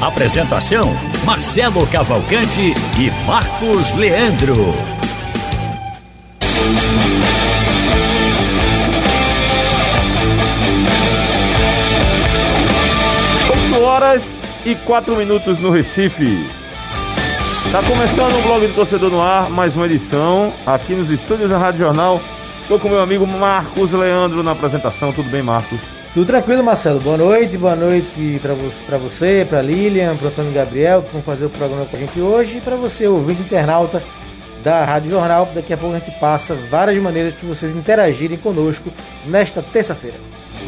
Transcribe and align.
Apresentação: 0.00 0.94
Marcelo 1.24 1.84
Cavalcante 1.88 2.72
e 2.96 3.26
Marcos 3.26 3.94
Leandro. 3.94 4.54
8 13.74 13.82
horas 13.82 14.22
e 14.64 14.76
4 14.76 15.16
minutos 15.16 15.58
no 15.58 15.70
Recife. 15.70 16.48
Tá 17.72 17.82
começando 17.82 18.38
o 18.38 18.42
blog 18.42 18.68
do 18.68 18.74
Torcedor 18.74 19.10
no 19.10 19.20
Ar, 19.20 19.50
mais 19.50 19.74
uma 19.74 19.86
edição 19.86 20.52
aqui 20.64 20.94
nos 20.94 21.10
estúdios 21.10 21.50
da 21.50 21.58
Rádio 21.58 21.80
Jornal. 21.80 22.20
Estou 22.62 22.78
com 22.78 22.88
meu 22.88 23.02
amigo 23.02 23.26
Marcos 23.26 23.90
Leandro 23.90 24.44
na 24.44 24.52
apresentação. 24.52 25.12
Tudo 25.12 25.28
bem, 25.28 25.42
Marcos? 25.42 25.97
Tudo 26.14 26.26
tranquilo, 26.26 26.64
Marcelo. 26.64 27.00
Boa 27.00 27.16
noite, 27.16 27.56
boa 27.58 27.76
noite 27.76 28.38
para 28.42 28.54
você, 28.54 28.84
pra 28.86 28.98
você, 28.98 29.46
para 29.48 29.62
Lilian, 29.62 30.16
para 30.16 30.28
Antônio 30.28 30.52
Gabriel, 30.52 31.02
que 31.02 31.12
vão 31.12 31.22
fazer 31.22 31.44
o 31.46 31.50
programa 31.50 31.84
com 31.84 31.96
a 31.96 32.00
gente 32.00 32.18
hoje, 32.20 32.56
e 32.56 32.60
para 32.60 32.76
você, 32.76 33.06
ouvinte 33.06 33.42
internauta 33.42 34.02
da 34.64 34.84
Rádio 34.84 35.10
Jornal. 35.10 35.48
Daqui 35.54 35.72
a 35.72 35.76
pouco 35.76 35.94
a 35.94 35.98
gente 35.98 36.10
passa 36.18 36.54
várias 36.70 37.00
maneiras 37.02 37.34
para 37.34 37.48
vocês 37.48 37.74
interagirem 37.74 38.38
conosco 38.38 38.90
nesta 39.26 39.62
terça-feira. 39.62 40.16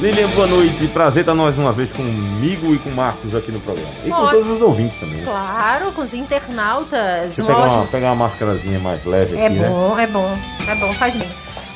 Lilian, 0.01 0.29
boa 0.29 0.47
noite. 0.47 0.87
Prazer 0.89 1.23
estar 1.23 1.35
nós 1.35 1.59
uma 1.59 1.73
vez 1.73 1.91
comigo 1.91 2.75
e 2.75 2.79
com 2.79 2.91
o 2.91 2.95
Marcos 2.95 3.35
aqui 3.35 3.51
no 3.51 3.61
programa. 3.61 3.91
E 4.05 4.09
com 4.09 4.27
todos 4.29 4.49
os 4.49 4.63
ouvintes 4.63 4.99
também. 5.01 5.23
Claro, 5.23 5.93
com 5.93 6.03
os 6.03 6.15
internautas. 6.15 7.23
Deixa 7.23 7.43
eu 7.43 7.47
pegar 7.47 7.59
uma, 7.59 7.87
pegar 7.87 8.07
uma 8.09 8.15
máscarazinha 8.27 8.79
mais 8.79 9.05
leve 9.05 9.37
É 9.37 9.47
aqui, 9.47 9.57
né? 9.57 9.69
bom, 9.69 9.99
é 9.99 10.07
bom, 10.07 10.39
é 10.69 10.75
bom, 10.77 10.93
faz 10.95 11.17
bem. 11.17 11.29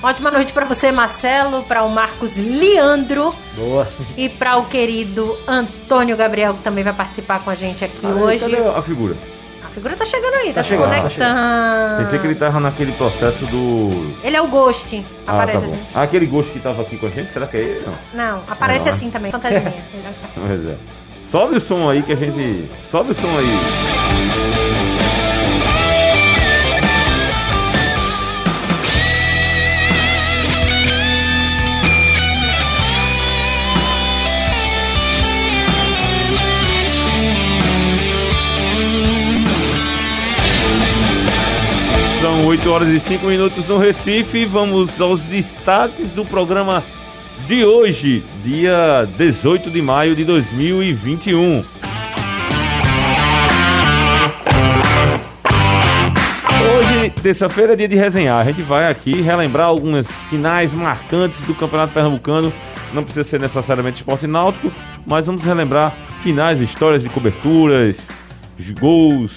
Ótima 0.05 0.31
noite 0.31 0.53
para 0.53 0.67
você, 0.67 0.93
Marcelo, 0.93 1.63
para 1.63 1.83
o 1.83 1.89
Marcos 1.89 2.37
Leandro 2.37 3.35
Boa. 3.57 3.89
e 4.19 4.29
para 4.29 4.59
o 4.59 4.67
querido 4.67 5.35
Antônio 5.49 6.15
Gabriel, 6.15 6.53
que 6.53 6.63
também 6.63 6.85
vai 6.85 6.93
participar 6.93 7.41
com 7.43 7.49
a 7.49 7.55
gente 7.55 7.83
aqui 7.83 8.01
Ah, 8.05 8.09
hoje. 8.09 8.41
Cadê 8.41 8.59
a 8.59 8.83
figura? 8.83 9.17
A 9.65 9.69
figura 9.69 9.97
tá 9.97 10.05
chegando 10.05 10.35
aí, 10.35 10.53
tá, 10.53 10.63
se 10.63 10.69
chegando, 10.69 10.91
tá 10.91 11.01
conectando. 11.01 12.05
Pensei 12.05 12.19
que 12.19 12.27
ele 12.27 12.35
tava 12.35 12.61
naquele 12.61 12.93
processo 12.93 13.47
do. 13.47 14.15
Ele 14.23 14.37
é 14.37 14.43
o 14.43 14.47
Ghost, 14.47 15.03
Ah, 15.27 15.33
aparece 15.33 15.61
tá 15.61 15.67
assim. 15.73 15.79
Ah, 15.95 16.03
aquele 16.03 16.27
gosto 16.27 16.53
que 16.53 16.61
tava 16.61 16.83
aqui 16.83 16.99
com 16.99 17.07
a 17.07 17.11
gente, 17.11 17.33
será 17.33 17.47
que 17.47 17.57
é 17.57 17.61
ele? 17.61 17.87
Não. 17.87 18.27
Não, 18.27 18.43
aparece 18.47 18.85
Não, 18.85 18.93
assim 18.93 19.11
também, 19.11 19.33
fantasminha. 19.33 19.73
Pois 20.37 20.69
é. 20.69 20.77
Sobe 21.33 21.57
o 21.57 21.61
som 21.63 21.89
aí 21.89 22.03
que 22.03 22.13
a 22.13 22.17
gente. 22.17 22.71
Sobe 22.91 23.13
o 23.13 23.15
som 23.15 23.39
aí. 23.39 24.94
8 42.55 42.71
horas 42.71 42.89
e 42.89 43.01
5 43.01 43.27
minutos 43.27 43.67
no 43.67 43.79
Recife. 43.79 44.45
Vamos 44.45 45.01
aos 45.01 45.23
destaques 45.23 46.11
do 46.11 46.25
programa 46.25 46.85
de 47.49 47.65
hoje, 47.65 48.23
dia 48.45 49.09
18 49.19 49.73
de 49.73 49.83
maio 49.83 50.15
de 50.15 50.25
2021. 50.25 51.65
Hoje, 56.79 57.11
terça-feira, 57.21 57.73
é 57.73 57.77
dia 57.77 57.89
de 57.89 57.97
resenhar. 57.97 58.41
A 58.41 58.45
gente 58.45 58.63
vai 58.63 58.89
aqui 58.89 59.21
relembrar 59.21 59.67
algumas 59.67 60.09
finais 60.31 60.73
marcantes 60.73 61.41
do 61.41 61.57
Campeonato 61.57 61.93
Pernambucano. 61.93 62.53
Não 62.93 63.03
precisa 63.03 63.29
ser 63.29 63.41
necessariamente 63.41 63.97
esporte 63.97 64.29
náutico, 64.29 64.73
mas 65.05 65.27
vamos 65.27 65.43
relembrar 65.43 65.93
finais, 66.23 66.61
histórias 66.61 67.03
de 67.03 67.09
coberturas, 67.09 67.97
de 68.57 68.73
gols, 68.75 69.33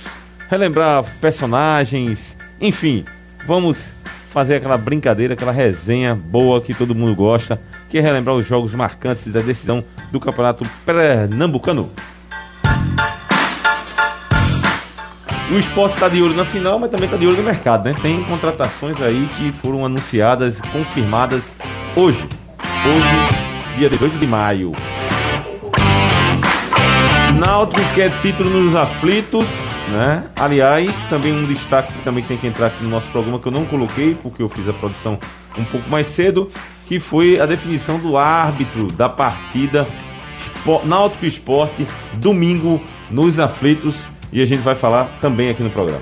relembrar 0.52 1.04
personagens, 1.20 2.37
enfim, 2.60 3.06
vamos 3.46 3.78
fazer 4.32 4.56
aquela 4.56 4.78
brincadeira, 4.78 5.34
aquela 5.34 5.52
resenha 5.52 6.16
boa 6.16 6.62
que 6.62 6.74
todo 6.74 6.96
mundo 6.96 7.16
gosta, 7.16 7.60
que 7.90 7.98
é 7.98 8.02
relembrar 8.02 8.36
os 8.36 8.48
jogos 8.48 8.74
marcantes 8.74 9.32
da 9.32 9.40
decisão 9.40 9.84
do 10.12 10.20
Campeonato 10.20 10.64
Pernambucano. 10.86 11.90
O 15.50 15.58
esporte 15.58 15.94
está 15.94 16.10
de 16.10 16.22
olho 16.22 16.36
na 16.36 16.44
final, 16.44 16.78
mas 16.78 16.92
também 16.92 17.06
está 17.06 17.16
de 17.16 17.26
olho 17.26 17.38
no 17.38 17.44
mercado, 17.44 17.86
né? 17.86 17.96
Tem 18.02 18.22
contratações 18.26 19.02
aí 19.02 19.30
que 19.38 19.52
foram 19.54 19.86
anunciadas, 19.86 20.60
confirmadas 20.74 21.42
hoje. 21.96 22.28
Hoje, 22.86 23.78
dia 23.78 23.90
18 23.90 24.20
de 24.20 24.28
maio. 24.28 24.74
Náutico 27.40 27.82
quer 27.96 28.12
título 28.22 28.50
nos 28.50 28.76
aflitos, 28.76 29.48
né? 29.92 30.24
Aliás, 30.36 30.92
também 31.10 31.34
um 31.34 31.46
destaque 31.46 31.94
que 31.94 32.04
também 32.04 32.24
tem 32.24 32.38
que 32.38 32.48
entrar 32.48 32.68
aqui 32.68 32.84
no 32.84 32.90
nosso 32.90 33.08
programa 33.10 33.40
que 33.40 33.48
eu 33.48 33.52
não 33.52 33.66
coloquei, 33.66 34.16
porque 34.22 34.42
eu 34.42 34.50
fiz 34.50 34.68
a 34.68 34.74
produção 34.74 35.18
um 35.58 35.66
pouco 35.66 35.90
mais 35.90 36.08
cedo, 36.08 36.52
que 36.86 37.00
foi 37.00 37.40
a 37.40 37.46
definição 37.46 37.98
do 38.00 38.18
árbitro 38.18 38.88
da 38.88 39.10
partida 39.10 39.88
Náutico 40.84 41.26
Esporte, 41.26 41.88
domingo 42.16 42.82
nos 43.10 43.40
aflitos, 43.40 44.04
e 44.32 44.42
a 44.42 44.46
gente 44.46 44.62
vai 44.62 44.76
falar 44.76 45.06
também 45.22 45.50
aqui 45.50 45.64
no 45.64 45.70
programa. 45.70 46.02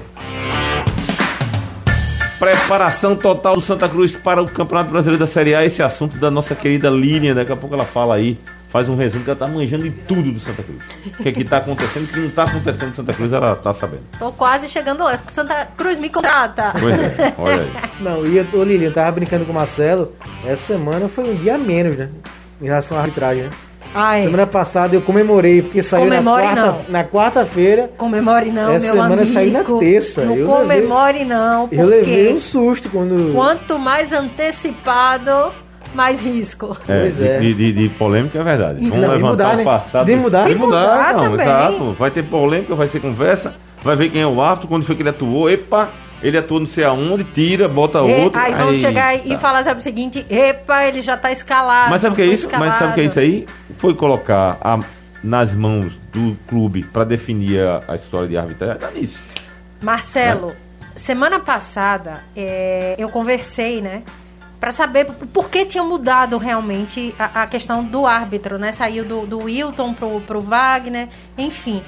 Preparação 2.39 3.15
total 3.15 3.53
do 3.53 3.61
Santa 3.61 3.87
Cruz 3.87 4.13
para 4.13 4.41
o 4.41 4.45
Campeonato 4.45 4.91
Brasileiro 4.91 5.19
da 5.19 5.27
Série 5.27 5.55
A. 5.55 5.63
Esse 5.63 5.81
assunto 5.81 6.17
da 6.17 6.29
nossa 6.29 6.53
querida 6.53 6.89
Lilian. 6.89 7.33
Daqui 7.33 7.51
a 7.51 7.55
pouco 7.55 7.73
ela 7.73 7.85
fala 7.85 8.15
aí, 8.15 8.37
faz 8.75 8.89
um 8.89 8.95
resumo 8.97 9.23
que 9.23 9.29
ela 9.29 9.39
tá 9.39 9.47
manjando 9.47 9.83
de 9.85 9.91
tudo 9.91 10.33
do 10.33 10.39
Santa 10.41 10.61
Cruz. 10.61 10.83
O 11.17 11.23
que, 11.23 11.29
é 11.29 11.31
que 11.31 11.45
tá 11.45 11.57
acontecendo, 11.57 12.03
o 12.03 12.07
que 12.07 12.19
não 12.19 12.29
tá 12.29 12.43
acontecendo 12.43 12.89
no 12.89 12.95
Santa 12.95 13.13
Cruz, 13.13 13.31
ela 13.31 13.55
tá 13.55 13.73
sabendo. 13.73 14.01
Tô 14.19 14.33
quase 14.33 14.67
chegando 14.67 15.01
lá. 15.05 15.17
Santa 15.29 15.65
Cruz 15.77 15.97
me 15.97 16.09
contrata. 16.09 16.73
Pois 16.77 16.93
é, 16.99 17.33
olha 17.37 17.61
aí. 17.61 17.71
Não, 18.03 18.25
e 18.25 18.35
eu, 18.35 18.45
ô 18.53 18.63
Lilian, 18.65 18.89
eu 18.89 18.93
tava 18.93 19.13
brincando 19.13 19.45
com 19.45 19.53
o 19.53 19.55
Marcelo. 19.55 20.11
Essa 20.45 20.73
semana 20.73 21.07
foi 21.07 21.23
um 21.23 21.35
dia 21.35 21.55
a 21.55 21.57
menos, 21.57 21.95
né? 21.95 22.09
Em 22.61 22.65
relação 22.65 22.97
à 22.97 23.01
arbitragem, 23.01 23.43
né? 23.43 23.49
Ai, 23.93 24.23
Semana 24.23 24.45
passada 24.45 24.93
eu 24.93 25.01
comemorei, 25.01 25.61
porque 25.61 25.81
saiu 25.81 26.03
na 26.09 26.17
Comemore 26.17 26.41
quarta- 26.43 26.61
não. 26.65 26.85
na 26.89 27.03
quarta-feira. 27.05 27.89
comemore 27.95 28.51
não, 28.51 28.73
Essa 28.73 28.87
meu 28.87 28.95
semana 28.95 29.21
amigo. 29.21 29.33
saiu 29.33 29.51
na 29.53 29.63
terça. 29.79 30.25
Não 30.25 30.35
Eu 30.35 30.45
comemore 30.47 31.23
não, 31.23 31.69
Eu 31.71 31.85
levei 31.87 32.25
porque 32.25 32.33
um 32.33 32.39
susto 32.39 32.89
quando. 32.89 33.31
quanto 33.33 33.79
mais 33.79 34.11
antecipado, 34.11 35.53
mais 35.95 36.19
risco. 36.21 36.77
É, 36.87 36.99
Pois 37.01 37.17
de, 37.17 37.27
é. 37.27 37.39
de- 37.39 37.53
de- 37.53 37.71
de 37.73 37.89
polêmica 37.89 38.39
é 38.39 38.43
verdade. 38.43 38.79
Vamos 38.81 38.97
não, 38.97 39.09
levantar 39.13 39.29
mudar, 39.31 39.53
o 39.53 39.57
né? 39.57 39.63
passado. 39.63 40.05
De 40.05 40.15
mudar. 40.15 40.43
De 40.47 40.53
De 40.53 40.59
mudar, 40.59 40.81
mudar 40.81 41.13
não, 41.13 41.23
também. 41.31 41.45
exato. 41.47 41.93
Vai 41.93 42.11
ter 42.11 42.23
polêmica, 42.23 42.75
vai 42.75 42.87
ser 42.87 42.99
conversa, 42.99 43.55
vai 43.83 43.95
ver 43.95 44.09
quem 44.09 44.21
é 44.21 44.27
o 44.27 44.41
árbitro, 44.41 44.67
quando 44.67 44.83
foi 44.85 44.95
que 44.95 45.01
ele 45.01 45.09
atuou. 45.09 45.49
Epa, 45.49 45.89
ele 46.21 46.37
atuou 46.37 46.59
não 46.59 46.67
sei 46.67 46.83
aonde, 46.83 47.23
tira, 47.23 47.67
bota 47.67 47.99
E- 47.99 48.23
outro. 48.23 48.39
aí 48.39 48.53
aí- 48.53 48.77
chegar 48.77 49.15
e 49.15 49.29
tá. 49.31 49.37
falar 49.37 49.63
sabe, 49.63 49.79
o 49.79 49.83
seguinte: 49.83 50.25
epa, 50.29 50.85
ele 50.85 51.01
já 51.01 51.15
tá 51.17 51.31
escalado. 51.31 51.89
Mas 51.89 52.01
sabe 52.01 52.13
o 52.13 52.15
que 52.15 52.21
é 52.21 52.25
isso? 52.27 52.47
Mas 52.57 52.75
sabe 52.75 52.91
o 52.91 52.93
que 52.95 53.01
é 53.01 53.05
isso 53.05 53.19
aí? 53.19 53.45
Foi 53.77 53.93
colocar 53.93 54.57
a- 54.61 54.79
nas 55.23 55.53
mãos 55.53 55.93
do 56.13 56.37
clube 56.47 56.83
para 56.83 57.03
definir 57.03 57.59
a, 57.59 57.81
a 57.87 57.95
história 57.95 58.27
de 58.27 58.37
arbitragem. 58.37 58.77
Tá 58.77 58.91
nisso. 58.91 59.19
Marcelo, 59.81 60.53
semana 60.95 61.39
passada 61.39 62.23
é, 62.35 62.95
eu 62.97 63.09
conversei, 63.09 63.81
né? 63.81 64.03
Pra 64.65 64.71
saber 64.71 65.05
por- 65.05 65.27
por 65.27 65.49
que 65.51 65.63
tinha 65.63 65.83
mudado 65.83 66.39
realmente 66.39 67.13
a, 67.19 67.43
a 67.43 67.45
questão 67.45 67.83
do 67.83 68.07
árbitro, 68.07 68.57
né? 68.57 68.71
Saiu 68.71 69.05
do, 69.05 69.23
do 69.27 69.43
Wilton 69.43 69.93
pro, 69.93 70.19
pro 70.21 70.41
Wagner, 70.41 71.07
enfim. 71.37 71.83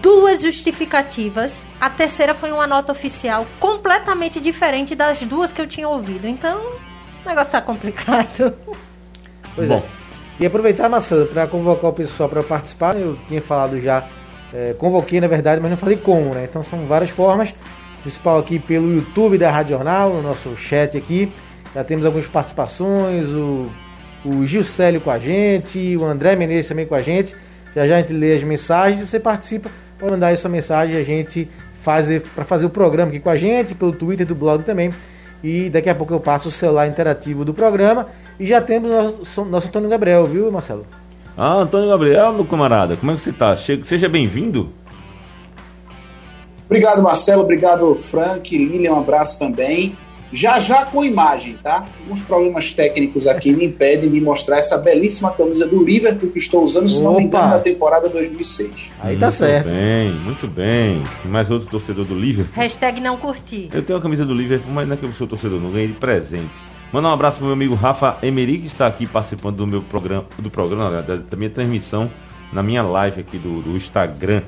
Duas 0.00 0.40
justificativas. 0.42 1.64
A 1.80 1.90
terceira 1.90 2.36
foi 2.36 2.52
uma 2.52 2.68
nota 2.68 2.92
oficial 2.92 3.44
completamente 3.58 4.38
diferente 4.38 4.94
das 4.94 5.18
duas 5.24 5.50
que 5.50 5.60
eu 5.60 5.66
tinha 5.66 5.88
ouvido. 5.88 6.28
Então, 6.28 6.60
o 7.24 7.28
negócio 7.28 7.50
tá 7.50 7.60
complicado. 7.60 8.54
Pois 9.56 9.68
Bom. 9.68 9.78
é. 9.78 9.82
E 10.38 10.46
aproveitar, 10.46 10.88
Marcelo, 10.88 11.26
para 11.26 11.48
convocar 11.48 11.90
o 11.90 11.92
pessoal 11.92 12.28
para 12.28 12.44
participar. 12.44 12.94
Eu 12.94 13.18
tinha 13.26 13.42
falado 13.42 13.80
já, 13.80 14.04
é, 14.54 14.72
convoquei 14.78 15.20
na 15.20 15.26
verdade, 15.26 15.60
mas 15.60 15.68
não 15.72 15.76
falei 15.76 15.96
como, 15.96 16.32
né? 16.32 16.46
Então 16.48 16.62
são 16.62 16.86
várias 16.86 17.10
formas. 17.10 17.52
Principal 18.02 18.38
aqui 18.38 18.60
pelo 18.60 18.94
YouTube 18.94 19.36
da 19.36 19.50
Rádio 19.50 19.74
Jornal, 19.74 20.10
no 20.10 20.22
nosso 20.22 20.56
chat 20.56 20.96
aqui. 20.96 21.32
Já 21.74 21.84
temos 21.84 22.04
algumas 22.04 22.26
participações, 22.26 23.28
o, 23.28 23.68
o 24.24 24.46
Gil 24.46 24.64
Célio 24.64 25.00
com 25.00 25.10
a 25.10 25.18
gente, 25.18 25.96
o 25.96 26.04
André 26.04 26.36
Menezes 26.36 26.68
também 26.68 26.86
com 26.86 26.94
a 26.94 27.02
gente. 27.02 27.34
Já 27.74 27.86
já 27.86 27.96
a 27.96 28.00
gente 28.00 28.12
lê 28.12 28.34
as 28.34 28.42
mensagens 28.42 29.08
você 29.08 29.20
participa 29.20 29.70
pode 29.98 30.12
mandar 30.12 30.28
aí 30.28 30.36
sua 30.36 30.50
mensagem 30.50 30.96
a 30.96 31.02
gente 31.02 31.48
fazer 31.82 32.22
para 32.34 32.44
fazer 32.44 32.66
o 32.66 32.70
programa 32.70 33.10
aqui 33.10 33.20
com 33.20 33.30
a 33.30 33.36
gente, 33.36 33.74
pelo 33.74 33.92
Twitter 33.92 34.26
do 34.26 34.34
blog 34.34 34.62
também. 34.62 34.90
E 35.42 35.68
daqui 35.70 35.88
a 35.88 35.94
pouco 35.94 36.12
eu 36.12 36.20
passo 36.20 36.48
o 36.48 36.52
celular 36.52 36.86
interativo 36.88 37.44
do 37.44 37.52
programa. 37.52 38.06
E 38.38 38.46
já 38.46 38.60
temos 38.60 38.90
nosso, 38.90 39.44
nosso 39.44 39.68
Antônio 39.68 39.88
Gabriel, 39.88 40.24
viu, 40.24 40.50
Marcelo? 40.50 40.86
Ah, 41.36 41.54
Antônio 41.54 41.88
Gabriel, 41.88 42.32
meu 42.32 42.44
camarada, 42.44 42.96
como 42.96 43.12
é 43.12 43.14
que 43.14 43.20
você 43.20 43.32
tá? 43.32 43.56
Seja 43.56 44.08
bem-vindo. 44.08 44.70
Obrigado, 46.66 47.02
Marcelo. 47.02 47.42
Obrigado, 47.42 47.94
Frank. 47.94 48.56
Lilian, 48.56 48.94
um 48.94 48.98
abraço 48.98 49.38
também. 49.38 49.96
Já 50.32 50.60
já 50.60 50.84
com 50.84 51.04
imagem, 51.04 51.56
tá? 51.62 51.86
Alguns 52.00 52.22
problemas 52.22 52.74
técnicos 52.74 53.26
aqui 53.26 53.52
me 53.52 53.64
impedem 53.64 54.10
de 54.10 54.20
mostrar 54.20 54.58
essa 54.58 54.76
belíssima 54.76 55.30
camisa 55.30 55.66
do 55.66 55.82
Liverpool 55.82 56.30
que 56.30 56.38
estou 56.38 56.62
usando, 56.62 56.88
se 56.88 57.02
não 57.02 57.16
me 57.16 57.24
engano, 57.24 57.50
da 57.50 57.58
temporada 57.58 58.08
2006. 58.08 58.70
Aí 59.00 59.16
tá 59.16 59.26
muito 59.26 59.38
certo. 59.38 59.68
Muito 59.68 59.78
bem, 59.78 60.12
muito 60.12 60.46
bem. 60.46 61.02
E 61.24 61.28
mais 61.28 61.50
outro 61.50 61.68
torcedor 61.68 62.04
do 62.04 62.14
Liverpool. 62.14 62.52
Hashtag 62.54 63.00
não 63.00 63.16
curti. 63.16 63.70
Eu 63.72 63.82
tenho 63.82 63.98
a 63.98 64.02
camisa 64.02 64.24
do 64.24 64.34
Liverpool, 64.34 64.72
mas 64.72 64.86
não 64.86 64.94
é 64.94 64.96
que 64.96 65.04
eu 65.04 65.12
sou 65.12 65.26
torcedor, 65.26 65.60
não 65.60 65.70
ganhei 65.70 65.88
de 65.88 65.94
presente. 65.94 66.50
Manda 66.92 67.08
um 67.08 67.12
abraço 67.12 67.36
pro 67.36 67.46
meu 67.46 67.52
amigo 67.52 67.74
Rafa 67.74 68.16
Emery, 68.22 68.58
que 68.58 68.66
está 68.66 68.86
aqui 68.86 69.06
participando 69.06 69.56
do 69.56 69.66
meu 69.66 69.82
programa, 69.82 70.24
do 70.38 70.50
programa, 70.50 71.02
da, 71.02 71.16
da 71.16 71.36
minha 71.36 71.50
transmissão 71.50 72.10
na 72.52 72.62
minha 72.62 72.82
live 72.82 73.20
aqui 73.20 73.38
do, 73.38 73.60
do 73.62 73.76
Instagram. 73.76 74.42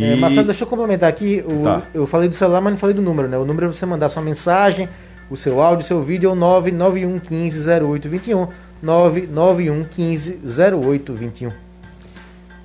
E... 0.00 0.12
É, 0.12 0.16
Marcelo, 0.16 0.46
deixa 0.46 0.64
eu 0.64 0.68
complementar 0.68 1.08
aqui. 1.08 1.44
O, 1.46 1.62
tá. 1.62 1.82
Eu 1.94 2.06
falei 2.06 2.28
do 2.28 2.34
celular, 2.34 2.60
mas 2.60 2.72
não 2.72 2.78
falei 2.78 2.94
do 2.94 3.02
número, 3.02 3.28
né? 3.28 3.36
O 3.36 3.44
número 3.44 3.66
é 3.66 3.68
você 3.68 3.84
mandar 3.84 4.08
sua 4.08 4.22
mensagem, 4.22 4.88
o 5.30 5.36
seu 5.36 5.60
áudio, 5.60 5.84
o 5.84 5.86
seu 5.86 6.02
vídeo 6.02 6.30
é 6.30 6.32
o 6.32 6.36
991150821. 6.36 8.48
991150821. 8.82 11.52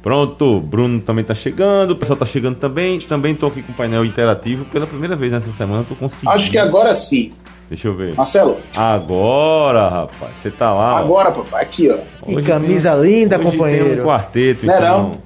Pronto, 0.02 0.62
Bruno 0.62 1.02
também 1.02 1.24
está 1.24 1.34
chegando, 1.34 1.92
o 1.92 1.96
pessoal 1.96 2.16
está 2.16 2.26
chegando 2.28 2.58
também. 2.58 3.00
Também 3.00 3.34
estou 3.34 3.50
aqui 3.50 3.64
com 3.64 3.72
o 3.72 3.76
painel 3.76 4.06
interativo 4.06 4.64
pela 4.66 4.86
primeira 4.86 5.16
vez 5.16 5.31
nessa 5.31 5.52
semana. 5.58 5.84
Tô 5.84 5.96
conseguindo. 5.96 6.31
Acho 6.31 6.52
que 6.52 6.60
agora 6.60 6.94
sim. 6.96 7.31
Deixa 7.68 7.88
eu 7.88 7.96
ver. 7.96 8.14
Marcelo. 8.14 8.60
Agora, 8.78 9.90
rapaz, 9.90 10.38
você 10.38 10.52
tá 10.52 10.72
lá. 10.72 11.00
Agora, 11.00 11.31
papai, 11.31 11.64
aqui, 11.64 11.90
ó. 11.90 11.98
Que 12.24 12.40
camisa 12.44 12.94
linda, 12.94 13.38
hoje 13.38 13.46
companheiro. 13.46 13.90
Tem 13.90 14.02
um 14.02 14.06
quarteto, 14.06 14.68
não 14.68 14.76
então. 14.76 15.00
Não. 15.00 15.18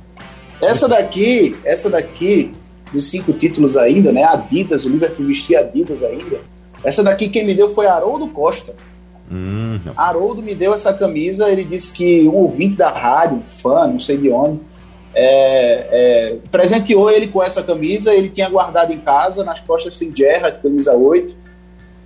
Essa 0.62 0.88
daqui, 0.88 1.56
essa 1.64 1.90
daqui, 1.90 2.52
dos 2.92 3.10
cinco 3.10 3.34
títulos 3.34 3.78
ainda, 3.78 4.12
né? 4.12 4.24
Adidas, 4.24 4.86
o 4.86 4.90
Liverpool 4.90 5.28
vestia 5.28 5.60
Adidas 5.60 6.04
ainda. 6.04 6.40
Essa 6.84 7.04
daqui 7.04 7.30
quem 7.30 7.46
me 7.46 7.54
deu 7.54 7.70
foi 7.70 7.88
Haroldo 7.88 8.28
Costa. 8.28 8.74
Hum, 9.32 9.80
Haroldo 9.96 10.42
me 10.42 10.56
deu 10.56 10.74
essa 10.74 10.92
camisa, 10.94 11.50
ele 11.50 11.64
disse 11.64 11.92
que 11.92 12.28
um 12.28 12.36
ouvinte 12.36 12.76
da 12.76 12.90
rádio, 12.90 13.44
fã, 13.48 13.88
não 13.88 14.00
sei 14.00 14.18
de 14.18 14.32
onde, 14.32 14.60
é, 15.14 15.88
é, 15.92 16.38
presenteou 16.52 17.10
ele 17.12 17.28
com 17.28 17.44
essa 17.44 17.62
camisa, 17.62 18.14
ele 18.14 18.30
tinha 18.30 18.50
guardado 18.50 18.92
em 18.92 19.00
casa, 19.00 19.44
nas 19.44 19.60
costas 19.60 19.98
sem 19.98 20.16
Gerrard, 20.16 20.60
camisa 20.62 20.94
8. 20.94 21.36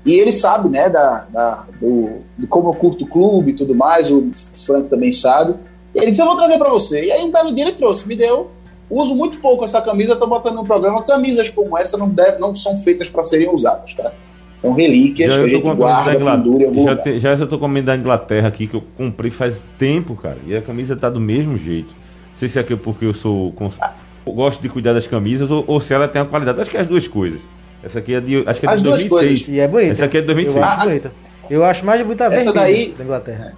E 0.06 0.14
ele 0.14 0.34
sabe, 0.34 0.68
né, 0.68 0.90
da, 0.90 1.28
da 1.32 1.66
do, 1.80 2.22
de 2.38 2.46
como 2.46 2.70
eu 2.70 2.74
curto 2.74 3.06
o 3.06 3.08
clube 3.08 3.52
e 3.52 3.56
tudo 3.56 3.74
mais, 3.74 4.12
o 4.12 4.32
Frank 4.66 4.90
também 4.90 5.14
sabe. 5.14 5.56
Ele 5.94 6.12
disse, 6.12 6.22
eu 6.22 6.26
vou 6.26 6.36
trazer 6.36 6.58
para 6.58 6.70
você. 6.70 7.06
E 7.06 7.12
aí 7.12 7.24
um 7.24 7.32
belo 7.32 7.54
dia 7.54 7.66
ele 7.66 7.74
trouxe, 7.74 8.08
me 8.08 8.16
deu. 8.16 8.52
Uso 8.90 9.16
muito 9.16 9.38
pouco 9.38 9.64
essa 9.64 9.82
camisa, 9.82 10.16
tô 10.16 10.28
botando 10.28 10.56
no 10.56 10.64
programa. 10.64 11.04
Camisas 11.04 11.50
como 11.50 11.78
essa 11.78 11.98
não, 11.98 12.10
deve, 12.10 12.40
não 12.40 12.56
são 12.56 12.78
feitas 12.80 13.10
para 13.10 13.24
serem 13.24 13.50
usadas, 13.50 13.94
tá? 13.94 14.12
São 14.60 14.74
relíquias 14.74 15.34
já 15.34 15.44
que 15.44 15.46
a 15.46 15.50
gente 15.50 15.76
guarda, 15.76 16.32
pendura 16.32 16.68
em 16.68 16.84
já, 16.84 16.96
te, 16.96 17.20
já 17.20 17.32
essa 17.32 17.44
eu 17.44 17.48
tô 17.48 17.60
com 17.60 17.66
a 17.66 17.68
camisa 17.68 17.86
da 17.88 17.96
Inglaterra 17.98 18.48
aqui, 18.48 18.66
que 18.66 18.76
eu 18.76 18.84
comprei 18.96 19.30
faz 19.30 19.62
tempo, 19.78 20.16
cara. 20.16 20.38
E 20.48 20.56
a 20.56 20.62
camisa 20.62 20.96
tá 20.96 21.10
do 21.10 21.20
mesmo 21.20 21.58
jeito. 21.58 21.90
Não 21.90 22.38
sei 22.38 22.48
se 22.48 22.60
é 22.60 22.64
porque 22.64 23.06
eu 23.06 23.14
sou... 23.14 23.52
Cons... 23.54 23.78
Eu 24.26 24.32
gosto 24.32 24.62
de 24.62 24.70
cuidar 24.70 24.94
das 24.94 25.06
camisas 25.06 25.52
ou, 25.52 25.66
ou, 25.68 25.82
se 25.82 25.94
ela 25.94 26.08
tem 26.08 26.22
a 26.22 26.26
qualidade. 26.26 26.62
Acho 26.62 26.72
que 26.72 26.78
é 26.78 26.80
as 26.80 26.88
duas 26.88 27.08
coisas. 27.08 27.42
Essa 27.84 28.00
aqui 28.00 28.14
é 28.14 28.22
de, 28.22 28.44
acho 28.48 28.60
que 28.60 28.66
é 28.66 28.76
de 28.76 28.84
2006. 28.84 29.10
Coisas. 29.10 29.48
E 29.50 29.60
é 29.60 29.68
bonita. 29.68 29.92
Essa 29.92 30.06
aqui 30.06 30.18
é 30.18 30.22
de 30.22 30.28
2006. 30.28 30.56
Eu 30.56 30.64
acho 30.64 30.86
bonita. 30.86 31.12
Eu 31.50 31.64
acho 31.66 31.86
mais 31.86 32.02
bonita 32.02 32.24
essa 32.26 32.54
daí 32.54 32.94
da 32.98 33.04
Inglaterra. 33.04 33.54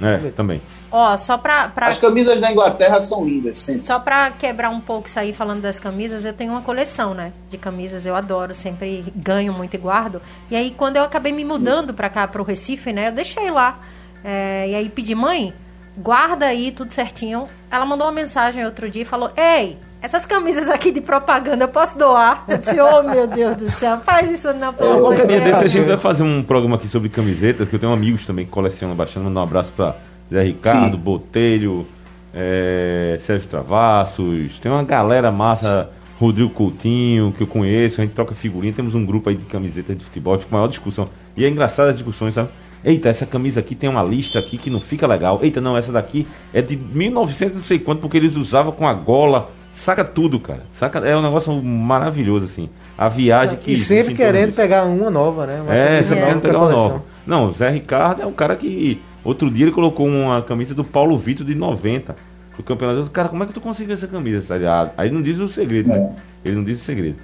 É, 0.00 0.16
também. 0.34 0.60
Ó, 0.90 1.16
só 1.16 1.36
pra, 1.36 1.68
pra... 1.68 1.86
As 1.88 1.98
camisas 1.98 2.40
da 2.40 2.50
Inglaterra 2.50 3.00
são 3.00 3.24
lindas, 3.24 3.58
sempre. 3.58 3.82
Só 3.82 3.98
pra 3.98 4.30
quebrar 4.30 4.70
um 4.70 4.80
pouco 4.80 5.08
isso 5.08 5.18
aí, 5.18 5.32
falando 5.32 5.60
das 5.60 5.78
camisas, 5.78 6.24
eu 6.24 6.32
tenho 6.32 6.52
uma 6.52 6.62
coleção, 6.62 7.14
né? 7.14 7.32
De 7.50 7.58
camisas, 7.58 8.06
eu 8.06 8.14
adoro, 8.14 8.54
sempre 8.54 9.04
ganho 9.14 9.52
muito 9.52 9.74
e 9.74 9.78
guardo. 9.78 10.22
E 10.50 10.56
aí, 10.56 10.70
quando 10.70 10.96
eu 10.96 11.02
acabei 11.02 11.32
me 11.32 11.44
mudando 11.44 11.92
pra 11.92 12.08
cá, 12.08 12.26
pro 12.26 12.42
Recife, 12.42 12.92
né? 12.92 13.08
Eu 13.08 13.12
deixei 13.12 13.50
lá. 13.50 13.78
É, 14.24 14.68
e 14.68 14.74
aí 14.74 14.88
pedi, 14.88 15.14
mãe, 15.14 15.52
guarda 15.96 16.46
aí 16.46 16.70
tudo 16.70 16.92
certinho. 16.92 17.46
Ela 17.70 17.84
mandou 17.84 18.06
uma 18.06 18.12
mensagem 18.12 18.64
outro 18.64 18.88
dia 18.90 19.02
e 19.02 19.06
falou: 19.06 19.30
Ei, 19.36 19.78
essas 20.06 20.24
camisas 20.26 20.68
aqui 20.68 20.90
de 20.90 21.00
propaganda 21.00 21.64
eu 21.64 21.68
posso 21.68 21.98
doar? 21.98 22.44
Eu 22.46 22.58
disse, 22.58 22.78
oh 22.80 23.02
meu 23.02 23.26
Deus 23.26 23.56
do 23.56 23.70
céu, 23.72 23.98
faz 24.04 24.30
isso 24.30 24.52
não, 24.52 24.72
pelo 24.72 24.98
amor 24.98 25.16
de 25.16 25.26
Deus. 25.26 25.44
Desse, 25.44 25.64
a 25.64 25.68
gente 25.68 25.86
vai 25.86 25.98
fazer 25.98 26.22
um 26.22 26.42
programa 26.42 26.76
aqui 26.76 26.86
sobre 26.86 27.08
camisetas, 27.08 27.68
que 27.68 27.74
eu 27.74 27.80
tenho 27.80 27.92
amigos 27.92 28.24
também 28.24 28.44
que 28.44 28.50
colecionam 28.50 28.94
bastante. 28.94 29.24
Mandar 29.24 29.40
um 29.40 29.42
abraço 29.42 29.72
pra 29.72 29.96
Zé 30.32 30.42
Ricardo, 30.42 30.96
Sim. 30.96 31.02
Botelho, 31.02 31.86
é, 32.34 33.18
Sérgio 33.20 33.48
Travassos. 33.48 34.58
Tem 34.60 34.70
uma 34.70 34.82
galera 34.82 35.30
massa, 35.30 35.90
Rodrigo 36.20 36.50
Coutinho, 36.50 37.32
que 37.36 37.42
eu 37.42 37.46
conheço. 37.46 38.00
A 38.00 38.04
gente 38.04 38.14
troca 38.14 38.34
figurinha. 38.34 38.72
Temos 38.72 38.94
um 38.94 39.04
grupo 39.04 39.30
aí 39.30 39.36
de 39.36 39.44
camisetas 39.44 39.96
de 39.96 40.04
futebol. 40.04 40.38
Fica 40.38 40.54
maior 40.54 40.68
discussão. 40.68 41.08
E 41.36 41.44
é 41.44 41.48
engraçado 41.48 41.88
as 41.88 41.96
discussões, 41.96 42.34
sabe? 42.34 42.48
Eita, 42.84 43.08
essa 43.08 43.26
camisa 43.26 43.60
aqui 43.60 43.74
tem 43.74 43.88
uma 43.88 44.02
lista 44.02 44.38
aqui 44.38 44.58
que 44.58 44.70
não 44.70 44.80
fica 44.80 45.06
legal. 45.06 45.40
Eita, 45.42 45.60
não, 45.60 45.76
essa 45.76 45.90
daqui 45.90 46.26
é 46.52 46.62
de 46.62 46.76
1900 46.76 47.56
não 47.56 47.64
sei 47.64 47.78
quanto, 47.78 48.00
porque 48.00 48.16
eles 48.16 48.36
usavam 48.36 48.70
com 48.70 48.86
a 48.86 48.94
gola. 48.94 49.50
Saca 49.72 50.04
tudo, 50.04 50.38
cara. 50.38 50.62
Saca, 50.72 51.00
é 51.00 51.16
um 51.16 51.22
negócio 51.22 51.52
maravilhoso, 51.62 52.46
assim. 52.46 52.68
A 52.96 53.08
viagem 53.08 53.58
que. 53.58 53.72
E 53.72 53.76
sempre 53.76 54.14
querendo 54.14 54.54
pegar 54.54 54.84
uma 54.84 55.10
nova, 55.10 55.46
né? 55.46 55.60
Uma 55.60 55.74
é, 55.74 56.02
sempre 56.02 56.24
querendo 56.24 56.40
pegar 56.40 56.58
uma 56.58 56.70
nova. 56.70 57.02
Não, 57.26 57.50
o 57.50 57.52
Zé 57.52 57.70
Ricardo 57.70 58.22
é 58.22 58.26
um 58.26 58.32
cara 58.32 58.56
que 58.56 59.02
Outro 59.26 59.50
dia 59.50 59.64
ele 59.64 59.72
colocou 59.72 60.06
uma 60.06 60.40
camisa 60.40 60.72
do 60.72 60.84
Paulo 60.84 61.18
Vitor 61.18 61.44
de 61.44 61.54
90 61.54 62.14
do 62.56 62.62
campeonato. 62.62 63.10
Cara, 63.10 63.28
como 63.28 63.42
é 63.42 63.46
que 63.46 63.52
tu 63.52 63.60
conseguiu 63.60 63.92
essa 63.92 64.06
camisa? 64.06 64.54
Aí 64.96 65.10
não 65.10 65.20
diz 65.20 65.36
o 65.40 65.48
segredo, 65.48 65.88
né? 65.88 66.14
É. 66.44 66.48
Ele 66.48 66.56
não 66.56 66.62
diz 66.62 66.80
o 66.80 66.84
segredo. 66.84 67.16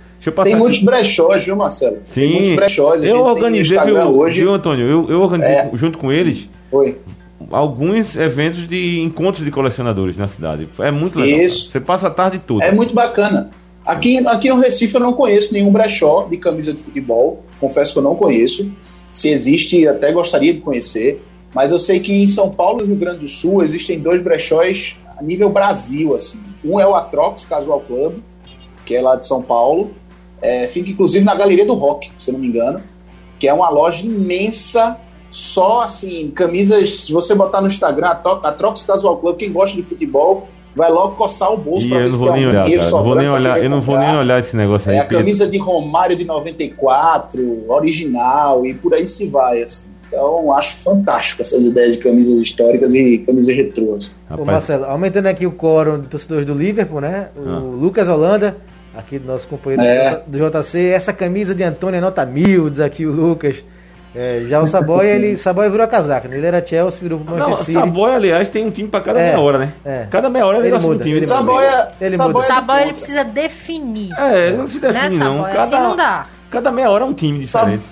Tem 0.42 0.56
muitos 0.56 0.78
aqui. 0.78 0.86
brechós, 0.86 1.44
viu, 1.44 1.54
Marcelo? 1.54 1.98
Sim. 2.04 2.20
Tem 2.20 2.32
muitos 2.32 2.56
brechós. 2.56 3.04
Eu 3.04 3.24
organizei, 3.24 3.78
viu, 3.78 3.96
hoje. 3.96 4.40
viu, 4.40 4.52
Antônio? 4.52 4.84
Eu, 4.84 5.10
eu 5.10 5.20
organizei 5.20 5.54
é. 5.54 5.70
junto 5.74 5.96
com 5.96 6.12
eles. 6.12 6.48
Alguns 7.50 8.16
eventos 8.16 8.66
de 8.66 9.00
encontros 9.00 9.44
de 9.44 9.50
colecionadores 9.52 10.16
na 10.16 10.26
cidade. 10.26 10.68
É 10.80 10.90
muito 10.90 11.20
legal. 11.20 11.40
Isso. 11.40 11.68
Cara. 11.68 11.72
Você 11.72 11.80
passa 11.80 12.06
a 12.08 12.10
tarde 12.10 12.40
toda. 12.44 12.64
É 12.64 12.72
muito 12.72 12.94
bacana. 12.94 13.50
Aqui, 13.84 14.24
aqui 14.26 14.48
no 14.48 14.60
Recife 14.60 14.94
eu 14.94 15.00
não 15.00 15.12
conheço 15.12 15.52
nenhum 15.52 15.72
brechó 15.72 16.26
de 16.28 16.36
camisa 16.36 16.72
de 16.72 16.80
futebol. 16.80 17.44
Confesso 17.60 17.92
que 17.92 17.98
eu 17.98 18.02
não 18.02 18.14
conheço. 18.14 18.70
Se 19.12 19.28
existe, 19.28 19.86
até 19.86 20.12
gostaria 20.12 20.52
de 20.52 20.60
conhecer. 20.60 21.20
Mas 21.54 21.70
eu 21.70 21.78
sei 21.78 22.00
que 22.00 22.12
em 22.12 22.28
São 22.28 22.50
Paulo 22.50 22.80
e 22.80 22.82
no 22.82 22.88
Rio 22.88 22.96
Grande 22.96 23.20
do 23.20 23.28
Sul 23.28 23.62
existem 23.62 23.98
dois 23.98 24.22
brechóis 24.22 24.96
a 25.16 25.22
nível 25.22 25.50
Brasil, 25.50 26.14
assim. 26.14 26.40
Um 26.64 26.80
é 26.80 26.86
o 26.86 26.94
Atrox 26.94 27.44
Casual 27.44 27.80
Club, 27.80 28.16
que 28.86 28.94
é 28.94 29.02
lá 29.02 29.16
de 29.16 29.26
São 29.26 29.42
Paulo. 29.42 29.90
É, 30.40 30.66
fica 30.68 30.90
inclusive 30.90 31.24
na 31.24 31.34
Galeria 31.34 31.66
do 31.66 31.74
Rock, 31.74 32.10
se 32.16 32.32
não 32.32 32.38
me 32.38 32.48
engano. 32.48 32.80
Que 33.38 33.48
é 33.48 33.54
uma 33.54 33.68
loja 33.68 34.04
imensa, 34.04 34.96
só 35.30 35.82
assim, 35.82 36.30
camisas. 36.30 37.00
Se 37.02 37.12
você 37.12 37.34
botar 37.34 37.60
no 37.60 37.68
Instagram, 37.68 38.08
Atrox 38.08 38.82
Casual 38.82 39.18
Club, 39.18 39.36
quem 39.36 39.52
gosta 39.52 39.76
de 39.76 39.82
futebol, 39.82 40.48
vai 40.74 40.90
logo 40.90 41.16
coçar 41.16 41.52
o 41.52 41.56
bolso 41.56 41.88
para 41.88 41.98
ver 41.98 42.12
se 42.12 42.18
tem 42.18 42.46
olhar, 42.46 42.64
dinheiro 42.64 42.90
Não 42.90 43.04
vou 43.04 43.14
nem 43.14 43.28
olhar, 43.28 43.62
eu 43.62 43.70
não 43.70 43.80
vou 43.80 43.98
nem 43.98 44.16
olhar 44.16 44.40
esse 44.40 44.56
negócio 44.56 44.90
aí. 44.90 44.96
É 44.96 45.00
a 45.00 45.06
camisa 45.06 45.46
de 45.46 45.58
Romário 45.58 46.16
de 46.16 46.24
94, 46.24 47.64
original, 47.68 48.64
e 48.64 48.72
por 48.74 48.94
aí 48.94 49.06
se 49.06 49.26
vai, 49.26 49.62
assim. 49.62 49.91
Então, 50.12 50.52
acho 50.52 50.76
fantástico 50.76 51.40
essas 51.40 51.64
ideias 51.64 51.96
de 51.96 52.02
camisas 52.02 52.38
históricas 52.38 52.92
e 52.92 53.24
camisas 53.26 53.56
retrôs. 53.56 54.12
Ô 54.28 54.44
Marcelo, 54.44 54.84
aumentando 54.84 55.26
aqui 55.26 55.46
o 55.46 55.52
coro 55.52 55.98
de 55.98 56.06
torcedores 56.06 56.44
do 56.44 56.52
Liverpool, 56.52 57.00
né? 57.00 57.28
O 57.34 57.48
ah. 57.48 57.58
Lucas 57.58 58.08
Holanda, 58.08 58.58
aqui 58.94 59.18
do 59.18 59.26
nosso 59.26 59.48
companheiro 59.48 59.82
é. 59.82 60.20
do 60.26 60.38
JC, 60.38 60.88
essa 60.88 61.14
camisa 61.14 61.54
de 61.54 61.62
Antônio 61.62 61.96
é 61.96 62.00
nota 62.02 62.26
mil, 62.26 62.68
diz 62.68 62.80
aqui 62.80 63.06
o 63.06 63.10
Lucas. 63.10 63.64
É, 64.14 64.42
já 64.46 64.60
o 64.60 64.66
Saboia, 64.66 65.14
ele 65.14 65.34
Saboia 65.38 65.70
virou 65.70 65.84
a 65.86 65.88
casaca, 65.88 66.28
né? 66.28 66.36
Ele 66.36 66.46
era 66.46 66.62
Chelsea, 66.62 67.00
virou 67.00 67.18
pro 67.18 67.34
Manchester 67.34 67.64
City. 67.64 67.72
Saboia, 67.72 68.14
aliás, 68.14 68.48
tem 68.50 68.66
um 68.66 68.70
time 68.70 68.90
para 68.90 69.00
cada 69.00 69.18
é, 69.18 69.28
meia 69.28 69.40
hora, 69.40 69.58
né? 69.58 69.72
É. 69.82 70.06
Cada 70.10 70.28
meia 70.28 70.44
hora 70.44 70.58
ele, 70.58 70.66
ele 70.68 70.78
muda, 70.78 70.96
um 70.96 70.98
time. 70.98 71.14
Ele 71.14 71.22
Saboia, 71.22 71.88
ele 71.98 72.16
Saboia, 72.18 72.46
Saboia 72.46 72.82
ele 72.82 72.92
precisa 72.92 73.24
definir. 73.24 74.12
É, 74.18 74.48
ele 74.48 74.58
não 74.58 74.68
se 74.68 74.78
define 74.78 75.16
né, 75.16 75.24
não. 75.24 75.36
Saboia, 75.36 75.54
cada, 75.54 75.62
assim 75.62 75.74
não 75.74 75.96
dá. 75.96 76.26
Cada 76.52 76.70
meia 76.70 76.90
hora 76.90 77.02
é 77.02 77.06
um 77.06 77.14
time 77.14 77.38
diferente. 77.38 77.82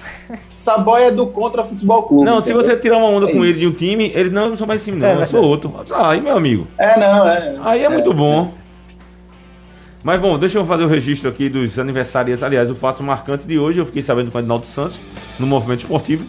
Saboia 0.55 1.07
é 1.07 1.11
do 1.11 1.27
contra 1.27 1.65
futebol 1.65 2.03
clube. 2.03 2.27
Não, 2.27 2.41
entendeu? 2.41 2.63
se 2.63 2.69
você 2.69 2.77
tirar 2.77 2.99
uma 2.99 3.07
onda 3.07 3.31
é 3.31 3.33
com 3.33 3.43
ele 3.43 3.59
de 3.59 3.67
um 3.67 3.73
time, 3.73 4.13
ele 4.15 4.29
não, 4.29 4.51
não 4.51 4.57
sou 4.59 4.67
mais 4.67 4.85
time, 4.85 4.99
não, 4.99 5.09
é, 5.09 5.23
eu 5.23 5.27
sou 5.29 5.43
outro. 5.43 5.75
Aí, 5.95 6.21
meu 6.21 6.37
amigo. 6.37 6.67
É, 6.77 7.01
não, 7.01 7.27
é. 7.27 7.57
Aí 7.65 7.83
é, 7.83 7.89
muito 7.89 8.13
bom. 8.13 8.53
Mas 10.03 10.21
bom, 10.21 10.39
deixa 10.39 10.59
eu 10.59 10.67
fazer 10.67 10.85
o 10.85 10.89
registro 10.89 11.31
aqui 11.31 11.49
dos 11.49 11.79
aniversários. 11.79 12.43
Aliás, 12.43 12.71
o 12.71 12.75
fato 12.75 13.03
marcante 13.03 13.47
de 13.47 13.59
hoje, 13.59 13.79
eu 13.79 13.87
fiquei 13.87 14.03
sabendo 14.03 14.31
com 14.31 14.37
o 14.37 14.41
Edinaldo 14.43 14.67
Santos, 14.67 15.01
no 15.39 15.47
movimento 15.47 15.81
esportivo, 15.81 16.27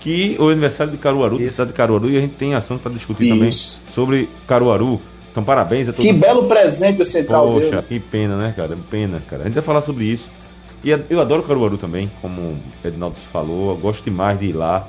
que 0.00 0.36
o 0.40 0.48
aniversário 0.48 0.90
de 0.90 0.98
Caruaru, 0.98 1.38
da 1.38 1.50
cidade 1.50 1.70
de 1.70 1.76
Caruaru, 1.76 2.08
e 2.08 2.16
a 2.16 2.20
gente 2.22 2.36
tem 2.36 2.54
assunto 2.54 2.80
para 2.80 2.92
discutir 2.92 3.24
Isso. 3.24 3.34
também 3.34 3.50
sobre 3.94 4.28
Caruaru. 4.48 5.02
Então, 5.30 5.44
parabéns 5.44 5.86
a 5.86 5.92
todos. 5.92 6.06
Que 6.06 6.14
belo 6.14 6.44
presente 6.44 7.02
o 7.02 7.04
Central 7.04 7.46
Poxa, 7.52 7.70
deu. 7.70 7.82
que 7.82 8.00
pena, 8.00 8.36
né, 8.36 8.54
cara? 8.56 8.74
Pena, 8.90 9.22
cara. 9.28 9.42
A 9.42 9.44
gente 9.46 9.54
vai 9.54 9.64
falar 9.64 9.82
sobre 9.82 10.04
isso. 10.04 10.30
E 10.84 10.90
eu 10.90 11.18
adoro 11.18 11.42
Caruaru 11.42 11.78
também, 11.78 12.10
como 12.20 12.40
o 12.42 12.58
Edinaldo 12.84 13.16
falou. 13.32 13.70
Eu 13.70 13.76
gosto 13.78 14.04
demais 14.04 14.38
de 14.38 14.46
ir 14.46 14.52
lá. 14.52 14.86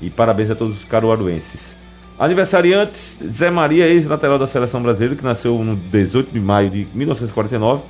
E 0.00 0.08
parabéns 0.08 0.50
a 0.50 0.54
todos 0.54 0.78
os 0.78 0.84
caruaruenses. 0.84 1.76
Aniversariantes, 2.18 3.18
Zé 3.22 3.50
Maria, 3.50 3.86
ex-lateral 3.86 4.38
da 4.38 4.46
seleção 4.46 4.82
brasileira, 4.82 5.14
que 5.14 5.22
nasceu 5.22 5.58
no 5.58 5.76
18 5.76 6.32
de 6.32 6.40
maio 6.40 6.70
de 6.70 6.86
1949. 6.94 7.82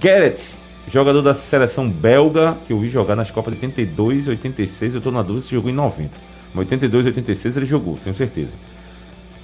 Garrett, 0.00 0.40
jogador 0.88 1.20
da 1.22 1.34
seleção 1.34 1.88
belga, 1.88 2.56
que 2.66 2.72
eu 2.72 2.78
vi 2.78 2.88
jogar 2.88 3.16
nas 3.16 3.28
Copas 3.28 3.54
de 3.54 3.58
82 3.58 4.28
e 4.28 4.30
86. 4.30 4.94
Eu 4.94 5.00
tô 5.00 5.10
na 5.10 5.22
dúvida 5.22 5.46
se 5.46 5.54
jogou 5.54 5.70
em 5.70 5.74
90. 5.74 6.10
Mas 6.54 6.58
82 6.58 7.06
e 7.06 7.08
86 7.08 7.56
ele 7.56 7.66
jogou, 7.66 7.98
tenho 8.04 8.16
certeza. 8.16 8.52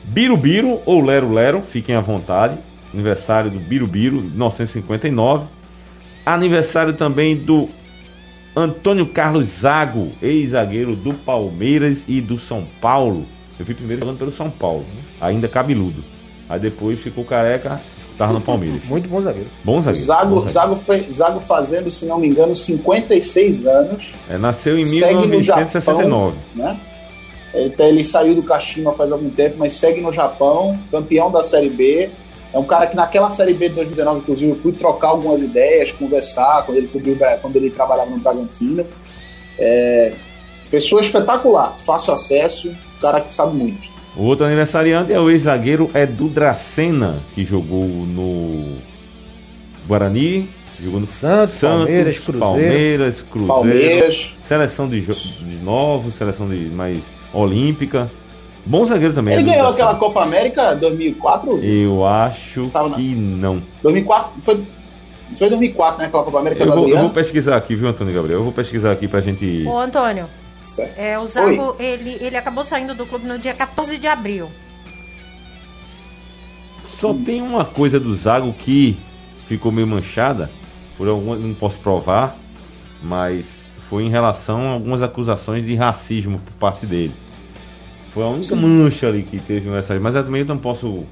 Birubiru 0.05 0.81
ou 0.87 1.05
Lero 1.05 1.33
Lero, 1.33 1.63
fiquem 1.63 1.97
à 1.97 2.01
vontade. 2.01 2.57
Aniversário 2.93 3.51
do 3.51 3.59
Birubiru, 3.59 4.21
1959. 4.21 5.47
Aniversário 6.25 6.95
também 6.95 7.37
do 7.37 7.69
Antônio 8.57 9.07
Carlos 9.07 9.47
Zago, 9.61 10.13
ex-zagueiro 10.23 10.95
do 10.95 11.13
Palmeiras 11.13 12.05
e 12.09 12.21
do 12.21 12.39
São 12.39 12.65
Paulo. 12.81 13.27
Eu 13.59 13.65
fui 13.67 13.75
primeiro 13.75 14.01
jogando 14.03 14.19
pelo 14.19 14.33
São 14.33 14.51
Paulo, 14.51 14.85
ainda 15.21 15.49
cabeludo. 15.49 16.03
Aí 16.49 16.59
depois 16.61 17.01
ficou 17.01 17.25
careca, 17.25 17.81
tava 18.17 18.33
no 18.33 18.41
Palmeiras. 18.41 18.81
Muito 18.85 19.09
bom 19.09 19.21
zagueiro. 19.21 19.49
Bom 19.65 19.83
zagueiro. 19.83 20.07
Zago, 20.07 20.35
bom 20.41 20.49
zagueiro. 20.49 20.53
Zago, 20.53 20.77
fe- 20.77 21.13
Zago 21.13 21.41
fazendo, 21.41 21.91
se 21.91 22.05
não 22.07 22.19
me 22.19 22.29
engano, 22.29 22.55
56 22.55 23.67
anos. 23.67 24.15
É, 24.29 24.39
nasceu 24.39 24.79
em 24.79 24.85
segue 24.85 25.15
no 25.15 25.27
1969. 25.29 26.37
Japão, 26.37 26.39
né? 26.55 26.81
Ele, 27.53 27.71
tá- 27.71 27.85
ele 27.87 28.05
saiu 28.05 28.35
do 28.35 28.43
Kashima 28.43 28.93
faz 28.95 29.13
algum 29.13 29.31
tempo, 29.31 29.57
mas 29.59 29.75
segue 29.75 30.01
no 30.01 30.13
Japão, 30.13 30.79
campeão 30.91 31.31
da 31.31 31.43
Série 31.43 31.71
B. 31.71 32.11
É 32.55 32.59
um 32.59 32.65
cara 32.65 32.87
que 32.87 32.95
naquela 32.95 33.31
Série 33.31 33.53
B 33.53 33.69
de 33.69 33.75
2019, 33.75 34.21
inclusive, 34.21 34.51
eu 34.53 34.57
fui 34.61 34.71
trocar 34.71 35.09
algumas 35.09 35.43
ideias, 35.43 35.91
conversar, 35.91 36.63
quando 36.65 36.79
ele, 36.79 36.87
cobriu, 36.87 37.19
quando 37.43 37.57
ele 37.57 37.69
trabalhava 37.69 38.11
no 38.11 38.19
Bragantino. 38.19 38.87
É, 39.59 40.13
pessoa 40.71 41.01
espetacular, 41.01 41.77
fácil 41.79 42.15
acesso, 42.15 42.73
cara 43.01 43.21
que 43.21 43.35
sabe 43.35 43.57
muito. 43.57 43.89
O 44.17 44.23
outro 44.23 44.47
aniversariante 44.47 45.13
é 45.13 45.19
o 45.19 45.29
ex-zagueiro 45.29 45.91
Edu 45.93 46.29
Dracena, 46.29 47.19
que 47.35 47.45
jogou 47.45 47.89
no 47.89 48.77
Guarani, 49.89 50.49
jogou 50.81 51.01
no 51.01 51.07
Santos, 51.09 51.57
Palmeiras, 51.57 52.19
Cruzeiro. 52.19 52.39
Palmeiras, 52.39 53.21
Cruzeiro, 53.23 53.47
Palmeiras. 53.49 54.35
seleção 54.47 54.89
de, 54.89 55.01
de 55.01 55.57
novos, 55.65 56.15
seleção 56.15 56.49
de 56.49 56.57
mais 56.67 57.01
olímpica. 57.33 58.09
Bom 58.67 58.85
zagueiro 58.87 59.13
também. 59.13 59.35
Ele 59.35 59.43
Edu 59.43 59.51
ganhou 59.51 59.67
Dracena. 59.67 59.91
aquela 59.91 59.99
Copa 60.01 60.23
América 60.23 60.75
2004? 60.75 61.63
Eu 61.63 62.07
acho 62.07 62.69
Tava 62.71 62.89
na- 62.89 62.97
que 62.97 63.15
não. 63.15 63.61
2004 63.83 64.33
foi, 64.41 64.63
foi 65.37 65.49
2004, 65.51 65.99
né? 65.99 66.07
Aquela 66.07 66.25
Copa 66.25 66.39
América 66.39 66.63
Eu 66.65 66.71
do 66.71 66.75
vou, 66.77 66.89
eu 66.89 66.99
vou 66.99 67.11
pesquisar 67.11 67.57
aqui, 67.57 67.75
viu, 67.75 67.89
Antônio 67.89 68.15
Gabriel? 68.15 68.39
Eu 68.39 68.45
vou 68.45 68.53
pesquisar 68.53 68.93
aqui 68.93 69.07
pra 69.07 69.21
gente. 69.21 69.65
Ô, 69.67 69.79
Antônio, 69.79 70.27
Certo. 70.63 70.99
é, 70.99 71.19
o 71.19 71.27
Zago, 71.27 71.77
ele, 71.79 72.17
ele 72.21 72.37
acabou 72.37 72.65
saindo 72.65 72.95
do 72.95 73.05
clube 73.05 73.27
no 73.27 73.39
dia 73.39 73.53
14 73.53 73.99
de 73.99 74.07
abril. 74.07 74.49
Só 76.99 77.13
tem 77.13 77.43
uma 77.43 77.65
coisa 77.65 78.01
do 78.01 78.15
Zago 78.17 78.53
que 78.53 78.97
ficou 79.47 79.71
meio 79.71 79.87
manchada, 79.87 80.51
por 80.97 81.07
alguma, 81.09 81.37
não 81.37 81.53
posso 81.55 81.77
provar, 81.79 82.37
mas 83.03 83.59
foi 83.91 84.05
em 84.05 84.09
relação 84.09 84.61
a 84.63 84.73
algumas 84.73 85.03
acusações 85.03 85.67
de 85.67 85.75
racismo 85.75 86.39
por 86.39 86.53
parte 86.55 86.87
dele. 86.87 87.13
Foi 88.15 88.23
a 88.23 88.29
única 88.29 88.55
mancha 88.55 89.09
ali 89.09 89.23
que 89.23 89.39
teve 89.41 89.69
essa, 89.71 89.99
mas 89.99 90.15
eu 90.15 90.25
também 90.25 90.45
não 90.45 90.57
posso. 90.57 91.05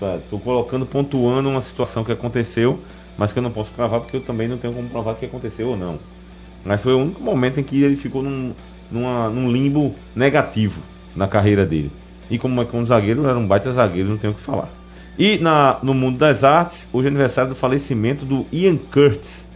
Tá, 0.00 0.18
tô 0.28 0.38
colocando, 0.38 0.84
pontuando 0.84 1.48
uma 1.48 1.62
situação 1.62 2.04
que 2.04 2.12
aconteceu, 2.12 2.78
mas 3.16 3.32
que 3.32 3.38
eu 3.38 3.42
não 3.42 3.50
posso 3.50 3.70
provar 3.70 4.00
porque 4.00 4.16
eu 4.16 4.20
também 4.20 4.46
não 4.48 4.58
tenho 4.58 4.74
como 4.74 4.88
provar 4.88 5.14
que 5.14 5.24
aconteceu 5.24 5.68
ou 5.68 5.76
não. 5.76 5.98
Mas 6.64 6.80
foi 6.82 6.92
o 6.92 6.98
único 6.98 7.22
momento 7.22 7.60
em 7.60 7.62
que 7.62 7.80
ele 7.82 7.96
ficou 7.96 8.22
num, 8.22 8.52
numa- 8.90 9.30
num 9.30 9.50
limbo 9.50 9.94
negativo 10.14 10.80
na 11.14 11.26
carreira 11.26 11.64
dele. 11.64 11.90
E 12.30 12.36
como 12.38 12.60
é 12.60 12.64
que 12.64 12.76
um 12.76 12.84
zagueiro 12.84 13.24
era 13.26 13.38
um 13.38 13.46
baita 13.46 13.72
zagueiro, 13.72 14.08
não 14.10 14.18
tenho 14.18 14.32
o 14.32 14.36
que 14.36 14.42
falar. 14.42 14.68
E 15.18 15.38
na, 15.38 15.78
no 15.82 15.94
mundo 15.94 16.18
das 16.18 16.44
artes, 16.44 16.86
hoje 16.92 17.06
é 17.06 17.08
aniversário 17.10 17.50
do 17.50 17.56
falecimento 17.56 18.24
do 18.26 18.44
Ian 18.52 18.76
Curtis, 18.76 19.46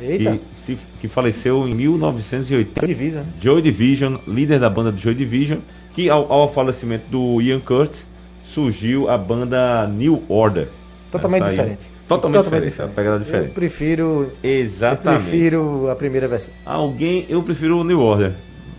Eita, 0.00 0.38
que, 0.38 0.40
se- 0.64 0.78
que 1.00 1.08
faleceu 1.08 1.68
em 1.68 1.74
1980. 1.74 2.86
divisa, 2.86 3.20
né? 3.20 3.26
Joy 3.42 3.60
Division, 3.60 4.16
líder 4.26 4.58
da 4.60 4.70
banda 4.70 4.90
do 4.92 4.98
Joy 4.98 5.14
Division, 5.14 5.58
que 5.94 6.08
ao, 6.08 6.30
ao 6.32 6.52
falecimento 6.52 7.04
do 7.10 7.40
Ian 7.40 7.60
Curtis 7.60 8.04
surgiu 8.46 9.08
a 9.08 9.16
banda 9.16 9.86
New 9.86 10.22
Order. 10.28 10.68
Totalmente 11.10 11.44
diferente. 11.50 11.92
Totalmente, 12.08 12.44
diferente, 12.44 12.78
uma 12.80 12.88
pegada 12.88 13.16
Eu 13.16 13.20
diferente. 13.20 13.50
prefiro, 13.52 14.32
eu 14.42 14.50
Exatamente. 14.50 15.22
prefiro 15.22 15.88
a 15.90 15.94
primeira 15.96 16.28
versão. 16.28 16.52
Alguém, 16.66 17.24
eu 17.28 17.42
prefiro 17.42 17.78
o 17.78 17.84
New 17.84 18.00
Order. 18.00 18.32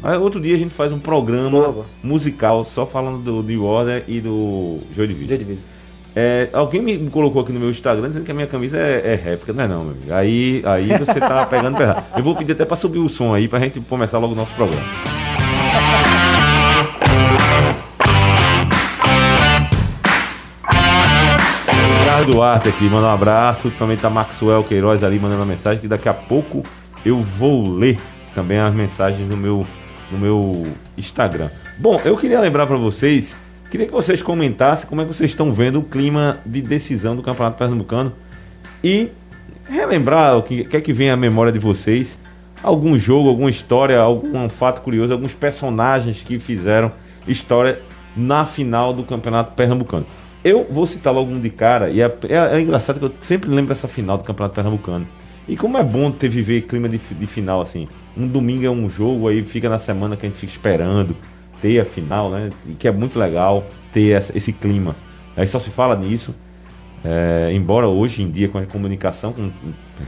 Aí, 0.03 0.17
outro 0.17 0.39
dia 0.39 0.53
a 0.53 0.58
gente 0.58 0.74
faz 0.74 0.91
um 0.91 1.00
programa 1.00 1.50
boa. 1.72 1.86
musical 2.03 2.65
só 2.65 2.86
falando 2.86 3.20
do 3.24 3.41
New 3.41 3.63
Order 3.63 4.03
e 4.08 4.20
do 4.20 4.79
Joy 4.96 5.08
Division. 5.08 5.38
divisa. 5.39 5.62
É, 6.15 6.50
alguém 6.53 6.79
me 6.82 7.10
colocou 7.10 7.41
aqui 7.41 7.51
no 7.51 7.60
meu 7.60 7.72
Instagram 7.72 8.08
dizendo 8.10 8.25
que 8.25 8.29
a 8.32 8.36
minha 8.36 8.46
camisa 8.46 8.77
é, 8.77 9.13
é 9.13 9.15
réplica, 9.15 9.51
não 9.53 9.63
é 9.63 9.67
não, 9.67 9.84
meu 9.84 9.93
amigo. 9.93 10.13
Aí, 10.13 10.62
aí 10.65 10.88
você 11.00 11.20
tá 11.20 11.46
pegando 11.50 11.77
pesado. 11.77 12.03
Eu 12.15 12.24
vou 12.24 12.36
pedir 12.36 12.51
até 12.51 12.65
pra 12.65 12.75
subir 12.75 13.00
o 13.00 13.10
som 13.10 13.34
aí 13.34 13.48
pra 13.48 13.60
gente 13.60 13.79
começar 13.79 14.20
logo 14.20 14.34
o 14.34 14.36
nosso 14.38 14.53
programa. 14.53 14.84
Ricardo 22.24 22.32
Duarte 22.32 22.70
aqui, 22.70 22.86
manda 22.86 23.08
um 23.08 23.10
abraço. 23.10 23.72
Também 23.72 23.98
tá 23.98 24.10
Maxwell 24.10 24.63
Queiroz 24.63 25.03
ali 25.03 25.20
mandando 25.20 25.42
uma 25.42 25.46
mensagem 25.46 25.82
que 25.82 25.88
daqui 25.88 26.08
a 26.08 26.13
pouco 26.13 26.63
eu 27.06 27.22
vou 27.22 27.70
ler 27.70 27.98
também 28.34 28.60
as 28.60 28.74
mensagens 28.74 29.27
no 29.30 29.36
meu, 29.36 29.68
no 30.10 30.18
meu 30.18 30.63
Instagram. 30.98 31.50
Bom, 31.77 32.00
eu 32.06 32.15
queria 32.15 32.39
lembrar 32.39 32.65
pra 32.65 32.77
vocês, 32.77 33.36
queria 33.70 33.86
que 33.86 33.92
vocês 33.92 34.22
comentassem 34.22 34.88
como 34.88 35.01
é 35.01 35.06
que 35.06 35.13
vocês 35.13 35.32
estão 35.32 35.51
vendo 35.51 35.80
o 35.80 35.84
clima 35.84 36.38
de 36.46 36.62
decisão 36.62 37.15
do 37.15 37.22
Campeonato 37.22 37.58
Pernambucano 37.58 38.13
e 38.82 39.10
relembrar 39.70 40.38
o 40.38 40.44
que, 40.44 40.63
que 40.63 40.77
é 40.77 40.82
que 40.82 40.94
vem 40.94 41.10
à 41.10 41.18
memória 41.18 41.51
de 41.51 41.60
vocês, 41.60 42.18
algum 42.62 42.98
jogo, 42.98 43.27
alguma 43.27 43.50
história, 43.50 44.00
algum 44.00 44.48
fato 44.48 44.82
curioso, 44.82 45.12
alguns 45.12 45.34
personagens 45.34 46.22
que 46.22 46.39
fizeram 46.39 46.92
história 47.27 47.82
na 48.15 48.46
final 48.46 48.94
do 48.94 49.03
Campeonato 49.03 49.53
Pernambucano. 49.53 50.06
Eu 50.43 50.65
vou 50.69 50.85
citar 50.85 51.13
logo 51.13 51.31
um 51.31 51.39
de 51.39 51.50
cara, 51.50 51.89
e 51.89 52.01
é, 52.01 52.05
é- 52.29 52.57
é 52.57 52.62
engraçado 52.62 53.00
que 53.00 53.05
eu 53.05 53.12
sempre 53.21 53.50
lembro 53.50 53.71
essa 53.71 53.88
final 53.88 54.17
do 54.17 54.23
Campeonato 54.23 54.55
Pernambucano. 54.55 55.07
E 55.47 55.55
como 55.55 55.77
é 55.77 55.83
bom 55.83 56.12
ter 56.12 56.27
viver 56.29 56.62
clima 56.63 56.88
de, 56.89 56.97
de 56.97 57.25
final 57.27 57.62
assim. 57.62 57.88
Um 58.17 58.27
domingo 58.27 58.65
é 58.65 58.69
um 58.69 58.89
jogo, 58.89 59.27
aí 59.27 59.41
fica 59.43 59.67
na 59.69 59.79
semana 59.79 60.15
que 60.15 60.25
a 60.25 60.29
gente 60.29 60.38
fica 60.39 60.51
esperando 60.51 61.15
ter 61.62 61.79
a 61.79 61.85
final, 61.85 62.29
né? 62.29 62.50
E 62.67 62.73
que 62.73 62.88
é 62.88 62.91
muito 62.91 63.17
legal 63.19 63.63
ter 63.93 64.09
essa- 64.12 64.31
esse 64.38 64.51
clima. 64.53 64.95
Aí 65.35 65.47
só 65.47 65.59
se 65.59 65.69
fala 65.69 65.95
nisso. 65.95 66.33
É, 67.05 67.50
embora 67.51 67.88
hoje 67.88 68.21
em 68.21 68.29
dia 68.31 68.47
com 68.47 68.57
a 68.57 68.65
comunicação, 68.65 69.33
com 69.33 69.50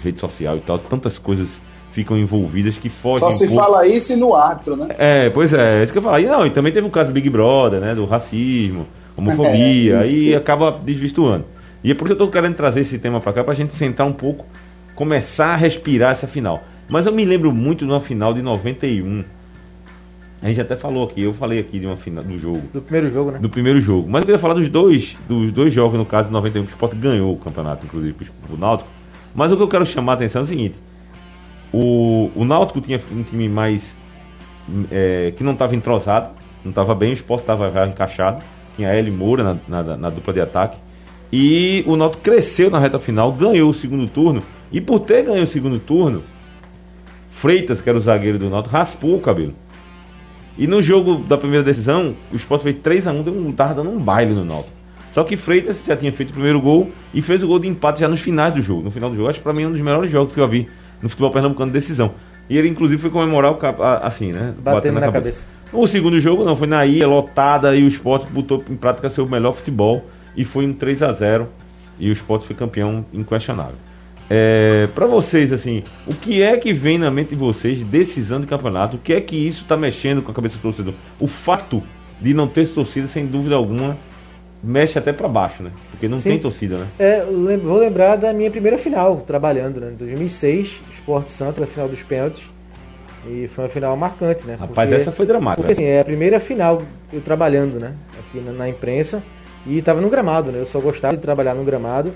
rede 0.03 0.19
social 0.19 0.55
e 0.55 0.61
tal, 0.61 0.77
tantas 0.79 1.17
coisas 1.17 1.49
ficam 1.91 2.17
envolvidas 2.17 2.77
que 2.77 2.87
fogem 2.89 3.19
Só 3.19 3.27
um 3.27 3.31
se 3.31 3.47
pouco- 3.47 3.61
fala 3.63 3.85
isso 3.87 4.13
e 4.13 4.15
no 4.15 4.33
árbitro, 4.35 4.75
né? 4.77 4.87
é, 4.97 5.29
pois 5.29 5.51
é, 5.53 5.79
é 5.79 5.83
isso 5.83 5.91
que 5.91 5.99
eu 5.99 6.03
falei. 6.03 6.25
E 6.25 6.27
não, 6.29 6.45
e 6.45 6.49
também 6.51 6.71
teve 6.71 6.87
o 6.87 6.89
caso 6.89 7.11
Big 7.11 7.29
Brother, 7.29 7.81
né? 7.81 7.93
Do 7.95 8.05
racismo, 8.05 8.85
homofobia, 9.17 10.01
É, 10.01 10.03
isso. 10.03 10.35
acaba 10.37 10.71
desvirtuando. 10.71 11.45
E 11.83 11.91
é 11.91 11.93
por 11.93 12.05
isso 12.05 12.15
que 12.15 12.21
eu 12.21 12.25
tô 12.27 12.31
querendo 12.31 12.55
trazer 12.55 12.81
esse 12.81 12.97
tema 12.97 13.19
pra 13.19 13.31
cá, 13.33 13.43
pra 13.43 13.53
gente 13.53 13.73
sentar 13.75 14.07
um 14.07 14.13
pouco, 14.13 14.45
começar 14.95 15.47
a 15.47 15.55
respirar 15.55 16.11
essa 16.11 16.27
final. 16.27 16.63
Mas 16.89 17.05
eu 17.05 17.11
me 17.11 17.23
lembro 17.25 17.51
muito 17.51 17.85
de 17.85 17.91
uma 17.91 18.01
final 18.01 18.33
de 18.33 18.41
91. 18.41 19.23
A 20.41 20.47
gente 20.47 20.61
até 20.61 20.75
falou 20.75 21.05
aqui, 21.07 21.23
eu 21.23 21.33
falei 21.33 21.59
aqui 21.59 21.79
de 21.79 21.87
uma 21.87 21.95
final 21.97 22.23
do 22.23 22.37
jogo 22.37 22.61
Do 22.73 22.81
primeiro 22.81 23.11
jogo, 23.11 23.31
né? 23.31 23.39
do 23.39 23.49
primeiro 23.49 23.81
jogo. 23.81 24.07
Mas 24.09 24.21
eu 24.21 24.25
queria 24.27 24.39
falar 24.39 24.53
dos 24.53 24.67
dois, 24.69 25.15
dos 25.27 25.51
dois 25.51 25.73
jogos, 25.73 25.97
no 25.97 26.05
caso 26.05 26.27
de 26.27 26.33
91, 26.33 26.63
que 26.65 26.71
o 26.71 26.73
Sport 26.73 26.93
ganhou 26.95 27.33
o 27.33 27.37
campeonato, 27.37 27.85
inclusive, 27.85 28.13
pro 28.45 28.57
Náutico. 28.57 28.89
Mas 29.33 29.51
o 29.51 29.57
que 29.57 29.63
eu 29.63 29.67
quero 29.67 29.85
chamar 29.85 30.13
a 30.13 30.15
atenção 30.15 30.41
é 30.41 30.45
o 30.45 30.47
seguinte: 30.47 30.75
o, 31.73 32.29
o 32.35 32.45
Náutico 32.45 32.79
tinha 32.81 32.99
um 33.11 33.23
time 33.23 33.49
mais. 33.49 33.95
é, 34.91 35.33
que 35.35 35.43
não 35.43 35.53
estava 35.53 35.75
entrosado, 35.75 36.29
não 36.63 36.69
estava 36.69 36.93
bem, 36.93 37.11
o 37.11 37.13
Sport 37.13 37.41
estava 37.41 37.87
encaixado. 37.87 38.43
Tinha 38.75 38.89
L 38.89 39.11
Moura 39.11 39.43
na, 39.67 39.83
na, 39.83 39.97
na 39.97 40.09
dupla 40.09 40.33
de 40.33 40.41
ataque. 40.41 40.77
E 41.31 41.83
o 41.87 41.95
Náutico 41.95 42.21
cresceu 42.23 42.69
na 42.69 42.79
reta 42.79 42.99
final, 42.99 43.31
ganhou 43.31 43.69
o 43.69 43.73
segundo 43.73 44.07
turno. 44.07 44.41
E 44.71 44.79
por 44.79 44.99
ter 44.99 45.23
ganho 45.23 45.43
o 45.43 45.47
segundo 45.47 45.79
turno, 45.79 46.23
Freitas, 47.31 47.81
que 47.81 47.89
era 47.89 47.97
o 47.97 48.01
zagueiro 48.01 48.39
do 48.39 48.49
Náutico, 48.49 48.73
raspou 48.75 49.15
o 49.15 49.21
cabelo. 49.21 49.53
E 50.57 50.67
no 50.67 50.81
jogo 50.81 51.15
da 51.27 51.37
primeira 51.37 51.63
decisão, 51.63 52.15
o 52.31 52.35
Sport 52.37 52.61
fez 52.63 52.75
3x1, 52.77 53.23
deu 53.23 53.33
um, 53.33 53.51
tava 53.51 53.73
dando 53.73 53.89
um 53.91 53.99
baile 53.99 54.33
no 54.33 54.45
Náutico. 54.45 54.73
Só 55.11 55.23
que 55.23 55.35
Freitas 55.37 55.81
já 55.85 55.95
tinha 55.95 56.11
feito 56.11 56.29
o 56.29 56.33
primeiro 56.33 56.59
gol 56.61 56.91
e 57.13 57.21
fez 57.21 57.41
o 57.43 57.47
gol 57.47 57.59
de 57.59 57.67
empate 57.67 58.01
já 58.01 58.07
nos 58.07 58.19
finais 58.21 58.53
do 58.53 58.61
jogo. 58.61 58.83
No 58.83 58.91
final 58.91 59.09
do 59.09 59.15
jogo, 59.15 59.29
acho 59.29 59.39
que 59.39 59.43
pra 59.43 59.53
mim 59.53 59.63
é 59.63 59.67
um 59.67 59.71
dos 59.71 59.81
melhores 59.81 60.11
jogos 60.11 60.33
que 60.33 60.39
eu 60.39 60.47
vi 60.47 60.67
no 61.01 61.09
futebol 61.09 61.31
pernambucano 61.31 61.67
de 61.71 61.73
decisão. 61.73 62.11
E 62.49 62.57
ele, 62.57 62.67
inclusive, 62.69 63.01
foi 63.01 63.09
comemorar 63.09 63.51
o 63.51 63.55
cap- 63.55 63.81
assim, 64.01 64.31
né? 64.31 64.53
Batendo 64.75 64.93
na 64.95 64.99
cabeça. 65.13 65.47
O 65.73 65.87
segundo 65.87 66.19
jogo 66.19 66.43
não, 66.45 66.55
foi 66.55 66.67
na 66.67 66.85
ilha, 66.85 67.07
lotada, 67.07 67.75
e 67.75 67.83
o 67.83 67.87
Sport 67.87 68.29
botou 68.29 68.63
em 68.69 68.75
prática 68.75 69.09
seu 69.09 69.27
melhor 69.27 69.53
futebol. 69.53 70.05
e 70.37 70.43
foi 70.43 70.65
um 70.65 70.73
3 70.73 71.01
a 71.01 71.13
0 71.13 71.47
e 71.99 72.09
o 72.09 72.11
esporte 72.11 72.45
foi 72.45 72.55
campeão 72.55 73.05
inquestionável. 73.13 73.75
É, 74.29 74.87
para 74.93 75.05
vocês, 75.05 75.51
assim, 75.51 75.83
o 76.07 76.13
que 76.13 76.41
é 76.41 76.57
que 76.57 76.73
vem 76.73 76.97
na 76.97 77.11
mente 77.11 77.29
de 77.29 77.35
vocês 77.35 77.77
de 77.77 77.83
decisão 77.83 78.41
de 78.41 78.47
campeonato? 78.47 78.97
O 78.97 78.99
que 78.99 79.13
é 79.13 79.21
que 79.21 79.35
isso 79.35 79.61
está 79.61 79.77
mexendo 79.77 80.21
com 80.21 80.31
a 80.31 80.33
cabeça 80.33 80.55
do 80.55 80.61
torcedor? 80.61 80.93
O 81.19 81.27
fato 81.27 81.83
de 82.19 82.33
não 82.33 82.47
ter 82.47 82.67
torcida, 82.67 83.07
sem 83.07 83.25
dúvida 83.25 83.55
alguma, 83.55 83.97
mexe 84.63 84.97
até 84.97 85.13
para 85.13 85.27
baixo, 85.27 85.61
né? 85.61 85.69
Porque 85.91 86.07
não 86.07 86.17
Sim. 86.17 86.31
tem 86.31 86.39
torcida, 86.39 86.77
né? 86.77 86.87
É, 86.97 87.23
vou 87.23 87.77
lembrar 87.77 88.15
da 88.15 88.33
minha 88.33 88.49
primeira 88.49 88.77
final 88.77 89.17
trabalhando, 89.27 89.79
né? 89.79 89.91
Em 89.91 89.95
2006, 89.95 90.71
Esporte 90.93 91.29
Santo, 91.29 91.61
na 91.61 91.67
final 91.67 91.87
dos 91.87 92.01
pênaltis. 92.01 92.41
E 93.27 93.47
foi 93.47 93.63
uma 93.63 93.69
final 93.69 93.97
marcante, 93.97 94.45
né? 94.45 94.55
Rapaz, 94.59 94.89
porque, 94.89 95.01
essa 95.01 95.11
foi 95.11 95.25
dramática. 95.25 95.61
Porque 95.61 95.73
assim, 95.73 95.85
é 95.85 95.99
a 95.99 96.03
primeira 96.03 96.39
final 96.39 96.81
eu 97.11 97.21
trabalhando, 97.21 97.79
né? 97.79 97.93
Aqui 98.19 98.39
na, 98.39 98.51
na 98.51 98.69
imprensa. 98.69 99.23
E 99.65 99.79
estava 99.79 99.99
no 99.99 100.09
gramado, 100.09 100.51
né? 100.51 100.59
Eu 100.59 100.65
só 100.65 100.79
gostava 100.79 101.15
de 101.15 101.21
trabalhar 101.21 101.55
no 101.55 101.63
gramado. 101.63 102.11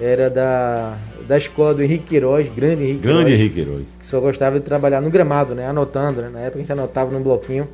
Era 0.00 0.30
da, 0.30 0.96
da 1.26 1.36
escola 1.36 1.74
do 1.74 1.82
Henrique 1.82 2.06
Queiroz, 2.06 2.48
grande 2.48 2.84
Henrique 2.84 3.00
Grande 3.00 3.24
Queiroz, 3.24 3.40
Henrique 3.40 3.54
Queiroz. 3.54 3.84
Que 4.00 4.06
só 4.06 4.20
gostava 4.20 4.58
de 4.58 4.64
trabalhar 4.64 5.00
no 5.00 5.10
gramado, 5.10 5.54
né? 5.54 5.66
Anotando, 5.66 6.22
né? 6.22 6.30
Na 6.32 6.40
época 6.40 6.58
a 6.58 6.60
gente 6.60 6.72
anotava 6.72 7.10
num 7.10 7.22
bloquinho. 7.22 7.68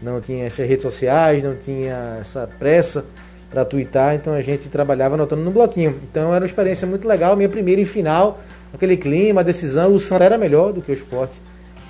Não 0.00 0.20
tinha 0.20 0.46
as 0.46 0.54
redes 0.54 0.82
sociais, 0.82 1.42
não 1.42 1.54
tinha 1.54 2.18
essa 2.20 2.48
pressa 2.58 3.04
para 3.48 3.64
twittar, 3.64 4.14
então 4.14 4.32
a 4.32 4.42
gente 4.42 4.68
trabalhava 4.68 5.14
anotando 5.14 5.42
no 5.42 5.50
bloquinho. 5.50 5.94
Então 6.10 6.34
era 6.34 6.42
uma 6.42 6.46
experiência 6.46 6.86
muito 6.86 7.06
legal. 7.06 7.36
Minha 7.36 7.48
primeira 7.48 7.80
em 7.80 7.84
final, 7.84 8.40
aquele 8.74 8.96
clima, 8.96 9.42
a 9.42 9.44
decisão. 9.44 9.94
O 9.94 10.00
Santa 10.00 10.24
era 10.24 10.36
melhor 10.36 10.72
do 10.72 10.82
que 10.82 10.90
o 10.90 10.94
esporte 10.94 11.34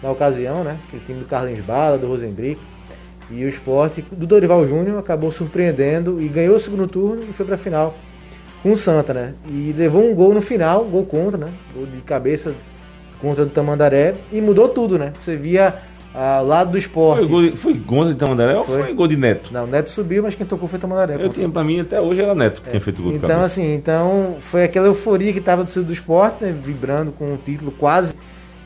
na 0.02 0.11
ocasião, 0.11 0.64
né? 0.64 0.76
Aquele 0.88 1.02
time 1.04 1.21
do 1.21 1.26
Carlos 1.26 1.59
Bala, 1.61 1.97
do 1.97 2.06
Rosenbrick. 2.06 2.61
E 3.30 3.44
o 3.44 3.49
esporte 3.49 4.02
do 4.12 4.26
Dorival 4.26 4.66
Júnior 4.66 4.99
acabou 4.99 5.30
surpreendendo 5.32 6.21
e 6.21 6.28
ganhou 6.28 6.56
o 6.56 6.61
segundo 6.61 6.87
turno 6.87 7.23
e 7.23 7.32
foi 7.32 7.47
para 7.47 7.54
a 7.54 7.59
final 7.59 7.94
com 8.62 8.73
o 8.73 8.76
Santa, 8.76 9.14
né? 9.14 9.35
E 9.49 9.75
levou 9.76 10.09
um 10.09 10.14
gol 10.14 10.35
no 10.35 10.42
final, 10.42 10.85
gol 10.85 11.04
contra, 11.04 11.38
né? 11.38 11.50
Gol 11.75 11.87
de 11.87 12.00
cabeça 12.02 12.54
contra 13.21 13.44
do 13.44 13.50
Tamandaré 13.50 14.14
e 14.32 14.40
mudou 14.40 14.68
tudo, 14.68 14.99
né? 14.99 15.12
Você 15.18 15.37
via 15.37 15.75
ao 16.14 16.47
lado 16.47 16.73
do 16.73 16.78
esporte. 16.78 17.21
Foi 17.21 17.28
gol 17.28 17.42
de, 17.42 17.56
foi 17.56 17.75
gol 17.75 18.04
de 18.12 18.14
Tamandaré 18.14 18.56
ou 18.56 18.64
foi 18.64 18.92
gol 18.92 19.09
de 19.09 19.16
Neto? 19.16 19.50
Não, 19.52 19.66
Neto 19.66 19.88
subiu, 19.88 20.23
mas 20.23 20.35
quem 20.35 20.47
tocou 20.47 20.68
foi 20.68 20.78
Tamandaré. 20.78 21.16
Eu 21.18 21.30
tinha, 21.30 21.49
pra 21.49 21.64
mim, 21.64 21.80
até 21.80 22.00
hoje 22.00 22.21
era 22.21 22.35
Neto 22.35 22.61
que 22.61 22.68
é. 22.68 22.71
tinha 22.73 22.80
feito 22.80 23.02
gol 23.02 23.12
Então, 23.12 23.38
de 23.38 23.44
assim, 23.44 23.75
então 23.75 24.37
foi 24.40 24.64
aquela 24.64 24.87
euforia 24.87 25.32
que 25.32 25.38
estava 25.38 25.64
do 25.64 25.82
do 25.82 25.92
esporte, 25.92 26.44
né? 26.44 26.52
Vibrando 26.52 27.12
com 27.12 27.32
o 27.32 27.38
título 27.38 27.73
quase 27.73 28.14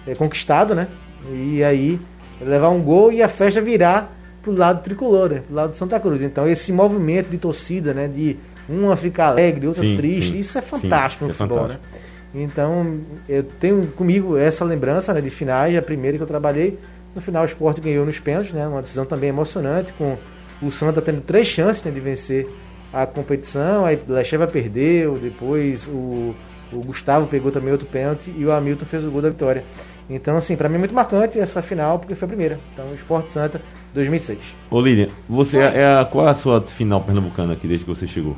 é, 0.07 0.15
conquistado, 0.15 0.75
né? 0.75 0.89
E 1.33 1.63
aí 1.63 2.01
levar 2.41 2.71
um 2.71 2.83
gol 2.83 3.13
e 3.13 3.23
a 3.23 3.29
festa 3.29 3.61
virar 3.61 4.13
pro 4.43 4.57
lado 4.57 4.83
tricolor, 4.83 5.31
né? 5.31 5.43
pro 5.47 5.57
lado 5.57 5.71
do 5.71 5.77
Santa 5.77 5.99
Cruz. 5.99 6.23
Então 6.23 6.49
esse 6.49 6.73
movimento 6.73 7.29
de 7.29 7.39
torcida, 7.39 7.93
né? 7.93 8.09
De 8.09 8.37
uma 8.69 8.97
ficar 8.97 9.29
alegre, 9.29 9.67
outra 9.67 9.83
sim, 9.83 9.97
triste, 9.97 10.33
sim, 10.33 10.39
isso 10.41 10.59
é 10.59 10.63
fantástico 10.63 11.25
sim, 11.25 11.29
no 11.29 11.31
é 11.31 11.35
futebol, 11.35 11.59
é 11.59 11.61
fantástico. 11.63 11.87
né? 12.35 12.43
Então 12.43 13.01
eu 13.29 13.43
tenho 13.43 13.87
comigo 13.89 14.37
essa 14.37 14.65
lembrança 14.65 15.15
né, 15.15 15.21
de 15.21 15.31
finais, 15.31 15.77
a 15.77 15.83
primeira 15.83 16.17
que 16.17 16.23
eu 16.23 16.27
trabalhei. 16.27 16.79
No 17.15 17.21
final 17.23 17.43
o 17.43 17.47
esporte 17.47 17.81
ganhou 17.81 18.05
nos 18.05 18.19
pênaltis, 18.19 18.53
né? 18.53 18.67
Uma 18.67 18.83
decisão 18.83 19.07
também 19.07 19.31
emocionante, 19.31 19.93
com 19.95 20.17
o 20.61 20.71
Santa 20.71 21.01
tendo 21.01 21.21
três 21.23 21.47
chances 21.47 21.83
né, 21.83 21.91
de 21.91 22.01
vencer 22.01 22.47
a 22.93 23.07
competição. 23.07 23.85
Aí 23.85 23.99
Lecheva 24.07 24.47
perdeu, 24.47 25.19
depois 25.19 25.87
o, 25.87 26.35
o 26.73 26.81
Gustavo 26.85 27.27
pegou 27.27 27.51
também 27.51 27.73
outro 27.73 27.87
pênalti 27.87 28.33
e 28.37 28.45
o 28.45 28.53
Hamilton 28.53 28.85
fez 28.85 29.05
o 29.05 29.11
gol 29.11 29.23
da 29.23 29.31
vitória. 29.31 29.65
Então, 30.09 30.37
assim, 30.37 30.57
para 30.57 30.69
mim 30.69 30.77
é 30.77 30.79
muito 30.79 30.95
marcante 30.95 31.39
essa 31.39 31.61
final, 31.61 31.99
porque 31.99 32.15
foi 32.15 32.27
a 32.27 32.29
primeira. 32.29 32.61
Então, 32.73 32.95
Esporte 32.95 33.33
Santa 33.33 33.61
2006. 33.93 34.39
Ô 34.71 34.81
Lilian, 34.81 35.09
você 35.29 35.59
é, 35.59 35.79
é 35.81 36.01
a, 36.01 36.05
qual 36.05 36.29
é 36.29 36.31
a 36.31 36.35
sua 36.35 36.61
final 36.63 37.01
pernambucana 37.01 37.55
aqui 37.55 37.67
desde 37.67 37.85
que 37.85 37.93
você 37.93 38.07
chegou? 38.07 38.37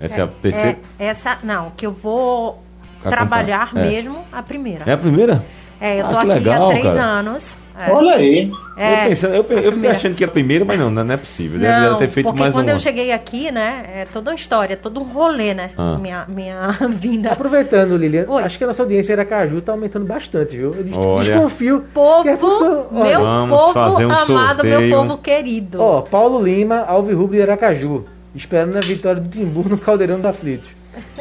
Essa 0.00 0.16
é, 0.16 0.20
é 0.20 0.22
a 0.22 0.26
terceira? 0.26 0.78
É, 0.98 1.06
essa, 1.06 1.38
não, 1.42 1.70
que 1.70 1.86
eu 1.86 1.92
vou 1.92 2.62
trabalhar 3.02 3.70
é. 3.74 3.82
mesmo 3.82 4.24
a 4.32 4.42
primeira. 4.42 4.84
É 4.86 4.92
a 4.92 4.98
primeira? 4.98 5.44
É, 5.80 6.00
eu 6.00 6.06
ah, 6.06 6.08
tô 6.08 6.16
aqui 6.18 6.26
legal, 6.26 6.66
há 6.66 6.70
três 6.70 6.86
cara. 6.86 7.02
anos. 7.02 7.56
É. 7.76 7.90
Olha 7.90 8.14
aí. 8.14 8.52
É, 8.76 9.04
eu, 9.04 9.08
pensando, 9.08 9.34
eu, 9.34 9.42
eu 9.58 9.72
fiquei 9.72 9.90
achando 9.90 10.14
que 10.14 10.24
era 10.24 10.30
a 10.30 10.32
primeira, 10.32 10.64
mas 10.64 10.78
não, 10.78 10.90
não 10.90 11.12
é 11.12 11.16
possível. 11.16 11.58
Não, 11.60 11.68
Deve 11.68 11.98
ter 11.98 12.10
feito 12.10 12.26
porque 12.26 12.40
mais 12.40 12.54
quando 12.54 12.68
eu 12.68 12.78
cheguei 12.78 13.12
aqui, 13.12 13.50
né, 13.50 13.84
é 13.94 14.04
toda 14.12 14.30
uma 14.30 14.36
história, 14.36 14.76
todo 14.76 15.00
um 15.00 15.04
rolê, 15.04 15.54
né, 15.54 15.70
ah. 15.76 15.96
minha, 16.00 16.24
minha 16.28 16.70
vinda. 16.90 17.32
Aproveitando, 17.32 17.96
Lilian, 17.96 18.26
Oi. 18.28 18.42
acho 18.42 18.58
que 18.58 18.64
a 18.64 18.66
nossa 18.68 18.82
audiência 18.82 19.12
em 19.12 19.14
Aracaju 19.14 19.60
tá 19.60 19.72
aumentando 19.72 20.06
bastante, 20.06 20.56
viu? 20.56 20.74
Eu 20.74 20.98
Olha. 20.98 21.24
desconfio. 21.24 21.84
Povo, 21.92 22.24
pessoa, 22.24 22.88
meu 22.90 23.20
Vamos 23.20 23.72
povo 23.72 24.02
um 24.02 24.10
amado, 24.10 24.26
sorteio. 24.62 24.80
meu 24.80 24.98
povo 24.98 25.18
querido. 25.18 25.80
Ó, 25.80 26.00
Paulo 26.02 26.42
Lima, 26.42 26.84
Alvirrubro 26.86 27.36
de 27.36 27.42
Aracaju, 27.42 28.04
esperando 28.34 28.76
a 28.76 28.80
vitória 28.80 29.20
do 29.20 29.28
Timbu 29.28 29.68
no 29.68 29.78
Caldeirão 29.78 30.20
da 30.20 30.30
Aflitos. 30.30 30.70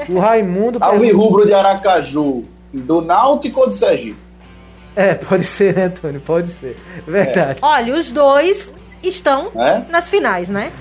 O 0.10 0.20
Raimundo... 0.20 0.78
Alvirrubro 0.82 1.46
de 1.46 1.54
Aracaju, 1.54 2.46
do 2.72 3.02
Náutico 3.02 3.62
ou 3.62 3.70
do 3.70 3.74
Sergipe? 3.76 4.18
É, 4.96 5.14
pode 5.16 5.44
ser, 5.44 5.76
né, 5.76 5.86
Antônio? 5.86 6.22
Pode 6.22 6.50
ser. 6.50 6.78
Verdade. 7.08 7.60
É. 7.62 7.66
Olha, 7.66 7.94
os 7.94 8.12
dois 8.12 8.72
estão 9.02 9.52
é? 9.56 9.84
nas 9.90 10.10
finais, 10.10 10.50
né? 10.50 10.72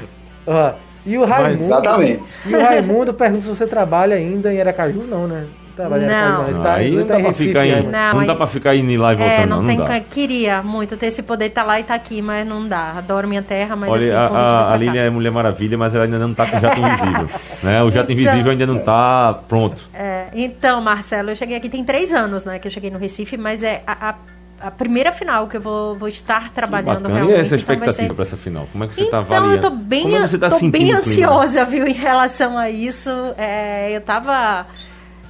Ó, 0.46 0.72
e 1.04 1.18
o 1.18 1.24
Raimundo. 1.24 1.62
exatamente. 1.62 2.38
E 2.46 2.54
o 2.54 2.60
Raimundo 2.60 3.14
pergunta 3.14 3.42
se 3.42 3.48
você 3.48 3.66
trabalha 3.66 4.16
ainda 4.16 4.52
em 4.52 4.60
Aracaju, 4.60 5.02
não, 5.02 5.26
né? 5.26 5.46
Trabalha 5.74 6.06
não. 6.06 6.48
Ele 6.48 6.58
tá, 6.58 6.74
aí 6.74 6.90
não 6.90 7.06
tá 7.06 7.16
dá 7.16 7.22
pra 7.22 7.32
ficar 7.32 7.66
em, 7.66 7.82
não, 7.82 8.12
não 8.12 8.26
dá 8.26 8.34
pra 8.34 8.46
ficar 8.46 8.76
indo 8.76 9.00
lá 9.00 9.12
e 9.12 9.16
voltando, 9.16 9.40
é, 9.40 9.46
não, 9.46 9.60
não, 9.60 9.66
tem, 9.66 9.78
não 9.78 9.86
dá. 9.86 10.00
Queria 10.00 10.62
muito 10.62 10.96
ter 10.96 11.06
esse 11.06 11.22
poder 11.22 11.46
estar 11.46 11.62
tá 11.62 11.66
lá 11.66 11.78
e 11.78 11.82
estar 11.82 11.94
tá 11.94 12.00
aqui, 12.00 12.20
mas 12.20 12.46
não 12.46 12.68
dá. 12.68 12.92
Adoro 12.92 13.26
minha 13.26 13.42
terra, 13.42 13.74
mas 13.74 13.90
Olha, 13.90 14.24
assim, 14.24 14.34
a, 14.34 14.38
a, 14.38 14.72
a 14.74 14.76
Lília 14.76 15.00
é 15.00 15.10
Mulher 15.10 15.30
Maravilha, 15.30 15.78
mas 15.78 15.94
ela 15.94 16.04
ainda 16.04 16.18
não 16.18 16.34
tá 16.34 16.46
com 16.46 16.56
o 16.56 16.60
jato 16.60 16.78
invisível. 16.80 17.28
né? 17.62 17.82
O 17.82 17.90
jato 17.90 18.12
então, 18.12 18.22
invisível 18.22 18.52
ainda 18.52 18.66
não 18.66 18.78
tá 18.78 19.40
pronto. 19.48 19.82
É, 19.94 20.26
então, 20.34 20.80
Marcelo, 20.82 21.30
eu 21.30 21.36
cheguei 21.36 21.56
aqui 21.56 21.68
tem 21.68 21.84
três 21.84 22.12
anos, 22.12 22.44
né? 22.44 22.58
Que 22.58 22.68
eu 22.68 22.72
cheguei 22.72 22.90
no 22.90 22.98
Recife, 22.98 23.38
mas 23.38 23.62
é 23.62 23.82
a, 23.86 24.10
a 24.10 24.14
a 24.62 24.70
primeira 24.70 25.10
final 25.10 25.48
que 25.48 25.56
eu 25.56 25.60
vou, 25.60 25.96
vou 25.96 26.08
estar 26.08 26.52
trabalhando 26.52 27.08
realmente. 27.08 27.36
E 27.36 27.40
essa 27.40 27.56
então 27.56 27.58
expectativa 27.58 28.04
então 28.04 28.14
para 28.14 28.22
essa 28.22 28.36
final? 28.36 28.68
Como 28.70 28.84
é 28.84 28.86
que 28.86 28.94
você 28.94 29.02
está 29.02 29.20
então, 29.20 29.36
avaliando? 29.36 29.58
Então, 29.58 29.70
eu 29.70 29.76
tô 29.76 29.84
bem, 29.84 30.16
é 30.16 30.38
tá 30.38 30.50
tô 30.50 30.68
bem 30.68 30.92
ansiosa, 30.92 31.64
viu, 31.64 31.84
em 31.84 31.92
relação 31.92 32.56
a 32.56 32.70
isso. 32.70 33.10
É, 33.36 33.90
eu 33.90 34.00
tava 34.00 34.66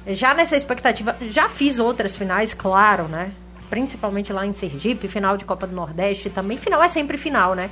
já 0.07 0.33
nessa 0.33 0.55
expectativa, 0.55 1.15
já 1.21 1.49
fiz 1.49 1.79
outras 1.79 2.15
finais, 2.17 2.53
claro, 2.53 3.07
né? 3.07 3.31
Principalmente 3.69 4.31
lá 4.31 4.45
em 4.45 4.53
Sergipe, 4.53 5.07
final 5.07 5.37
de 5.37 5.45
Copa 5.45 5.65
do 5.65 5.75
Nordeste 5.75 6.29
também. 6.29 6.57
Final 6.57 6.83
é 6.83 6.87
sempre 6.87 7.17
final, 7.17 7.55
né? 7.55 7.69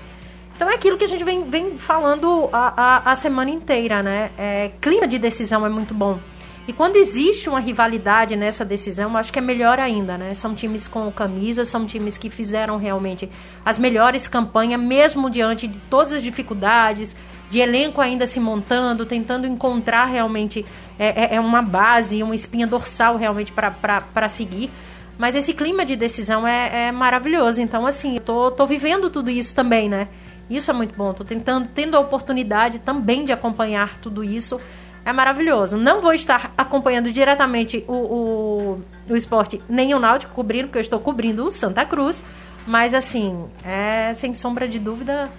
Então 0.55 0.69
é 0.69 0.75
aquilo 0.75 0.97
que 0.97 1.03
a 1.03 1.07
gente 1.07 1.23
vem, 1.23 1.49
vem 1.49 1.77
falando 1.77 2.49
a, 2.53 2.73
a, 2.75 3.11
a 3.11 3.15
semana 3.15 3.49
inteira, 3.49 4.01
né? 4.03 4.31
É, 4.37 4.71
clima 4.79 5.07
de 5.07 5.17
decisão 5.17 5.65
é 5.65 5.69
muito 5.69 5.93
bom. 5.93 6.19
E 6.67 6.73
quando 6.73 6.95
existe 6.95 7.49
uma 7.49 7.59
rivalidade 7.59 8.35
nessa 8.35 8.63
decisão, 8.63 9.17
acho 9.17 9.33
que 9.33 9.39
é 9.39 9.41
melhor 9.41 9.79
ainda, 9.79 10.17
né? 10.17 10.33
São 10.35 10.53
times 10.53 10.87
com 10.87 11.11
camisa, 11.11 11.65
são 11.65 11.87
times 11.87 12.17
que 12.17 12.29
fizeram 12.29 12.77
realmente 12.77 13.29
as 13.65 13.79
melhores 13.79 14.27
campanhas, 14.27 14.79
mesmo 14.79 15.29
diante 15.29 15.67
de 15.67 15.79
todas 15.89 16.13
as 16.13 16.21
dificuldades, 16.21 17.15
de 17.51 17.59
elenco 17.59 17.99
ainda 17.99 18.25
se 18.25 18.39
montando, 18.39 19.05
tentando 19.05 19.45
encontrar 19.45 20.05
realmente 20.05 20.65
é, 20.97 21.33
é, 21.33 21.35
é 21.35 21.39
uma 21.39 21.61
base, 21.61 22.23
uma 22.23 22.33
espinha 22.33 22.65
dorsal 22.65 23.17
realmente 23.17 23.51
para 23.51 24.29
seguir. 24.29 24.71
Mas 25.17 25.35
esse 25.35 25.53
clima 25.53 25.83
de 25.83 25.97
decisão 25.97 26.47
é, 26.47 26.87
é 26.87 26.91
maravilhoso. 26.93 27.59
Então, 27.61 27.85
assim, 27.85 28.15
eu 28.15 28.21
tô, 28.21 28.51
tô 28.51 28.65
vivendo 28.65 29.09
tudo 29.09 29.29
isso 29.29 29.53
também, 29.53 29.89
né? 29.89 30.07
Isso 30.49 30.71
é 30.71 30.73
muito 30.73 30.95
bom. 30.95 31.13
Tô 31.13 31.25
tentando, 31.25 31.67
tendo 31.67 31.97
a 31.97 31.99
oportunidade 31.99 32.79
também 32.79 33.25
de 33.25 33.33
acompanhar 33.33 33.97
tudo 33.97 34.23
isso 34.23 34.57
é 35.03 35.11
maravilhoso. 35.11 35.75
Não 35.75 35.99
vou 35.99 36.13
estar 36.13 36.53
acompanhando 36.57 37.11
diretamente 37.11 37.83
o, 37.85 37.93
o, 37.93 38.81
o 39.09 39.15
esporte, 39.17 39.61
nem 39.67 39.93
o 39.93 39.99
Náutico 39.99 40.33
cobrindo, 40.33 40.67
porque 40.69 40.77
eu 40.77 40.83
estou 40.83 41.01
cobrindo 41.01 41.45
o 41.45 41.51
Santa 41.51 41.85
Cruz. 41.85 42.23
Mas, 42.65 42.93
assim, 42.93 43.43
é 43.65 44.13
sem 44.15 44.33
sombra 44.33 44.69
de 44.69 44.79
dúvida 44.79 45.29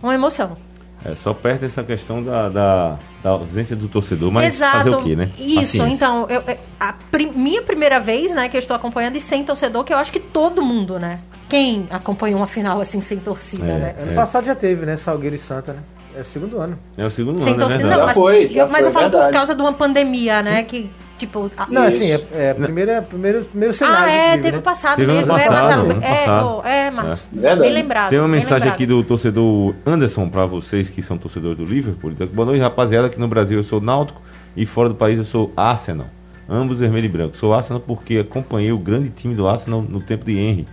uma 0.00 0.14
emoção. 0.14 0.56
É, 1.06 1.14
só 1.14 1.32
perde 1.32 1.66
essa 1.66 1.84
questão 1.84 2.20
da, 2.20 2.48
da, 2.48 2.98
da, 3.22 3.30
ausência 3.30 3.76
do 3.76 3.86
torcedor, 3.86 4.32
mas 4.32 4.54
Exato. 4.54 4.78
fazer 4.78 4.90
o 4.90 5.02
quê, 5.04 5.14
né? 5.14 5.30
Isso, 5.38 5.78
Paciência. 5.78 5.94
então, 5.94 6.26
eu, 6.28 6.42
a 6.80 6.94
prim, 7.12 7.30
minha 7.30 7.62
primeira 7.62 8.00
vez, 8.00 8.32
né, 8.32 8.48
que 8.48 8.56
eu 8.56 8.58
estou 8.58 8.74
acompanhando 8.74 9.14
e 9.14 9.20
sem 9.20 9.44
torcedor, 9.44 9.84
que 9.84 9.92
eu 9.92 9.98
acho 9.98 10.10
que 10.10 10.18
todo 10.18 10.60
mundo, 10.60 10.98
né? 10.98 11.20
Quem 11.48 11.86
acompanha 11.90 12.36
uma 12.36 12.48
final 12.48 12.80
assim 12.80 13.00
sem 13.00 13.18
torcida, 13.18 13.64
é, 13.64 13.78
né? 13.78 13.94
Ano 14.00 14.14
passado 14.16 14.46
já 14.46 14.54
teve, 14.56 14.84
né? 14.84 14.96
Salgueiro 14.96 15.36
e 15.36 15.38
Santa, 15.38 15.74
né? 15.74 15.80
É 16.16 16.22
o 16.22 16.24
segundo 16.24 16.58
ano. 16.58 16.76
É 16.96 17.04
o 17.04 17.10
segundo 17.10 17.38
Sem 17.38 17.52
ano, 17.52 17.62
é 17.62 17.66
torcida, 17.66 17.88
não, 17.88 17.98
já 17.98 18.06
mas, 18.06 18.14
foi, 18.14 18.50
eu, 18.52 18.68
mas 18.68 18.80
foi, 18.80 18.88
eu 18.88 18.92
falo 18.92 19.10
verdade. 19.10 19.26
por 19.26 19.32
causa 19.32 19.54
de 19.54 19.60
uma 19.60 19.72
pandemia, 19.74 20.42
né? 20.42 20.58
Sim. 20.58 20.64
Que, 20.64 20.90
tipo... 21.18 21.50
Não, 21.68 21.82
assim, 21.82 22.12
é, 22.12 22.20
é 22.32 22.54
primeiro, 22.54 23.02
primeiro, 23.02 23.44
primeiro 23.44 23.74
cenário. 23.74 24.06
Ah, 24.06 24.10
é, 24.10 24.36
teve 24.36 24.52
né? 24.52 24.58
o 24.58 24.62
passado 24.62 24.96
teve 24.96 25.12
mesmo. 25.12 25.32
Passado, 25.32 25.90
é, 25.92 26.00
passado, 26.00 26.62
é, 26.64 26.86
é, 26.86 26.90
mano, 26.90 27.14
é. 27.42 27.56
bem 27.56 27.72
lembrado. 27.72 28.10
Tem 28.10 28.18
uma 28.18 28.28
mensagem 28.28 28.68
aqui 28.68 28.86
do 28.86 29.02
torcedor 29.02 29.74
Anderson 29.84 30.28
para 30.28 30.46
vocês 30.46 30.90
que 30.90 31.02
são 31.02 31.18
torcedores 31.18 31.56
do 31.58 31.64
Liverpool. 31.64 32.12
Boa 32.32 32.46
noite, 32.46 32.60
rapaziada. 32.60 33.06
Aqui 33.06 33.18
no 33.18 33.28
Brasil 33.28 33.58
eu 33.58 33.64
sou 33.64 33.80
Náutico 33.80 34.20
e 34.56 34.66
fora 34.66 34.88
do 34.88 34.94
país 34.94 35.18
eu 35.18 35.24
sou 35.24 35.52
Arsenal. 35.56 36.06
Ambos 36.48 36.78
vermelho 36.78 37.06
e 37.06 37.08
branco. 37.08 37.36
Sou 37.36 37.52
Arsenal 37.52 37.80
porque 37.80 38.18
acompanhei 38.18 38.70
o 38.70 38.78
grande 38.78 39.10
time 39.10 39.34
do 39.34 39.48
Arsenal 39.48 39.82
no 39.82 40.00
tempo 40.00 40.24
de 40.24 40.38
Henry. 40.38 40.66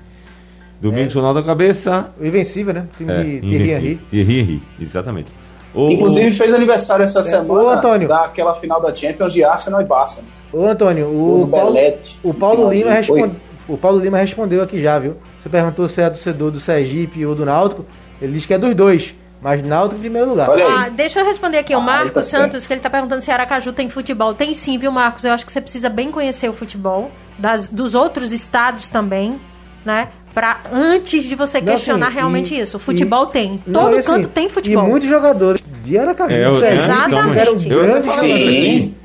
Domingo 0.79 1.07
é. 1.07 1.09
Sonal 1.09 1.33
da 1.33 1.41
Cabeça. 1.41 2.11
O 2.19 2.25
Invencível, 2.25 2.73
né? 2.73 2.87
O 2.93 2.97
time 2.97 3.11
é, 3.11 3.23
de 3.23 3.39
Thierry 3.39 3.71
Henry. 3.71 3.99
Thierry 4.09 4.39
Henry, 4.39 4.63
exatamente. 4.79 5.31
O, 5.73 5.89
Inclusive 5.89 6.31
fez 6.31 6.53
aniversário 6.53 7.03
essa 7.03 7.21
é, 7.21 7.23
semana 7.23 7.63
o 7.63 7.69
Antônio. 7.69 8.07
daquela 8.07 8.53
final 8.53 8.79
da 8.81 8.93
Champions 8.93 9.33
de 9.33 9.43
Arsenal 9.43 9.81
e 9.81 9.85
Barça. 9.85 10.21
Né? 10.21 10.27
Ô 10.53 10.65
Antônio, 10.67 11.07
o, 11.07 11.43
o 11.43 11.47
Paulo, 11.47 11.75
o 12.23 12.33
Paulo 12.33 12.71
Lima 12.71 12.91
responde, 12.91 13.35
o 13.67 13.77
Paulo 13.77 13.99
Lima 13.99 14.17
respondeu 14.19 14.61
aqui 14.61 14.79
já, 14.79 14.99
viu? 14.99 15.15
Você 15.39 15.49
perguntou 15.49 15.87
se 15.87 16.01
é 16.01 16.09
torcedor 16.09 16.51
do 16.51 16.59
Sergipe 16.59 17.25
ou 17.25 17.33
do 17.33 17.43
Náutico. 17.43 17.85
Ele 18.21 18.33
diz 18.33 18.45
que 18.45 18.53
é 18.53 18.57
dos 18.57 18.75
dois. 18.75 19.13
Mas 19.41 19.61
Náutico 19.61 19.95
em 19.97 19.99
primeiro 19.99 20.29
lugar. 20.29 20.49
Ah, 20.49 20.87
deixa 20.87 21.19
eu 21.19 21.25
responder 21.25 21.57
aqui 21.57 21.75
o 21.75 21.79
ah, 21.79 21.81
Marcos 21.81 22.13
tá 22.13 22.23
Santos, 22.23 22.51
certo. 22.51 22.67
que 22.67 22.73
ele 22.73 22.79
está 22.79 22.89
perguntando 22.89 23.21
se 23.21 23.29
Aracaju 23.29 23.73
tem 23.73 23.89
futebol. 23.89 24.33
Tem 24.33 24.53
sim, 24.53 24.77
viu, 24.77 24.89
Marcos? 24.89 25.25
Eu 25.25 25.33
acho 25.33 25.45
que 25.45 25.51
você 25.51 25.59
precisa 25.59 25.89
bem 25.89 26.11
conhecer 26.11 26.47
o 26.49 26.53
futebol 26.53 27.11
das, 27.37 27.67
dos 27.67 27.93
outros 27.93 28.31
estados 28.31 28.89
também, 28.89 29.37
né? 29.83 30.09
Pra, 30.33 30.61
antes 30.71 31.25
de 31.25 31.35
você 31.35 31.61
questionar 31.61 32.07
assim, 32.07 32.15
realmente 32.15 32.55
e, 32.55 32.59
isso. 32.59 32.77
O 32.77 32.79
futebol 32.79 33.25
e, 33.25 33.31
tem. 33.31 33.57
Todo 33.57 33.71
não, 33.71 33.87
assim, 33.89 34.09
canto 34.09 34.27
tem 34.29 34.47
futebol. 34.47 34.85
E 34.85 34.89
muitos 34.89 35.09
jogadores 35.09 35.62
de 35.83 35.97
Aracaju. 35.97 36.33
É, 36.33 36.45
eu, 36.45 36.65
Exatamente. 36.65 37.69
Eu, 37.69 37.85
eu, 37.85 38.03
sim. 38.09 38.95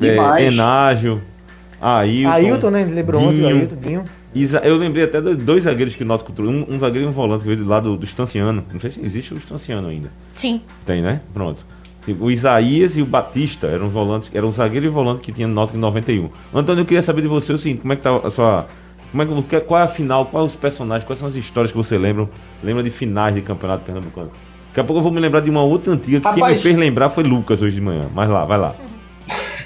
É, 0.00 0.44
Enágio, 0.44 1.20
Ailton. 1.80 2.30
Ailton, 2.30 2.70
né? 2.70 2.84
Lembrou 2.84 3.22
ontem 3.22 3.42
o 3.42 3.46
Ailton, 3.48 3.76
Dinho. 3.76 4.04
Eu 4.62 4.76
lembrei 4.76 5.04
até 5.04 5.20
de 5.20 5.34
dois 5.36 5.64
zagueiros 5.64 5.96
que 5.96 6.04
o 6.04 6.06
Náutico 6.06 6.32
trouxe. 6.32 6.52
Um, 6.52 6.74
um, 6.74 6.78
zagueiro 6.78 7.06
e 7.06 7.08
um 7.08 7.12
volante 7.12 7.40
que 7.40 7.48
veio 7.48 7.58
do 7.64 7.68
lado 7.68 7.96
do 7.96 8.04
Estanciano. 8.04 8.62
Não 8.72 8.80
sei 8.80 8.90
se 8.90 9.00
existe 9.00 9.34
o 9.34 9.38
Estanciano 9.38 9.88
ainda. 9.88 10.10
Sim. 10.34 10.60
Tem, 10.84 11.00
né? 11.00 11.20
Pronto. 11.32 11.64
O 12.20 12.30
Isaías 12.30 12.96
e 12.96 13.02
o 13.02 13.06
Batista 13.06 13.66
eram 13.66 13.90
volantes, 13.90 14.30
eram 14.34 14.48
um 14.48 14.52
zagueiro 14.52 14.86
e 14.86 14.88
volante 14.88 15.20
que 15.20 15.32
tinha 15.32 15.46
no 15.46 15.54
Náutico 15.54 15.76
em 15.76 15.80
91. 15.80 16.30
Antônio, 16.54 16.82
eu 16.82 16.86
queria 16.86 17.02
saber 17.02 17.22
de 17.22 17.28
você 17.28 17.52
o 17.52 17.58
seguinte, 17.58 17.80
como 17.80 17.92
é 17.92 17.96
que 17.96 18.02
tá 18.02 18.16
a 18.16 18.30
sua... 18.30 18.66
Como 19.10 19.22
é 19.22 19.26
que, 19.42 19.60
qual 19.60 19.80
é 19.80 19.84
a 19.84 19.88
final, 19.88 20.26
quais 20.26 20.48
os 20.48 20.54
personagens, 20.54 21.06
quais 21.06 21.18
são 21.18 21.28
as 21.28 21.34
histórias 21.34 21.70
que 21.70 21.76
você 21.76 21.96
lembra, 21.98 22.28
lembra 22.62 22.82
de 22.82 22.90
finais 22.90 23.34
de 23.34 23.40
campeonato 23.40 23.84
pernambucano? 23.84 24.30
Daqui 24.78 24.80
a 24.80 24.84
pouco 24.84 25.00
eu 25.00 25.02
vou 25.02 25.10
me 25.10 25.18
lembrar 25.18 25.40
de 25.40 25.50
uma 25.50 25.64
outra 25.64 25.92
antiga 25.92 26.20
que 26.20 26.24
Rapaz, 26.24 26.46
quem 26.46 26.54
me 26.54 26.62
fez 26.62 26.76
lembrar 26.76 27.10
foi 27.10 27.24
Lucas 27.24 27.60
hoje 27.60 27.74
de 27.74 27.80
manhã. 27.80 28.06
Mas 28.14 28.30
lá, 28.30 28.44
vai 28.44 28.58
lá. 28.58 28.76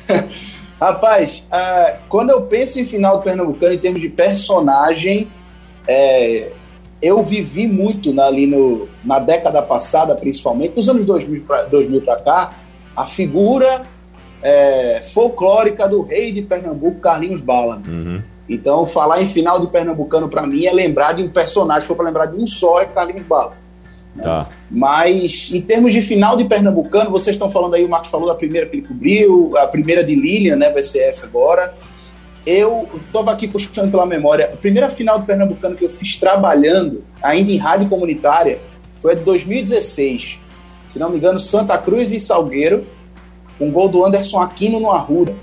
Rapaz, 0.81 1.47
uh, 1.53 1.99
quando 2.09 2.31
eu 2.31 2.41
penso 2.43 2.81
em 2.81 2.87
final 2.87 3.19
do 3.19 3.23
Pernambucano 3.23 3.75
em 3.75 3.79
termos 3.79 4.01
de 4.01 4.09
personagem, 4.09 5.29
é, 5.87 6.51
eu 7.03 7.23
vivi 7.23 7.67
muito 7.67 8.15
na, 8.15 8.25
ali 8.25 8.47
no, 8.47 8.89
na 9.05 9.19
década 9.19 9.61
passada, 9.61 10.15
principalmente, 10.15 10.77
nos 10.77 10.89
anos 10.89 11.05
2000 11.05 11.43
para 11.43 11.65
2000 11.65 12.01
cá, 12.25 12.55
a 12.97 13.05
figura 13.05 13.83
é, 14.43 15.03
folclórica 15.13 15.87
do 15.87 16.01
rei 16.01 16.33
de 16.33 16.41
Pernambuco, 16.41 17.01
Carlinhos 17.01 17.43
Bala. 17.43 17.83
Uhum. 17.87 18.19
Então, 18.49 18.87
falar 18.87 19.21
em 19.21 19.29
final 19.29 19.61
de 19.61 19.67
Pernambucano 19.67 20.27
para 20.27 20.47
mim 20.47 20.65
é 20.65 20.73
lembrar 20.73 21.13
de 21.13 21.23
um 21.23 21.29
personagem, 21.29 21.83
se 21.83 21.89
for 21.89 21.97
para 21.97 22.07
lembrar 22.07 22.27
de 22.27 22.37
um 22.39 22.47
só, 22.47 22.81
é 22.81 22.87
Carlinhos 22.87 23.27
Bala. 23.27 23.62
Né? 24.15 24.25
Tá. 24.25 24.49
Mas, 24.71 25.51
em 25.53 25.61
termos 25.61 25.93
de 25.93 26.03
final 26.03 26.37
de 26.37 26.45
Pernambucano, 26.45 27.11
vocês 27.11 27.35
estão 27.35 27.51
falando 27.51 27.75
aí, 27.75 27.85
o 27.85 27.89
Marcos 27.89 28.11
falou 28.11 28.27
da 28.27 28.35
primeira 28.35 28.67
que 28.67 28.77
ele 28.77 28.87
cobriu, 28.87 29.57
a 29.57 29.67
primeira 29.67 30.05
de 30.05 30.15
Lilian, 30.15 30.57
né? 30.57 30.71
Vai 30.71 30.83
ser 30.83 31.01
essa 31.01 31.27
agora. 31.27 31.75
Eu 32.45 32.89
estava 33.07 33.31
aqui 33.31 33.47
puxando 33.47 33.91
pela 33.91 34.05
memória. 34.05 34.51
A 34.53 34.57
primeira 34.57 34.91
final 34.91 35.21
de 35.21 35.27
Pernambucano 35.27 35.77
que 35.77 35.85
eu 35.85 35.91
fiz 35.91 36.17
trabalhando, 36.17 37.05
ainda 37.23 37.53
em 37.53 37.57
rádio 37.57 37.89
comunitária, 37.89 38.59
foi 39.01 39.13
a 39.13 39.15
de 39.15 39.23
2016. 39.23 40.39
Se 40.89 40.99
não 40.99 41.09
me 41.09 41.17
engano, 41.17 41.41
Santa 41.41 41.79
Cruz 41.79 42.13
e 42.13 42.21
Salgueiro, 42.21 42.85
com 43.59 43.69
um 43.69 43.71
gol 43.71 43.89
do 43.89 44.05
Anderson 44.05 44.41
Aquino 44.41 44.81
no 44.81 44.91
Arruda. 44.91 45.35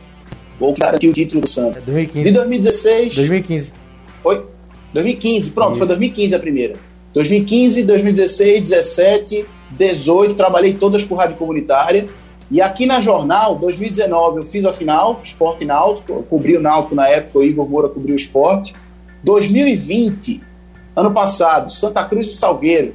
Gol 0.59 0.73
que 0.73 0.81
garantiu 0.81 1.11
o 1.11 1.13
título 1.13 1.41
do 1.41 1.47
Santa. 1.47 1.79
É 1.79 1.81
2015. 1.81 2.29
De 2.29 2.35
2016. 2.35 3.15
2015. 3.15 3.73
Foi? 4.21 4.45
2015, 4.93 5.51
pronto, 5.51 5.71
Isso. 5.71 5.79
foi 5.79 5.87
2015 5.87 6.35
a 6.35 6.39
primeira. 6.39 6.75
2015, 7.13 7.83
2016, 7.83 8.69
17, 8.69 9.45
18, 9.71 10.35
trabalhei 10.35 10.73
todas 10.73 11.03
por 11.03 11.15
rádio 11.15 11.37
comunitária. 11.37 12.07
E 12.51 12.61
aqui 12.61 12.85
na 12.85 12.99
Jornal, 12.99 13.55
2019, 13.55 14.39
eu 14.39 14.45
fiz 14.45 14.65
a 14.65 14.73
final, 14.73 15.19
Esporte 15.23 15.65
Náutico, 15.65 16.23
cobri 16.23 16.57
o 16.57 16.61
Náutico 16.61 16.95
na 16.95 17.07
época, 17.07 17.39
o 17.39 17.43
Igor 17.43 17.69
Moura 17.69 17.89
cobriu 17.89 18.15
o 18.15 18.17
esporte. 18.19 18.73
2020, 19.23 20.41
ano 20.95 21.11
passado, 21.11 21.71
Santa 21.71 22.03
Cruz 22.05 22.27
e 22.27 22.33
Salgueiro, 22.33 22.93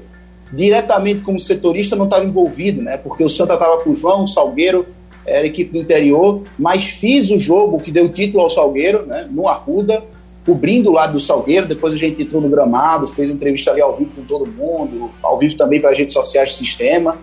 diretamente 0.52 1.20
como 1.20 1.38
setorista 1.38 1.96
não 1.96 2.04
estava 2.04 2.24
envolvido, 2.24 2.82
né? 2.82 2.96
Porque 2.96 3.24
o 3.24 3.30
Santa 3.30 3.54
estava 3.54 3.78
com 3.78 3.90
o 3.90 3.96
João, 3.96 4.24
o 4.24 4.28
Salgueiro 4.28 4.86
era 5.26 5.46
equipe 5.46 5.72
do 5.72 5.78
interior, 5.78 6.42
mas 6.58 6.84
fiz 6.84 7.30
o 7.30 7.38
jogo 7.38 7.80
que 7.80 7.90
deu 7.90 8.08
título 8.08 8.42
ao 8.42 8.50
Salgueiro, 8.50 9.06
né? 9.06 9.28
No 9.30 9.48
Arruda, 9.48 10.02
cobrindo 10.44 10.90
o 10.90 10.92
lado 10.92 11.14
do 11.14 11.20
Salgueiro, 11.20 11.66
depois 11.66 11.94
a 11.94 11.96
gente 11.96 12.22
entrou 12.22 12.40
no 12.40 12.48
gramado, 12.48 13.06
fez 13.08 13.30
entrevista 13.30 13.70
ali 13.70 13.80
ao 13.80 13.96
vivo 13.96 14.10
com 14.14 14.22
todo 14.24 14.50
mundo, 14.50 15.10
ao 15.22 15.38
vivo 15.38 15.56
também 15.56 15.80
para 15.80 15.90
as 15.90 15.98
redes 15.98 16.12
sociais 16.12 16.52
do 16.52 16.56
sistema. 16.56 17.16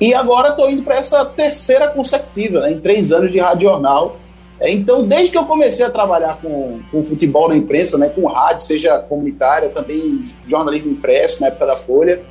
E 0.00 0.14
agora 0.14 0.50
estou 0.50 0.70
indo 0.70 0.82
para 0.82 0.96
essa 0.96 1.24
terceira 1.24 1.88
consecutiva, 1.88 2.60
né, 2.60 2.72
em 2.72 2.80
três 2.80 3.12
anos 3.12 3.30
de 3.30 3.38
rádio 3.38 3.68
jornal. 3.68 4.16
É, 4.58 4.70
então, 4.70 5.06
desde 5.06 5.32
que 5.32 5.38
eu 5.38 5.44
comecei 5.44 5.84
a 5.84 5.90
trabalhar 5.90 6.38
com, 6.40 6.80
com 6.90 7.02
futebol 7.02 7.48
na 7.48 7.56
imprensa, 7.56 7.98
né, 7.98 8.08
com 8.08 8.26
rádio, 8.26 8.64
seja 8.64 8.98
comunitária, 8.98 9.68
também 9.68 10.22
jornalismo 10.46 10.92
impresso, 10.92 11.40
na 11.40 11.48
época 11.48 11.66
da 11.66 11.76
Folha, 11.76 12.22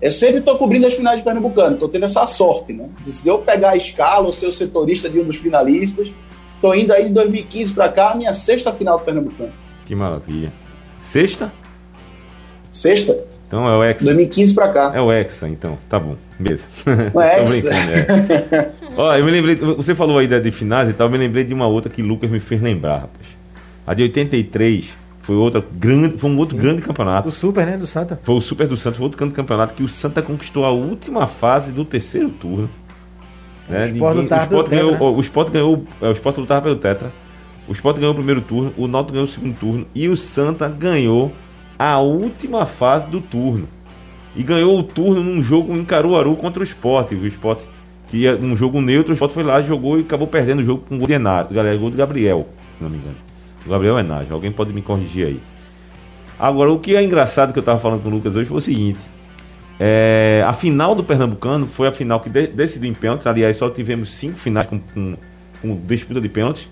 eu 0.00 0.10
sempre 0.10 0.38
estou 0.38 0.56
cobrindo 0.58 0.86
as 0.86 0.94
finais 0.94 1.18
de 1.18 1.24
Pernambucano, 1.24 1.74
estou 1.74 1.88
tendo 1.88 2.06
essa 2.06 2.26
sorte. 2.26 2.72
Né? 2.72 2.88
Se 3.04 3.28
eu 3.28 3.38
pegar 3.38 3.70
a 3.70 3.76
escala, 3.76 4.26
ou 4.26 4.32
ser 4.32 4.46
o 4.46 4.52
setorista 4.52 5.08
de 5.08 5.20
um 5.20 5.24
dos 5.24 5.36
finalistas, 5.36 6.08
estou 6.56 6.74
indo 6.74 6.92
aí 6.92 7.04
de 7.04 7.12
2015 7.12 7.72
para 7.72 7.88
cá, 7.88 8.10
a 8.10 8.14
minha 8.16 8.32
sexta 8.32 8.72
final 8.72 8.98
do 8.98 9.04
Pernambucano. 9.04 9.61
Que 9.84 9.94
maravilha. 9.94 10.52
Sexta? 11.04 11.52
Sexta. 12.70 13.16
Então 13.46 13.68
é 13.68 13.76
o 13.76 13.84
Hexa. 13.84 14.04
2015 14.04 14.54
pra 14.54 14.68
cá. 14.68 14.92
É 14.94 15.00
o 15.00 15.12
Hexa, 15.12 15.48
então. 15.48 15.78
Tá 15.88 15.98
bom. 15.98 16.16
Beleza. 16.38 16.64
O 17.12 17.20
Hexa. 17.20 17.68
é. 17.74 18.72
Ó, 18.96 19.14
eu 19.14 19.24
me 19.24 19.30
lembrei, 19.30 19.56
você 19.56 19.94
falou 19.94 20.18
aí 20.18 20.26
de 20.26 20.50
finais 20.50 20.88
e 20.88 20.92
tal, 20.92 21.06
eu 21.06 21.10
me 21.10 21.18
lembrei 21.18 21.44
de 21.44 21.52
uma 21.52 21.66
outra 21.66 21.90
que 21.90 22.02
Lucas 22.02 22.30
me 22.30 22.40
fez 22.40 22.60
lembrar, 22.60 22.94
rapaz. 22.94 23.26
A 23.86 23.94
de 23.94 24.02
83 24.04 24.88
foi 25.22 25.36
outra 25.36 25.62
grande, 25.72 26.18
foi 26.18 26.30
um 26.30 26.38
outro 26.38 26.56
Sim. 26.56 26.62
grande 26.62 26.82
campeonato. 26.82 27.28
O 27.28 27.32
Super, 27.32 27.66
né, 27.66 27.76
do 27.76 27.86
Santa. 27.86 28.18
Foi 28.22 28.34
o 28.34 28.40
Super 28.40 28.66
do 28.66 28.76
Santa, 28.76 28.96
foi 28.96 29.04
outro 29.04 29.18
grande 29.18 29.34
campeonato 29.34 29.74
que 29.74 29.82
o 29.82 29.88
Santa 29.88 30.20
conquistou 30.22 30.64
a 30.64 30.70
última 30.70 31.26
fase 31.26 31.72
do 31.72 31.84
terceiro 31.84 32.28
turno. 32.30 32.68
Né? 33.68 33.84
O 33.84 33.86
Sport 33.86 34.16
Ninguém, 34.16 34.30
o 34.30 34.42
Sport 34.42 34.68
ganhou, 34.68 34.92
tetra, 34.92 35.10
né? 35.10 35.16
o 35.16 35.20
Sport 35.20 35.50
ganhou, 35.50 35.84
é, 36.00 36.08
o 36.08 36.12
Sport 36.12 36.38
lutava 36.38 36.62
pelo 36.62 36.76
Tetra. 36.76 37.12
O 37.68 37.72
Sport 37.72 37.96
ganhou 37.96 38.12
o 38.12 38.16
primeiro 38.16 38.40
turno, 38.40 38.72
o 38.76 38.88
Náutico 38.88 39.12
ganhou 39.12 39.28
o 39.28 39.30
segundo 39.30 39.56
turno 39.56 39.86
e 39.94 40.08
o 40.08 40.16
Santa 40.16 40.68
ganhou 40.68 41.32
a 41.78 41.98
última 41.98 42.66
fase 42.66 43.06
do 43.06 43.20
turno. 43.20 43.68
E 44.34 44.42
ganhou 44.42 44.78
o 44.78 44.82
turno 44.82 45.22
num 45.22 45.42
jogo 45.42 45.74
em 45.74 45.84
Caruaru 45.84 46.34
contra 46.36 46.60
o 46.60 46.64
Sport. 46.64 47.12
O 47.12 47.26
Sport, 47.26 47.60
que 48.08 48.26
é 48.26 48.34
um 48.34 48.56
jogo 48.56 48.80
neutro, 48.80 49.12
o 49.12 49.14
Sport 49.14 49.32
foi 49.32 49.42
lá, 49.42 49.62
jogou 49.62 49.98
e 49.98 50.02
acabou 50.02 50.26
perdendo 50.26 50.60
o 50.60 50.64
jogo 50.64 50.82
com 50.88 50.96
o 50.96 50.98
gol 50.98 51.06
de 51.06 51.14
galera, 51.18 51.76
gol 51.76 51.90
de 51.90 51.96
Gabriel, 51.96 52.48
se 52.78 52.82
não 52.82 52.90
me 52.90 52.98
engano. 52.98 53.16
O 53.64 53.70
Gabriel 53.70 53.98
Enário, 53.98 54.26
alguém 54.32 54.50
pode 54.50 54.72
me 54.72 54.82
corrigir 54.82 55.26
aí. 55.26 55.40
Agora, 56.38 56.72
o 56.72 56.80
que 56.80 56.96
é 56.96 57.02
engraçado 57.02 57.52
que 57.52 57.58
eu 57.58 57.62
estava 57.62 57.78
falando 57.78 58.02
com 58.02 58.08
o 58.08 58.12
Lucas 58.12 58.34
hoje 58.34 58.48
foi 58.48 58.58
o 58.58 58.60
seguinte. 58.60 58.98
É, 59.78 60.44
a 60.46 60.52
final 60.52 60.94
do 60.94 61.04
Pernambucano 61.04 61.66
foi 61.66 61.86
a 61.86 61.92
final 61.92 62.20
que 62.20 62.28
de, 62.28 62.48
decidiu 62.48 62.90
em 62.90 62.94
pênaltis. 62.94 63.26
Aliás, 63.26 63.56
só 63.56 63.70
tivemos 63.70 64.10
cinco 64.10 64.38
finais 64.38 64.66
com, 64.66 64.78
com, 64.78 65.14
com 65.60 65.80
disputa 65.86 66.20
de 66.20 66.28
pênaltis 66.28 66.68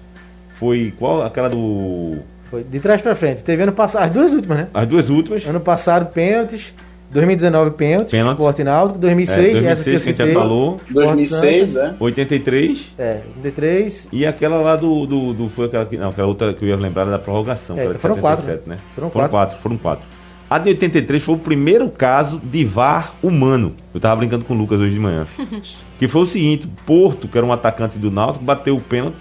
foi 0.60 0.92
qual? 0.98 1.22
Aquela 1.22 1.48
do. 1.48 2.18
Foi 2.50 2.62
de 2.62 2.78
trás 2.80 3.00
para 3.00 3.14
frente. 3.14 3.42
Teve 3.42 3.62
ano 3.62 3.72
passado, 3.72 4.04
as 4.04 4.10
duas 4.10 4.32
últimas, 4.32 4.58
né? 4.58 4.68
As 4.74 4.86
duas 4.86 5.08
últimas. 5.08 5.46
Ano 5.46 5.60
passado, 5.60 6.12
pênaltis. 6.12 6.74
2019, 7.10 7.70
pênaltis. 7.72 8.10
Pênaltis. 8.12 8.38
Esporte 8.38 8.62
Náutico. 8.62 8.98
2006, 8.98 9.38
é, 9.38 9.50
2006 9.52 9.66
essa 9.72 9.82
que, 9.82 9.90
eu 9.90 9.92
que 9.92 9.96
a 9.96 10.26
gente 10.26 10.34
já 10.34 10.40
falou. 10.40 10.80
2006, 10.90 11.76
é. 11.76 11.94
83. 11.98 12.92
É, 12.98 13.20
83. 13.36 14.08
E 14.12 14.26
aquela 14.26 14.58
lá 14.58 14.76
do. 14.76 15.06
do, 15.06 15.32
do 15.32 15.48
foi 15.48 15.66
aquela 15.66 15.86
que. 15.86 15.96
Não, 15.96 16.10
aquela 16.10 16.28
outra 16.28 16.52
que 16.52 16.62
eu 16.62 16.68
ia 16.68 16.76
lembrar 16.76 17.06
da 17.06 17.18
prorrogação. 17.18 17.76
É, 17.78 17.94
foram 17.94 18.16
77, 18.16 18.20
quatro. 18.20 18.46
Né? 18.66 18.76
Foram, 18.94 19.10
foram 19.10 19.10
quatro. 19.10 19.30
quatro. 19.30 19.58
Foram 19.62 19.76
quatro. 19.78 20.06
A 20.50 20.58
de 20.58 20.68
83 20.70 21.22
foi 21.22 21.34
o 21.36 21.38
primeiro 21.38 21.88
caso 21.88 22.40
de 22.42 22.64
VAR 22.64 23.14
humano. 23.22 23.72
Eu 23.94 24.00
tava 24.00 24.16
brincando 24.16 24.44
com 24.44 24.52
o 24.52 24.56
Lucas 24.56 24.80
hoje 24.80 24.92
de 24.92 25.00
manhã. 25.00 25.26
que 25.98 26.06
foi 26.06 26.22
o 26.22 26.26
seguinte: 26.26 26.68
Porto, 26.84 27.28
que 27.28 27.38
era 27.38 27.46
um 27.46 27.52
atacante 27.52 27.98
do 27.98 28.10
Náutico, 28.10 28.44
bateu 28.44 28.76
o 28.76 28.80
pênalti. 28.80 29.16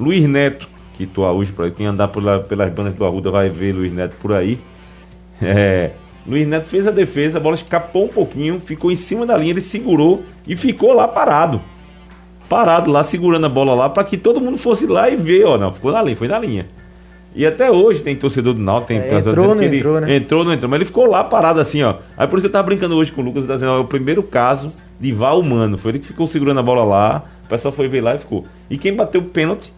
Luiz 0.00 0.26
Neto 0.26 0.66
que 1.00 1.06
tu 1.06 1.22
hoje 1.22 1.50
para 1.50 1.70
quem 1.70 1.86
andar 1.86 2.08
por 2.08 2.22
lá, 2.22 2.40
pelas 2.40 2.70
bandas 2.70 2.92
do 2.92 3.06
Arruda 3.06 3.30
vai 3.30 3.48
ver 3.48 3.72
Luiz 3.72 3.90
Neto 3.90 4.16
por 4.20 4.34
aí. 4.34 4.58
É, 5.40 5.92
Luiz 6.26 6.46
Neto 6.46 6.68
fez 6.68 6.86
a 6.86 6.90
defesa, 6.90 7.38
a 7.38 7.40
bola 7.40 7.54
escapou 7.54 8.04
um 8.04 8.08
pouquinho, 8.08 8.60
ficou 8.60 8.92
em 8.92 8.96
cima 8.96 9.24
da 9.24 9.34
linha, 9.34 9.52
ele 9.52 9.62
segurou 9.62 10.22
e 10.46 10.54
ficou 10.54 10.92
lá 10.92 11.08
parado. 11.08 11.58
Parado 12.50 12.90
lá, 12.90 13.02
segurando 13.02 13.46
a 13.46 13.48
bola 13.48 13.72
lá, 13.72 13.88
para 13.88 14.04
que 14.04 14.18
todo 14.18 14.42
mundo 14.42 14.58
fosse 14.58 14.86
lá 14.86 15.08
e 15.08 15.16
ver, 15.16 15.44
ó, 15.46 15.56
não, 15.56 15.72
ficou 15.72 15.90
na 15.90 16.02
linha, 16.02 16.16
foi 16.16 16.28
na 16.28 16.38
linha. 16.38 16.66
E 17.34 17.46
até 17.46 17.70
hoje 17.70 18.02
tem 18.02 18.14
torcedor 18.14 18.52
do 18.52 18.60
Náutico, 18.60 18.88
tem 18.88 18.98
é, 18.98 19.18
entrou, 19.18 19.54
não 19.54 19.62
entrou, 19.62 20.00
né? 20.00 20.16
Entrou, 20.16 20.44
não 20.44 20.52
entrou, 20.52 20.68
mas 20.68 20.78
ele 20.78 20.84
ficou 20.84 21.06
lá 21.06 21.24
parado 21.24 21.60
assim, 21.60 21.82
ó. 21.82 21.94
Aí 22.14 22.26
por 22.26 22.36
isso 22.36 22.42
que 22.42 22.48
eu 22.48 22.52
tava 22.52 22.66
brincando 22.66 22.94
hoje 22.96 23.10
com 23.10 23.22
o 23.22 23.24
Lucas, 23.24 23.46
dizendo, 23.46 23.72
ó, 23.72 23.76
é 23.76 23.80
o 23.80 23.84
primeiro 23.84 24.22
caso 24.22 24.70
de 24.98 25.12
vá 25.12 25.32
humano. 25.32 25.78
Foi 25.78 25.92
ele 25.92 26.00
que 26.00 26.08
ficou 26.08 26.26
segurando 26.26 26.60
a 26.60 26.62
bola 26.62 26.84
lá, 26.84 27.24
o 27.46 27.48
pessoal 27.48 27.72
foi 27.72 27.88
ver 27.88 28.02
lá 28.02 28.16
e 28.16 28.18
ficou. 28.18 28.44
E 28.68 28.76
quem 28.76 28.94
bateu 28.94 29.22
o 29.22 29.24
pênalti 29.24 29.72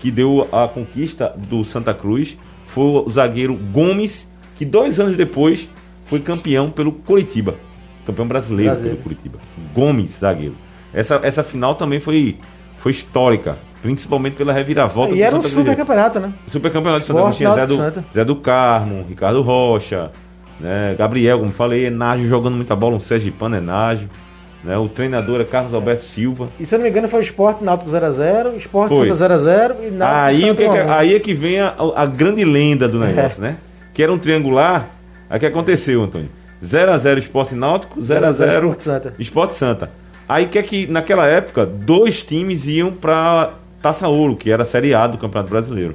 que 0.00 0.10
deu 0.10 0.48
a 0.52 0.68
conquista 0.68 1.32
do 1.36 1.64
Santa 1.64 1.94
Cruz 1.94 2.36
foi 2.66 2.84
o 2.84 3.10
zagueiro 3.10 3.54
Gomes, 3.72 4.26
que 4.56 4.64
dois 4.64 5.00
anos 5.00 5.16
depois 5.16 5.68
foi 6.06 6.20
campeão 6.20 6.70
pelo 6.70 6.92
Coritiba. 6.92 7.54
campeão 8.06 8.26
brasileiro, 8.26 8.72
brasileiro. 8.72 8.98
pelo 8.98 9.02
Curitiba. 9.02 9.38
Gomes, 9.74 10.18
zagueiro. 10.18 10.54
Essa, 10.94 11.20
essa 11.22 11.42
final 11.42 11.74
também 11.74 12.00
foi, 12.00 12.36
foi 12.78 12.92
histórica, 12.92 13.58
principalmente 13.82 14.36
pela 14.36 14.52
reviravolta 14.52 15.14
e 15.14 15.22
era 15.22 15.36
um 15.36 15.42
super 15.42 15.76
campeonato, 15.76 16.20
né? 16.20 16.32
Super 16.46 16.72
campeonato 16.72 17.00
de 17.00 17.06
Santa 17.06 17.22
Cruz. 17.22 17.36
Tinha 17.36 17.54
Zé 17.54 17.66
do, 17.66 18.04
Zé 18.14 18.24
do 18.24 18.36
Carmo, 18.36 19.04
Ricardo 19.08 19.42
Rocha, 19.42 20.10
né? 20.60 20.94
Gabriel, 20.96 21.40
como 21.40 21.52
falei, 21.52 21.86
Enágio 21.86 22.28
jogando 22.28 22.54
muita 22.54 22.74
bola, 22.76 22.96
um 22.96 23.00
Sergipano 23.00 23.56
Enágio. 23.56 24.08
Né? 24.66 24.76
O 24.76 24.88
treinador 24.88 25.40
é 25.40 25.44
Carlos 25.44 25.72
Alberto 25.72 26.04
Silva. 26.06 26.48
E 26.58 26.66
se 26.66 26.74
eu 26.74 26.78
não 26.78 26.84
me 26.84 26.90
engano 26.90 27.06
foi 27.08 27.20
o 27.20 27.22
Esporte 27.22 27.62
Náutico 27.62 27.88
0x0, 27.88 28.56
Esporte 28.56 28.96
Santa 28.96 29.38
0x0 29.38 29.76
e 29.86 29.90
Náutico 29.92 30.24
aí, 30.24 30.54
que, 30.56 30.62
é 30.64 30.90
aí 30.90 31.14
é 31.14 31.20
que 31.20 31.32
vem 31.32 31.60
a, 31.60 31.72
a 31.94 32.04
grande 32.04 32.44
lenda 32.44 32.88
do 32.88 32.98
negócio, 32.98 33.42
é. 33.44 33.48
né? 33.48 33.56
Que 33.94 34.02
era 34.02 34.12
um 34.12 34.18
triangular. 34.18 34.88
Aí 35.30 35.36
o 35.36 35.40
que 35.40 35.46
aconteceu, 35.46 36.02
Antônio? 36.02 36.28
0x0 36.64 37.18
Esporte 37.18 37.54
Náutico, 37.54 38.00
0x0 38.00 38.54
Esporte 38.54 38.82
Santa. 38.82 39.14
Esporte 39.18 39.54
Santa. 39.54 39.90
Aí 40.28 40.46
que 40.46 40.58
é 40.58 40.62
que 40.64 40.86
naquela 40.88 41.26
época 41.28 41.64
dois 41.64 42.24
times 42.24 42.66
iam 42.66 42.90
para 42.90 43.52
Taça 43.80 44.08
Ouro, 44.08 44.34
que 44.34 44.50
era 44.50 44.64
a 44.64 44.66
Série 44.66 44.92
A 44.92 45.06
do 45.06 45.16
Campeonato 45.16 45.48
Brasileiro. 45.48 45.94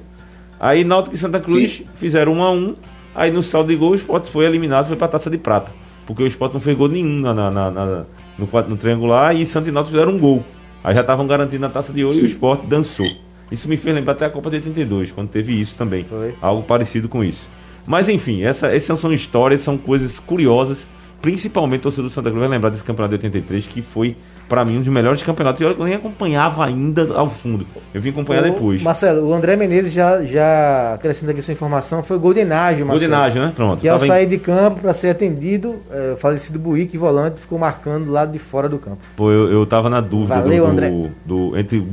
Aí 0.58 0.86
Náutico 0.86 1.14
e 1.14 1.20
Santa 1.20 1.42
Cruz 1.42 1.78
Sim. 1.78 1.86
fizeram 1.98 2.36
1 2.36 2.44
a 2.44 2.52
1 2.52 2.76
Aí 3.14 3.32
no 3.32 3.44
saldo 3.44 3.70
de 3.70 3.76
gol 3.76 3.92
o 3.92 3.96
Sport 3.96 4.28
foi 4.28 4.46
eliminado, 4.46 4.88
foi 4.88 4.96
para 4.96 5.10
Taça 5.10 5.30
de 5.30 5.38
Prata. 5.38 5.72
Porque 6.08 6.24
o 6.24 6.28
Sport 6.28 6.54
não 6.54 6.62
fez 6.62 6.78
gol 6.78 6.88
nenhum 6.88 7.20
na, 7.20 7.34
na, 7.34 7.52
na, 7.52 7.72
na 7.72 8.06
no, 8.42 8.62
no, 8.70 8.78
triangular 8.78 9.36
e 9.36 9.46
Santa 9.46 9.70
e 9.70 9.72
Náutico 9.72 9.94
fizeram 9.94 10.14
um 10.14 10.20
gol. 10.20 10.44
Aí 10.84 10.96
já 10.96 11.02
estavam 11.02 11.28
garantindo 11.28 11.66
a 11.66 11.70
Taça 11.70 11.94
de 11.94 12.04
Ouro 12.04 12.16
Sim. 12.16 12.22
e 12.22 12.24
o 12.24 12.28
Sport 12.28 12.66
dançou. 12.66 13.08
Isso 13.52 13.68
me 13.68 13.78
fez 13.78 13.94
lembrar 13.94 14.14
até 14.14 14.26
a 14.26 14.30
Copa 14.30 14.50
de 14.50 14.58
82, 14.58 15.12
quando 15.12 15.30
teve 15.30 15.60
isso 15.60 15.76
também. 15.76 16.06
Foi. 16.06 16.34
Algo 16.42 16.64
parecido 16.64 17.08
com 17.08 17.24
isso. 17.24 17.48
Mas 17.86 18.10
enfim, 18.10 18.44
essa, 18.44 18.68
essas 18.68 19.00
são 19.00 19.14
histórias, 19.14 19.62
são 19.62 19.78
coisas 19.78 20.20
curiosas. 20.20 20.86
Principalmente 21.22 21.82
o 21.82 21.84
torcedor 21.84 22.10
do 22.10 22.14
Santa 22.14 22.30
Cruz 22.30 22.40
vai 22.40 22.50
lembrar 22.50 22.70
desse 22.70 22.84
campeonato 22.84 23.18
de 23.18 23.26
83, 23.26 23.68
que 23.68 23.82
foi 23.82 24.16
para 24.52 24.66
mim, 24.66 24.80
um 24.80 24.82
dos 24.82 24.90
melhores 24.90 25.24
campeonatos. 25.24 25.62
E 25.62 25.64
olha 25.64 25.74
que 25.74 25.80
eu 25.80 25.86
nem 25.86 25.96
acompanhava 25.96 26.66
ainda 26.66 27.08
ao 27.16 27.30
fundo. 27.30 27.66
Eu 27.94 28.02
vim 28.02 28.10
acompanhar 28.10 28.42
o, 28.42 28.52
depois. 28.52 28.82
Marcelo, 28.82 29.26
o 29.26 29.34
André 29.34 29.56
Menezes 29.56 29.94
já, 29.94 30.22
já 30.26 30.96
acrescenta 30.96 31.32
aqui 31.32 31.42
sua 31.42 31.54
informação, 31.54 32.04
foi 32.04 32.18
Goldenágio, 32.18 32.86
Marcelo. 32.86 33.10
Goldenágio, 33.10 33.42
né? 33.42 33.54
Pronto. 33.56 33.80
Que 33.80 33.88
ao 33.88 33.98
sair 33.98 34.26
de 34.26 34.38
campo 34.38 34.82
para 34.82 34.94
ser 34.94 35.12
atendido, 35.12 35.78
é, 35.90 36.18
falecido 36.18 36.60
Buíque, 36.60 36.98
volante, 36.98 37.40
ficou 37.40 37.58
marcando 37.58 38.08
do 38.08 38.12
lado 38.12 38.34
de 38.34 38.40
fora 38.40 38.68
do 38.68 38.78
campo. 38.78 38.98
Pô, 39.16 39.32
eu, 39.32 39.50
eu 39.50 39.66
tava 39.66 39.90
na 39.90 40.02
dúvida 40.02 40.42
Valeu, 40.42 40.66
do, 40.66 40.70
André. 40.70 40.92
Do, 41.26 41.58
entre, 41.58 41.88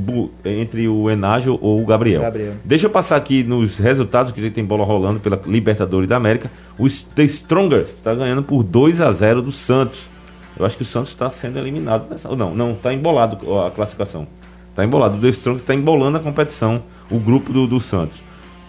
entre 0.44 0.88
o 0.88 1.09
Enágio 1.09 1.57
ou 1.62 1.81
o 1.81 1.87
Gabriel. 1.87 2.23
Gabriel. 2.23 2.55
Deixa 2.64 2.87
eu 2.87 2.90
passar 2.90 3.14
aqui 3.14 3.44
nos 3.44 3.79
resultados, 3.79 4.33
que 4.33 4.40
a 4.40 4.42
gente 4.42 4.55
tem 4.55 4.64
bola 4.64 4.85
rolando 4.85 5.21
pela 5.21 5.40
Libertadores 5.47 6.09
da 6.09 6.16
América. 6.16 6.51
O 6.77 6.88
The 6.88 7.23
Stronger 7.29 7.83
está 7.83 8.12
ganhando 8.16 8.42
por 8.42 8.64
2 8.64 9.01
a 9.01 9.12
0 9.12 9.42
do 9.42 9.53
Santos. 9.53 10.17
Eu 10.59 10.66
acho 10.66 10.77
que 10.77 10.83
o 10.83 10.87
Santos 10.87 11.11
está 11.11 11.31
sendo 11.31 11.59
eliminado 11.59 12.09
nessa. 12.11 12.29
Não, 12.35 12.55
não, 12.55 12.73
está 12.73 12.92
embolado 12.92 13.38
a 13.61 13.71
classificação. 13.71 14.27
Está 14.71 14.85
embolado. 14.85 15.16
O 15.16 15.21
The 15.21 15.29
Strong 15.29 15.61
está 15.61 15.75
embolando 15.75 16.18
a 16.18 16.21
competição, 16.21 16.83
o 17.11 17.18
grupo 17.18 17.53
do, 17.53 17.66
do 17.66 17.81
Santos. 17.81 18.18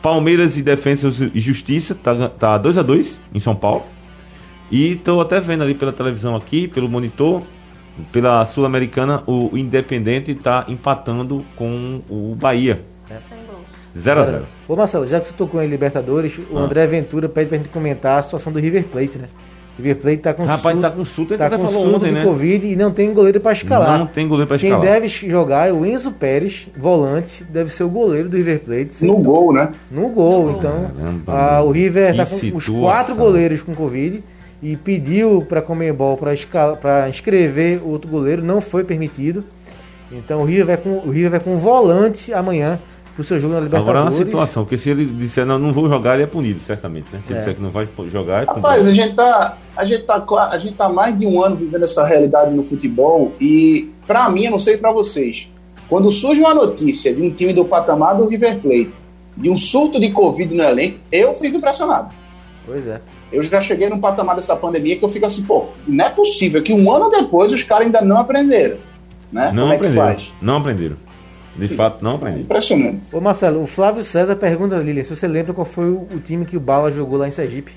Palmeiras 0.01 0.57
e 0.57 0.61
Defesa 0.61 1.09
e 1.33 1.39
Justiça 1.39 1.95
tá, 1.95 2.29
tá 2.29 2.57
2 2.57 2.77
a 2.77 2.81
2 2.81 3.19
em 3.33 3.39
São 3.39 3.55
Paulo. 3.55 3.83
E 4.71 4.93
estou 4.93 5.19
até 5.19 5.39
vendo 5.39 5.63
ali 5.63 5.73
pela 5.73 5.91
televisão 5.91 6.35
aqui, 6.35 6.67
pelo 6.67 6.87
monitor, 6.87 7.41
pela 8.11 8.45
Sul-Americana, 8.45 9.23
o 9.25 9.57
Independente 9.57 10.31
está 10.31 10.65
empatando 10.67 11.43
com 11.55 12.01
o 12.09 12.35
Bahia. 12.35 12.81
0 13.97 14.21
a 14.21 14.23
0 14.23 14.45
Ô 14.67 14.75
Marcelo, 14.75 15.07
já 15.07 15.19
que 15.19 15.27
você 15.27 15.33
tocou 15.33 15.61
em 15.61 15.67
Libertadores, 15.67 16.37
o 16.49 16.57
ah. 16.57 16.61
André 16.61 16.85
Ventura 16.85 17.27
pede 17.27 17.49
pra 17.49 17.57
gente 17.57 17.69
comentar 17.69 18.19
a 18.19 18.23
situação 18.23 18.53
do 18.53 18.59
River 18.59 18.83
Plate, 18.83 19.17
né? 19.17 19.27
River 19.81 19.95
Plate 19.97 20.17
tá 20.17 20.33
com 20.33 20.43
Rapaz, 20.43 20.75
surto, 20.75 20.81
tá 20.81 20.91
com 20.91 21.05
surto, 21.05 21.37
tá 21.37 21.49
com 21.49 21.67
surto 21.67 21.95
ontem, 21.95 22.09
de 22.09 22.11
né? 22.11 22.23
Covid 22.23 22.67
e 22.67 22.75
não 22.75 22.91
tem 22.91 23.13
goleiro 23.13 23.39
para 23.39 23.51
escalar. 23.53 23.99
Não 23.99 24.07
tem 24.07 24.27
goleiro 24.27 24.47
para 24.47 24.57
escalar. 24.57 24.81
Quem 24.81 24.89
deve 24.89 25.07
jogar 25.07 25.69
é 25.69 25.73
o 25.73 25.85
Enzo 25.85 26.11
Pérez, 26.11 26.67
volante, 26.77 27.43
deve 27.43 27.71
ser 27.71 27.83
o 27.83 27.89
goleiro 27.89 28.29
do 28.29 28.37
River 28.37 28.59
Plate. 28.59 29.05
No 29.05 29.17
gol, 29.17 29.53
né? 29.53 29.71
No 29.89 30.09
gol, 30.09 30.51
então. 30.51 30.91
Caramba, 30.95 31.33
a, 31.33 31.63
o 31.63 31.71
River 31.71 32.15
tá 32.15 32.25
com 32.25 32.35
situação. 32.37 32.57
os 32.57 32.81
quatro 32.81 33.15
goleiros 33.15 33.61
com 33.61 33.73
Covid 33.73 34.23
e 34.61 34.75
pediu 34.75 35.45
para 35.47 35.61
Comembol 35.61 36.17
para 36.17 37.09
inscrever 37.09 37.81
outro 37.83 38.09
goleiro, 38.09 38.43
não 38.43 38.59
foi 38.61 38.83
permitido. 38.83 39.43
Então 40.11 40.41
o 40.41 40.45
River 40.45 40.65
vai 40.65 40.77
com 40.77 40.89
o 40.89 41.09
River 41.09 41.31
vai 41.31 41.39
com 41.39 41.57
volante 41.57 42.33
amanhã 42.33 42.79
pro 43.19 43.27
seu 43.27 43.39
jogo 43.39 43.53
na 43.53 43.59
Libertadores. 43.59 43.89
Agora 43.89 43.99
é 43.99 44.17
uma 44.17 44.25
situação, 44.25 44.63
porque 44.63 44.77
se 44.77 44.89
ele 44.89 45.05
disser 45.05 45.45
não, 45.45 45.59
não 45.59 45.73
vou 45.73 45.89
jogar, 45.89 46.13
ele 46.13 46.23
é 46.23 46.27
punido, 46.27 46.61
certamente, 46.61 47.07
né? 47.11 47.19
Se 47.25 47.33
ele 47.33 47.39
é. 47.39 47.41
disser 47.41 47.55
que 47.55 47.61
não 47.61 47.69
vai 47.69 47.87
jogar, 48.09 48.43
é 48.43 48.45
punido. 48.45 48.65
Rapaz, 48.65 48.87
a 48.87 48.93
gente 48.93 49.13
tá, 49.13 49.57
a 49.75 49.85
gente 49.85 50.03
tá, 50.03 50.23
a 50.51 50.57
gente 50.57 50.75
tá 50.75 50.87
mais 50.87 51.17
de 51.19 51.25
um 51.27 51.43
ano 51.43 51.57
vivendo 51.57 51.83
essa 51.83 52.05
realidade 52.05 52.53
no 52.53 52.63
futebol 52.63 53.33
e 53.39 53.91
para 54.07 54.29
mim, 54.29 54.45
eu 54.45 54.51
não 54.51 54.59
sei 54.59 54.77
para 54.77 54.91
vocês, 54.91 55.49
quando 55.89 56.09
surge 56.11 56.39
uma 56.39 56.53
notícia 56.53 57.13
de 57.13 57.21
um 57.21 57.29
time 57.29 57.51
do 57.51 57.65
patamar 57.65 58.15
do 58.15 58.25
River 58.25 58.57
Plate, 58.59 58.93
de 59.35 59.49
um 59.49 59.57
surto 59.57 59.99
de 59.99 60.11
Covid 60.11 60.53
no 60.55 60.63
elenco, 60.63 60.99
eu 61.11 61.33
fico 61.33 61.57
impressionado. 61.57 62.09
Pois 62.65 62.87
é. 62.87 63.01
Eu 63.31 63.43
já 63.43 63.61
cheguei 63.61 63.89
num 63.89 63.99
patamar 63.99 64.35
dessa 64.35 64.55
pandemia 64.55 64.97
que 64.97 65.03
eu 65.03 65.09
fico 65.09 65.25
assim, 65.25 65.43
pô, 65.43 65.67
não 65.85 66.05
é 66.05 66.09
possível 66.09 66.63
que 66.63 66.73
um 66.73 66.91
ano 66.91 67.09
depois 67.09 67.51
os 67.51 67.63
caras 67.63 67.85
ainda 67.85 68.01
não 68.01 68.17
aprenderam. 68.17 68.77
Né? 69.31 69.51
Não 69.53 69.63
Como 69.63 69.75
aprenderam. 69.75 70.07
É 70.07 70.15
que 70.15 70.21
faz? 70.21 70.33
Não 70.41 70.57
aprenderam. 70.57 71.08
De 71.59 71.67
Sim. 71.67 71.75
fato, 71.75 72.03
não 72.03 72.15
aprendi. 72.15 72.41
Impressionante. 72.41 73.01
Ô 73.13 73.19
Marcelo, 73.19 73.61
o 73.61 73.67
Flávio 73.67 74.03
César 74.03 74.35
pergunta, 74.35 74.77
Lilian, 74.77 75.03
se 75.03 75.15
você 75.15 75.27
lembra 75.27 75.53
qual 75.53 75.65
foi 75.65 75.89
o, 75.89 76.07
o, 76.13 76.19
time 76.19 76.45
que 76.45 76.55
o 76.55 76.59
Bala 76.59 76.91
jogou 76.91 77.17
lá 77.17 77.27
em 77.27 77.31
Sergipe. 77.31 77.71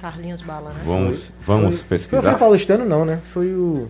Carlinhos 0.00 0.40
Bala, 0.40 0.70
né? 0.70 0.80
Vamos, 0.84 1.32
foi, 1.40 1.56
vamos 1.56 1.76
foi, 1.76 1.88
pesquisar. 1.88 2.22
Foi 2.22 2.32
o 2.32 2.38
paulistano, 2.38 2.84
não, 2.84 3.04
né? 3.04 3.18
Foi 3.32 3.48
o. 3.48 3.88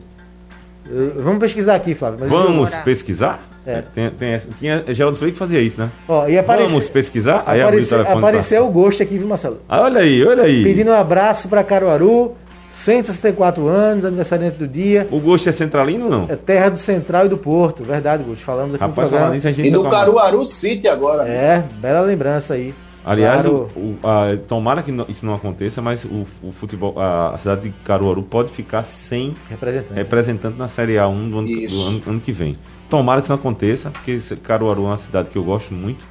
vamos 1.17 1.39
pesquisar 1.39 1.75
aqui, 1.75 1.95
Flávio. 1.95 2.29
vamos 2.29 2.71
pesquisar? 2.77 3.51
É. 3.67 3.83
Tem, 3.95 4.11
tem, 4.11 4.41
tinha 4.59 4.85
Geraldo 4.89 5.19
Freire 5.19 5.33
que 5.33 5.39
fazia 5.39 5.61
isso, 5.61 5.81
né? 5.81 5.91
Ó, 6.09 6.27
e 6.27 6.39
aparece, 6.39 6.73
Vamos 6.73 6.89
pesquisar? 6.89 7.45
Aí 7.47 7.61
aparece, 7.61 7.95
apareceu 7.95 8.67
o 8.67 8.71
Ghost 8.71 9.03
aqui, 9.03 9.19
viu, 9.19 9.29
Marcelo? 9.29 9.59
Ah, 9.69 9.83
olha 9.83 10.01
aí, 10.01 10.25
olha 10.25 10.45
aí. 10.45 10.65
Pedindo 10.65 10.91
um 10.91 10.95
abraço 10.95 11.49
para 11.49 11.63
Caruaru, 11.63 12.35
164 12.73 13.67
anos, 13.67 14.05
aniversário 14.05 14.51
do 14.53 14.67
dia. 14.67 15.09
O 15.11 15.19
Gosto 15.19 15.49
é 15.49 15.53
centralino 15.53 16.05
ou 16.05 16.11
não? 16.11 16.27
É 16.29 16.37
terra 16.37 16.71
do 16.71 16.79
Central 16.79 17.27
e 17.27 17.29
do 17.29 17.37
Porto, 17.37 17.83
verdade, 17.85 18.23
Gosto. 18.23 18.43
Falamos 18.43 18.75
aqui 18.75 18.85
Rapaz, 18.85 19.07
no 19.07 19.09
programa. 19.11 19.35
Nisso, 19.35 19.49
a 19.49 19.53
gente 19.53 19.69
e 19.69 19.71
do 19.71 19.85
Caruaru 19.85 20.45
City 20.45 20.89
agora. 20.89 21.27
É, 21.27 21.59
né? 21.59 21.69
bela 21.81 22.01
lembrança 22.01 22.55
aí. 22.55 22.75
Aliás, 23.05 23.41
claro. 23.41 23.69
o, 23.75 23.81
o, 23.81 23.99
a, 24.05 24.37
tomara 24.47 24.83
que 24.83 24.93
isso 25.09 25.25
não 25.25 25.35
aconteça, 25.35 25.81
mas 25.81 26.05
o, 26.05 26.27
o 26.43 26.53
futebol, 26.53 26.99
a, 26.99 27.35
a, 27.35 27.39
cidade 27.39 27.63
de 27.63 27.71
Caruaru 27.85 28.23
pode 28.23 28.51
ficar 28.51 28.83
sem 28.83 29.35
representante, 29.49 29.95
representante 29.95 30.59
na 30.59 30.69
Série 30.69 30.95
A1 30.97 31.31
do 31.31 31.39
ano, 31.39 31.69
do 31.69 31.83
ano, 31.83 32.03
ano 32.07 32.21
que 32.21 32.31
vem. 32.31 32.59
Tomara 32.91 33.21
que 33.21 33.25
isso 33.25 33.33
não 33.33 33.39
aconteça, 33.39 33.91
porque 33.91 34.21
Caruaru 34.43 34.83
é 34.83 34.87
uma 34.87 34.99
cidade 34.99 35.31
que 35.31 35.37
eu 35.37 35.45
gosto 35.45 35.73
muito 35.73 36.05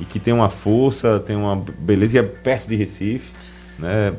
e 0.00 0.04
que 0.04 0.18
tem 0.18 0.32
uma 0.32 0.48
força, 0.48 1.20
tem 1.20 1.36
uma 1.36 1.56
beleza 1.56 2.16
e 2.16 2.18
é 2.18 2.22
perto 2.22 2.66
de 2.66 2.76
Recife. 2.76 3.30
Né? 3.78 4.12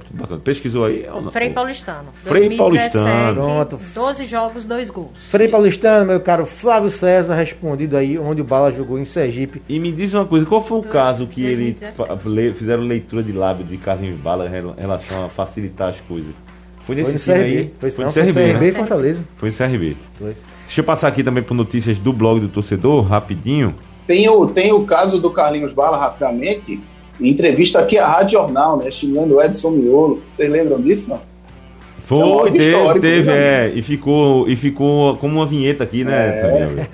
Pesquisou 0.43 0.85
aí? 0.85 1.05
Frei 1.31 1.49
Paulistano. 1.51 2.09
Frei 2.23 2.49
2017, 2.49 2.93
Paulistano. 2.93 3.41
Pronto. 3.41 3.79
12 3.93 4.25
jogos, 4.25 4.65
2 4.65 4.89
gols. 4.89 5.11
Frei 5.15 5.47
Paulistano, 5.47 6.05
meu 6.05 6.19
caro 6.19 6.45
Flávio 6.45 6.89
César, 6.89 7.35
respondido 7.35 7.95
aí 7.95 8.17
onde 8.17 8.41
o 8.41 8.43
Bala 8.43 8.71
jogou 8.71 8.99
em 8.99 9.05
Sergipe. 9.05 9.61
E 9.69 9.79
me 9.79 9.91
diz 9.91 10.13
uma 10.13 10.25
coisa, 10.25 10.45
qual 10.45 10.61
foi 10.61 10.79
o 10.79 10.81
Do, 10.81 10.89
caso 10.89 11.27
que 11.27 11.43
ele 11.43 11.77
fizeram 12.57 12.83
leitura 12.83 13.23
de 13.23 13.31
lábio 13.31 13.65
de 13.65 13.77
Carlinhos 13.77 14.19
Bala 14.19 14.47
em 14.47 14.81
relação 14.81 15.25
a 15.25 15.29
facilitar 15.29 15.89
as 15.89 16.01
coisas? 16.01 16.33
Foi 16.85 16.95
nesse 16.95 17.17
foi 17.17 17.33
no 17.33 17.39
CRB. 17.39 17.57
aí? 17.57 17.73
Foi, 17.79 17.89
foi 17.89 18.05
no 18.05 18.11
CRB, 18.11 18.33
foi 18.33 18.43
CRB 18.43 18.65
né? 18.65 18.71
Fortaleza. 18.71 19.25
Foi 19.37 19.49
no 19.49 19.55
CRB. 19.55 19.97
Foi. 20.17 20.35
Deixa 20.65 20.81
eu 20.81 20.85
passar 20.85 21.07
aqui 21.07 21.23
também 21.23 21.43
por 21.43 21.53
notícias 21.53 21.97
do 21.99 22.11
blog 22.11 22.39
do 22.41 22.49
torcedor, 22.49 23.03
rapidinho. 23.03 23.75
Tem 24.05 24.27
o, 24.27 24.45
tem 24.47 24.73
o 24.73 24.85
caso 24.85 25.19
do 25.19 25.31
Carlinhos 25.31 25.71
Bala, 25.71 25.97
rapidamente, 25.97 26.81
em 27.19 27.29
entrevista 27.29 27.79
aqui 27.79 27.97
à 27.97 28.07
Rádio 28.07 28.31
Jornal, 28.31 28.77
né? 28.77 28.91
Xingando 28.91 29.35
o 29.35 29.41
Edson 29.41 29.71
Miolo. 29.71 30.21
Vocês 30.31 30.51
lembram 30.51 30.81
disso, 30.81 31.09
não? 31.09 31.33
Foi, 32.05 32.51
teve, 32.51 32.99
teve 32.99 33.31
é, 33.31 33.71
e 33.73 33.81
ficou, 33.81 34.47
e 34.47 34.57
ficou 34.57 35.15
como 35.17 35.35
uma 35.35 35.45
vinheta 35.45 35.85
aqui, 35.85 36.03
né? 36.03 36.13
É, 36.13 36.87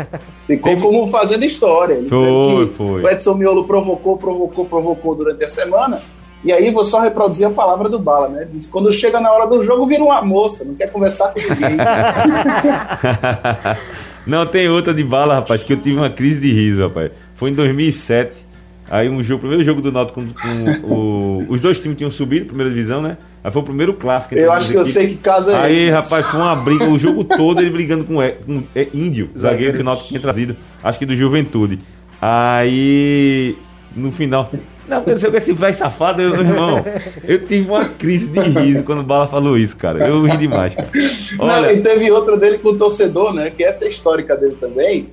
ficou 0.45 0.71
teve... 0.71 0.81
como 0.81 1.07
fazendo 1.07 1.43
história. 1.43 2.03
Foi, 2.07 2.67
foi. 2.67 3.01
O 3.01 3.09
Edson 3.09 3.33
Miolo 3.33 3.63
provocou, 3.63 4.17
provocou, 4.17 4.65
provocou 4.65 5.15
durante 5.15 5.43
a 5.43 5.49
semana. 5.49 5.99
E 6.43 6.53
aí 6.53 6.71
vou 6.71 6.85
só 6.85 7.01
reproduzir 7.01 7.45
a 7.45 7.49
palavra 7.49 7.89
do 7.89 7.99
Bala, 7.99 8.29
né? 8.29 8.47
Diz 8.49 8.67
quando 8.67 8.93
chega 8.93 9.19
na 9.19 9.31
hora 9.31 9.47
do 9.47 9.63
jogo, 9.63 9.87
vira 9.87 10.03
uma 10.03 10.21
moça, 10.21 10.63
não 10.63 10.75
quer 10.75 10.89
conversar 10.89 11.33
com 11.33 11.39
ninguém. 11.39 11.75
não, 14.25 14.45
tem 14.45 14.69
outra 14.69 14.93
de 14.93 15.03
Bala, 15.03 15.35
rapaz, 15.35 15.63
que 15.63 15.73
eu 15.73 15.81
tive 15.81 15.97
uma 15.97 16.09
crise 16.09 16.39
de 16.39 16.53
riso, 16.53 16.83
rapaz. 16.83 17.11
Foi 17.35 17.49
em 17.49 17.53
2007 17.53 18.48
Aí 18.89 19.07
um 19.07 19.21
jogo, 19.21 19.37
o 19.37 19.39
primeiro 19.41 19.63
jogo 19.63 19.81
do 19.81 19.91
Náutico 19.91 20.21
com, 20.21 20.33
com 20.33 20.93
o, 20.93 21.45
os 21.53 21.61
dois 21.61 21.79
times 21.79 21.97
tinham 21.97 22.09
subido, 22.09 22.47
primeira 22.47 22.71
divisão, 22.71 23.01
né? 23.01 23.17
Aí 23.43 23.51
foi 23.51 23.61
o 23.61 23.65
primeiro 23.65 23.93
clássico. 23.93 24.35
Eu 24.35 24.51
acho 24.51 24.71
que 24.71 24.77
eu 24.77 24.85
sei 24.85 25.09
que 25.09 25.15
casa 25.17 25.53
é 25.53 25.61
Aí, 25.61 25.83
esse, 25.83 25.89
rapaz, 25.91 26.25
foi 26.25 26.39
uma 26.39 26.55
briga, 26.55 26.85
o 26.85 26.97
jogo 26.97 27.23
todo 27.37 27.61
ele 27.61 27.69
brigando 27.69 28.03
com, 28.03 28.15
com 28.15 28.63
é, 28.75 28.87
Índio, 28.93 29.29
zagueiro 29.37 29.75
que 29.75 29.81
o 29.81 29.85
Náutico 29.85 30.09
tinha 30.09 30.19
trazido, 30.19 30.55
acho 30.83 30.97
que 30.97 31.05
do 31.05 31.15
Juventude. 31.15 31.79
Aí, 32.21 33.55
no 33.95 34.11
final, 34.11 34.49
Não, 34.89 35.03
eu 35.05 35.19
sei 35.19 35.29
que 35.29 35.37
esse 35.37 35.53
velho 35.53 35.75
safado, 35.75 36.19
eu, 36.19 36.31
meu 36.31 36.41
irmão, 36.41 36.83
eu 37.23 37.45
tive 37.45 37.69
uma 37.69 37.85
crise 37.85 38.25
de 38.25 38.39
riso 38.39 38.83
quando 38.83 39.01
o 39.01 39.03
Bala 39.03 39.27
falou 39.27 39.55
isso, 39.55 39.77
cara. 39.77 40.07
Eu 40.07 40.23
ri 40.23 40.35
demais, 40.35 40.73
cara. 40.73 40.89
Olha... 41.37 41.61
Não, 41.61 41.71
e 41.71 41.81
teve 41.81 42.09
outra 42.09 42.35
dele 42.37 42.57
com 42.57 42.69
o 42.69 42.77
torcedor, 42.77 43.31
né? 43.31 43.51
Que 43.55 43.63
essa 43.63 43.85
é 43.85 43.89
histórica 43.89 44.35
dele 44.35 44.57
também. 44.59 45.07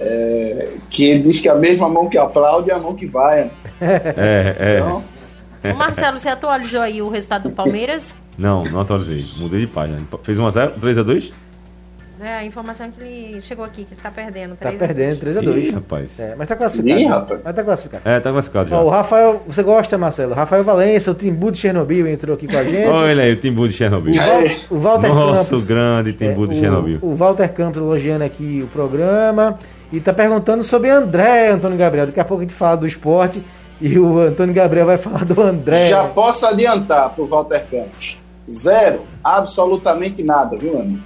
É, 0.00 0.72
que 0.90 1.04
ele 1.04 1.20
diz 1.20 1.40
que 1.40 1.48
a 1.48 1.54
mesma 1.54 1.88
mão 1.88 2.08
que 2.08 2.18
aplaude 2.18 2.70
é 2.70 2.74
a 2.74 2.78
mão 2.78 2.94
que 2.94 3.06
vai. 3.06 3.44
Né? 3.44 3.50
É, 3.80 4.56
é. 4.58 4.78
Então... 4.78 5.04
Marcelo, 5.76 6.18
você 6.18 6.28
atualizou 6.28 6.82
aí 6.82 7.00
o 7.00 7.08
resultado 7.08 7.48
do 7.48 7.50
Palmeiras? 7.50 8.14
Não, 8.36 8.64
não 8.64 8.80
atualizei. 8.80 9.24
Mudei 9.38 9.60
de 9.60 9.66
página. 9.66 9.98
Fez 10.22 10.38
1x0? 10.38 10.72
3x2? 10.80 11.32
É, 12.20 12.32
a 12.32 12.44
informação 12.44 12.90
que 12.90 13.02
ele 13.02 13.42
chegou 13.42 13.64
aqui, 13.64 13.84
que 13.84 13.92
ele 13.92 14.00
tá 14.00 14.10
perdendo. 14.10 14.56
Tá 14.56 14.70
perdendo 14.72 15.20
3x2. 15.20 15.74
rapaz. 15.74 16.08
É, 16.18 16.34
mas 16.36 16.48
tá 16.48 16.56
classificado. 16.56 17.00
Ih, 17.00 17.04
rapaz. 17.06 17.40
Mas 17.44 17.54
tá 17.54 17.64
classificado. 17.64 18.08
É, 18.08 18.20
tá 18.20 18.32
classificado 18.32 18.70
já. 18.70 18.78
Ó, 18.78 18.84
o 18.84 18.88
Rafael, 18.88 19.42
você 19.46 19.62
gosta, 19.62 19.98
Marcelo? 19.98 20.32
Rafael 20.32 20.62
Valença, 20.62 21.10
o 21.10 21.14
Timbu 21.14 21.50
de 21.50 21.58
Chernobyl 21.58 22.06
entrou 22.06 22.36
aqui 22.36 22.46
com 22.46 22.56
a 22.56 22.64
gente. 22.64 22.86
Olha 22.86 23.24
aí, 23.24 23.32
o 23.32 23.36
Timbu 23.36 23.68
de 23.68 23.74
Chernobyl. 23.74 24.14
O, 24.14 24.16
Val, 24.16 24.38
o 24.70 24.78
Walter 24.78 25.08
Nosso 25.08 25.50
Campos. 25.50 25.66
grande 25.66 26.12
Timbu 26.12 26.44
é, 26.44 26.48
de 26.48 26.60
Chernobyl. 26.60 26.98
O, 27.02 27.08
o 27.08 27.16
Walter 27.16 27.48
Campos 27.52 27.82
elogiando 27.82 28.24
aqui 28.24 28.60
o 28.62 28.68
programa. 28.68 29.58
E 29.94 30.00
tá 30.00 30.12
perguntando 30.12 30.64
sobre 30.64 30.90
André, 30.90 31.50
Antônio 31.50 31.78
Gabriel. 31.78 32.06
Daqui 32.06 32.18
a 32.18 32.24
pouco 32.24 32.42
a 32.42 32.44
gente 32.44 32.54
fala 32.54 32.76
do 32.78 32.86
esporte. 32.86 33.40
E 33.80 33.96
o 33.96 34.18
Antônio 34.18 34.52
Gabriel 34.52 34.86
vai 34.86 34.98
falar 34.98 35.24
do 35.24 35.40
André. 35.40 35.88
Já 35.88 36.08
posso 36.08 36.44
adiantar 36.46 37.10
pro 37.10 37.26
Walter 37.26 37.64
Campos. 37.70 38.18
Zero, 38.50 39.02
absolutamente 39.22 40.24
nada, 40.24 40.56
viu, 40.56 40.80
amigo? 40.80 41.00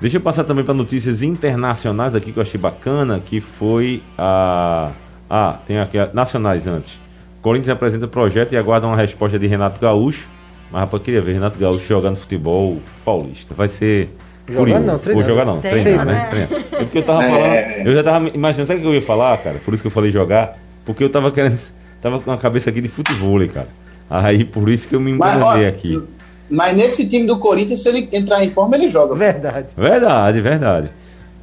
Deixa 0.00 0.16
eu 0.16 0.20
passar 0.20 0.42
também 0.42 0.64
para 0.64 0.74
notícias 0.74 1.22
internacionais 1.22 2.12
aqui 2.12 2.32
que 2.32 2.38
eu 2.40 2.42
achei 2.42 2.60
bacana, 2.60 3.20
que 3.24 3.40
foi 3.40 4.02
a. 4.18 4.90
Ah, 5.30 5.58
tem 5.64 5.78
aqui 5.78 5.96
a... 5.96 6.10
nacionais 6.12 6.66
antes. 6.66 6.98
Corinthians 7.40 7.68
apresenta 7.68 8.08
projeto 8.08 8.52
e 8.52 8.56
aguarda 8.56 8.88
uma 8.88 8.96
resposta 8.96 9.38
de 9.38 9.46
Renato 9.46 9.80
Gaúcho. 9.80 10.26
Mas 10.72 10.80
rapaz, 10.80 11.00
eu 11.00 11.04
queria 11.04 11.20
ver 11.22 11.34
Renato 11.34 11.56
Gaúcho 11.56 11.86
jogando 11.86 12.16
futebol 12.16 12.80
paulista. 13.04 13.54
Vai 13.54 13.68
ser. 13.68 14.10
Jogando 14.48 14.86
não, 14.86 14.98
treinando. 14.98 15.14
Vou 15.14 15.24
jogar 15.24 15.44
não, 15.44 15.60
treinar, 15.60 15.82
treinar 15.82 16.06
né? 16.06 16.26
Treinar. 16.30 16.66
É 16.72 16.84
porque 16.84 16.98
eu 16.98 17.02
tava 17.02 17.22
falando. 17.22 17.44
É. 17.44 17.82
Eu 17.86 17.94
já 17.94 18.02
tava 18.02 18.28
imaginando, 18.28 18.66
sabe 18.66 18.80
o 18.80 18.82
que 18.82 18.88
eu 18.88 18.94
ia 18.94 19.02
falar, 19.02 19.38
cara? 19.38 19.60
Por 19.64 19.72
isso 19.72 19.82
que 19.82 19.86
eu 19.86 19.92
falei 19.92 20.10
jogar. 20.10 20.58
Porque 20.84 21.04
eu 21.04 21.10
tava 21.10 21.30
querendo. 21.30 21.58
Tava 22.00 22.20
com 22.20 22.32
a 22.32 22.36
cabeça 22.36 22.70
aqui 22.70 22.80
de 22.80 22.88
futebol, 22.88 23.38
cara. 23.48 23.68
Aí 24.10 24.44
por 24.44 24.68
isso 24.68 24.88
que 24.88 24.96
eu 24.96 25.00
me 25.00 25.12
enganei 25.12 25.66
aqui. 25.66 26.02
Mas 26.50 26.76
nesse 26.76 27.08
time 27.08 27.26
do 27.26 27.38
Corinthians, 27.38 27.82
se 27.82 27.88
ele 27.88 28.08
entrar 28.12 28.44
em 28.44 28.50
forma, 28.50 28.76
ele 28.76 28.90
joga. 28.90 29.14
Verdade. 29.14 29.68
Verdade, 29.76 30.40
verdade. 30.40 30.90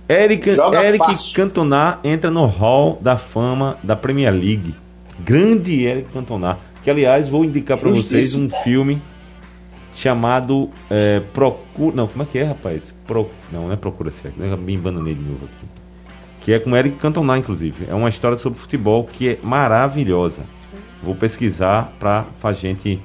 Eric, 0.08 0.50
Eric 0.50 1.34
Cantona 1.34 2.00
entra 2.04 2.30
no 2.30 2.46
hall 2.46 3.00
da 3.02 3.16
fama 3.16 3.78
da 3.82 3.96
Premier 3.96 4.34
League. 4.34 4.76
Grande 5.20 5.84
Eric 5.86 6.12
Cantona. 6.12 6.58
Que, 6.84 6.90
aliás, 6.90 7.28
vou 7.28 7.46
indicar 7.46 7.78
para 7.78 7.90
vocês 7.90 8.36
um 8.36 8.50
filme 8.50 9.02
chamado 10.00 10.70
é, 10.90 11.22
Procura. 11.34 11.96
Não, 11.96 12.08
como 12.08 12.24
é 12.24 12.26
que 12.26 12.40
é, 12.40 12.44
rapaz? 12.44 12.94
Pro... 13.06 13.30
Não, 13.52 13.68
não 13.68 13.74
é 13.74 13.76
Procura 13.76 14.10
Certo. 14.10 14.40
Né? 14.40 14.56
Me 14.56 14.74
embananei 14.74 15.14
de 15.14 15.22
novo 15.22 15.46
aqui. 15.46 15.68
Que 16.42 16.54
é 16.54 16.60
com 16.60 16.76
Eric 16.76 16.96
Cantona, 16.98 17.38
inclusive. 17.38 17.86
É 17.90 17.94
uma 17.94 18.08
história 18.08 18.38
sobre 18.38 18.58
futebol 18.58 19.04
que 19.04 19.30
é 19.30 19.40
maravilhosa. 19.44 20.42
Vou 21.04 21.16
pesquisar 21.16 21.94
para 22.00 22.26
a 22.42 22.54
gente 22.54 23.00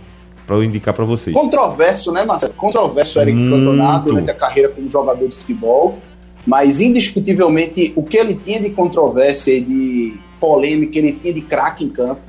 para 0.47 0.57
eu 0.57 0.63
indicar 0.63 0.95
para 0.95 1.05
vocês. 1.05 1.35
Controverso, 1.35 2.13
né, 2.13 2.25
Marcelo? 2.25 2.53
Controverso 2.55 3.19
o 3.19 3.23
Eric 3.23 3.37
Muito. 3.37 3.57
Cantona 3.57 3.99
durante 3.99 4.31
a 4.31 4.35
carreira 4.35 4.69
como 4.69 4.91
jogador 4.91 5.27
de 5.27 5.35
futebol, 5.35 5.99
mas 6.47 6.81
indiscutivelmente 6.81 7.93
o 7.97 8.03
que 8.03 8.19
ele 8.19 8.35
tinha 8.35 8.61
de 8.61 8.71
controvérsia 8.71 9.53
e 9.53 9.61
de 9.63 10.15
polêmica, 10.39 10.99
ele 10.99 11.15
tinha 11.15 11.33
de 11.33 11.41
craque 11.41 11.85
em 11.85 11.89
campo. 11.89 12.21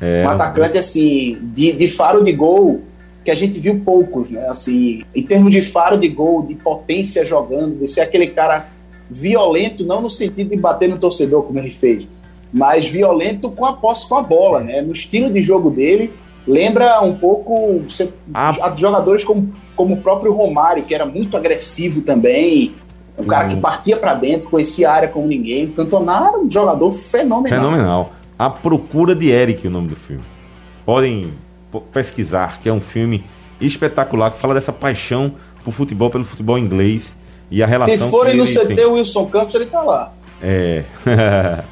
É, 0.00 0.24
um 0.24 0.30
atacante, 0.30 0.78
assim, 0.78 1.38
de, 1.54 1.72
de 1.72 1.86
faro 1.86 2.24
de 2.24 2.32
gol, 2.32 2.82
que 3.24 3.30
a 3.30 3.34
gente 3.34 3.58
viu 3.58 3.80
poucos, 3.84 4.30
né? 4.30 4.48
Assim, 4.48 5.02
em 5.14 5.22
termos 5.22 5.52
de 5.52 5.62
faro 5.62 5.98
de 5.98 6.08
gol, 6.08 6.42
de 6.42 6.54
potência 6.54 7.24
jogando, 7.24 7.78
de 7.78 7.86
ser 7.86 8.00
aquele 8.00 8.28
cara 8.28 8.68
violento, 9.10 9.84
não 9.84 10.00
no 10.00 10.10
sentido 10.10 10.50
de 10.50 10.56
bater 10.56 10.88
no 10.88 10.98
torcedor, 10.98 11.42
como 11.42 11.58
ele 11.58 11.70
fez, 11.70 12.06
mas 12.52 12.86
violento 12.86 13.50
com 13.50 13.66
a 13.66 13.72
posse 13.72 14.08
com 14.08 14.14
a 14.14 14.22
bola, 14.22 14.60
né? 14.60 14.80
No 14.80 14.92
estilo 14.92 15.30
de 15.30 15.42
jogo 15.42 15.70
dele, 15.70 16.12
lembra 16.46 17.00
um 17.00 17.14
pouco 17.14 17.82
ah. 18.32 18.74
jogadores 18.76 19.24
como, 19.24 19.52
como 19.76 19.94
o 19.94 20.00
próprio 20.00 20.32
Romário, 20.32 20.84
que 20.84 20.94
era 20.94 21.04
muito 21.04 21.36
agressivo 21.36 22.02
também, 22.02 22.74
um 23.18 23.24
cara 23.24 23.48
que 23.48 23.54
uhum. 23.54 23.60
partia 23.60 23.96
para 23.96 24.14
dentro, 24.14 24.48
conhecia 24.48 24.90
a 24.90 24.94
área 24.94 25.08
como 25.08 25.26
ninguém. 25.26 25.68
Cantona 25.70 26.28
era 26.28 26.38
um 26.38 26.50
jogador 26.50 26.92
fenomenal. 26.92 27.60
Fenomenal. 27.60 28.12
A 28.38 28.48
Procura 28.48 29.14
de 29.14 29.30
Eric, 29.30 29.66
o 29.66 29.70
nome 29.70 29.88
do 29.88 29.96
filme. 29.96 30.22
Podem 30.86 31.30
pesquisar, 31.92 32.58
que 32.60 32.68
é 32.68 32.72
um 32.72 32.80
filme 32.80 33.24
espetacular, 33.60 34.30
que 34.30 34.38
fala 34.38 34.54
dessa 34.54 34.72
paixão 34.72 35.34
por 35.64 35.72
futebol, 35.72 36.10
pelo 36.10 36.24
futebol 36.24 36.58
inglês 36.58 37.14
e 37.50 37.62
a 37.62 37.66
relação 37.66 37.96
Se 37.96 38.10
forem 38.10 38.36
no 38.36 38.44
CT 38.44 38.74
tem. 38.74 38.86
Wilson 38.86 39.26
Campos, 39.26 39.54
ele 39.54 39.66
tá 39.66 39.82
lá. 39.82 40.12
É. 40.42 40.84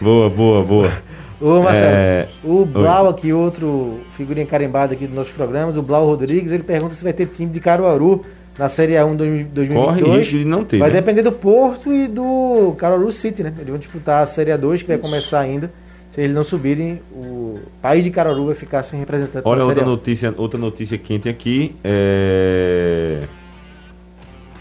boa, 0.00 0.28
boa, 0.28 0.62
boa. 0.62 0.92
Ô, 1.40 1.60
Marcelo, 1.60 1.86
é... 1.88 2.28
o 2.44 2.64
Blau 2.64 3.06
Oi. 3.06 3.10
aqui, 3.10 3.32
outro 3.32 4.00
figurinha 4.16 4.46
carimbada 4.46 4.94
aqui 4.94 5.06
do 5.06 5.14
nosso 5.14 5.34
programa, 5.34 5.72
do 5.72 5.82
Blau 5.82 6.06
Rodrigues, 6.06 6.52
ele 6.52 6.62
pergunta 6.62 6.94
se 6.94 7.02
vai 7.02 7.12
ter 7.12 7.26
time 7.26 7.50
de 7.50 7.60
Caruaru 7.60 8.24
na 8.58 8.68
Série 8.68 8.92
A1 8.92 9.16
2022. 9.16 9.74
Corre 9.74 10.18
risco 10.18 10.38
de 10.38 10.44
não 10.44 10.64
ter. 10.64 10.78
Vai 10.78 10.90
né? 10.90 10.96
depender 10.96 11.22
do 11.22 11.32
Porto 11.32 11.92
e 11.92 12.06
do 12.06 12.74
Caruaru 12.78 13.10
City, 13.10 13.42
né? 13.42 13.52
Eles 13.56 13.68
vão 13.68 13.78
disputar 13.78 14.22
a 14.22 14.26
Série 14.26 14.52
A2, 14.52 14.78
que 14.78 14.86
vai 14.86 14.96
Isso. 14.96 15.08
começar 15.08 15.40
ainda. 15.40 15.70
Se 16.12 16.20
eles 16.20 16.34
não 16.34 16.44
subirem, 16.44 17.00
o 17.10 17.58
país 17.80 18.04
de 18.04 18.10
Caruaru 18.10 18.46
vai 18.46 18.54
ficar 18.54 18.82
sem 18.82 19.00
representante 19.00 19.48
Olha 19.48 19.64
outra 19.64 19.84
notícia, 19.84 20.34
outra 20.36 20.60
notícia 20.60 20.98
quente 20.98 21.26
aqui. 21.28 21.74
É... 21.82 23.22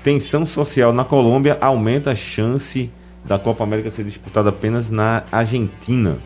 Tensão 0.01 0.45
social 0.45 0.93
na 0.93 1.03
Colômbia 1.03 1.57
aumenta 1.59 2.11
a 2.11 2.15
chance 2.15 2.89
da 3.25 3.37
Copa 3.37 3.65
América 3.65 3.91
ser 3.91 4.03
disputada 4.03 4.49
apenas 4.49 4.89
na 4.89 5.23
Argentina. 5.29 6.17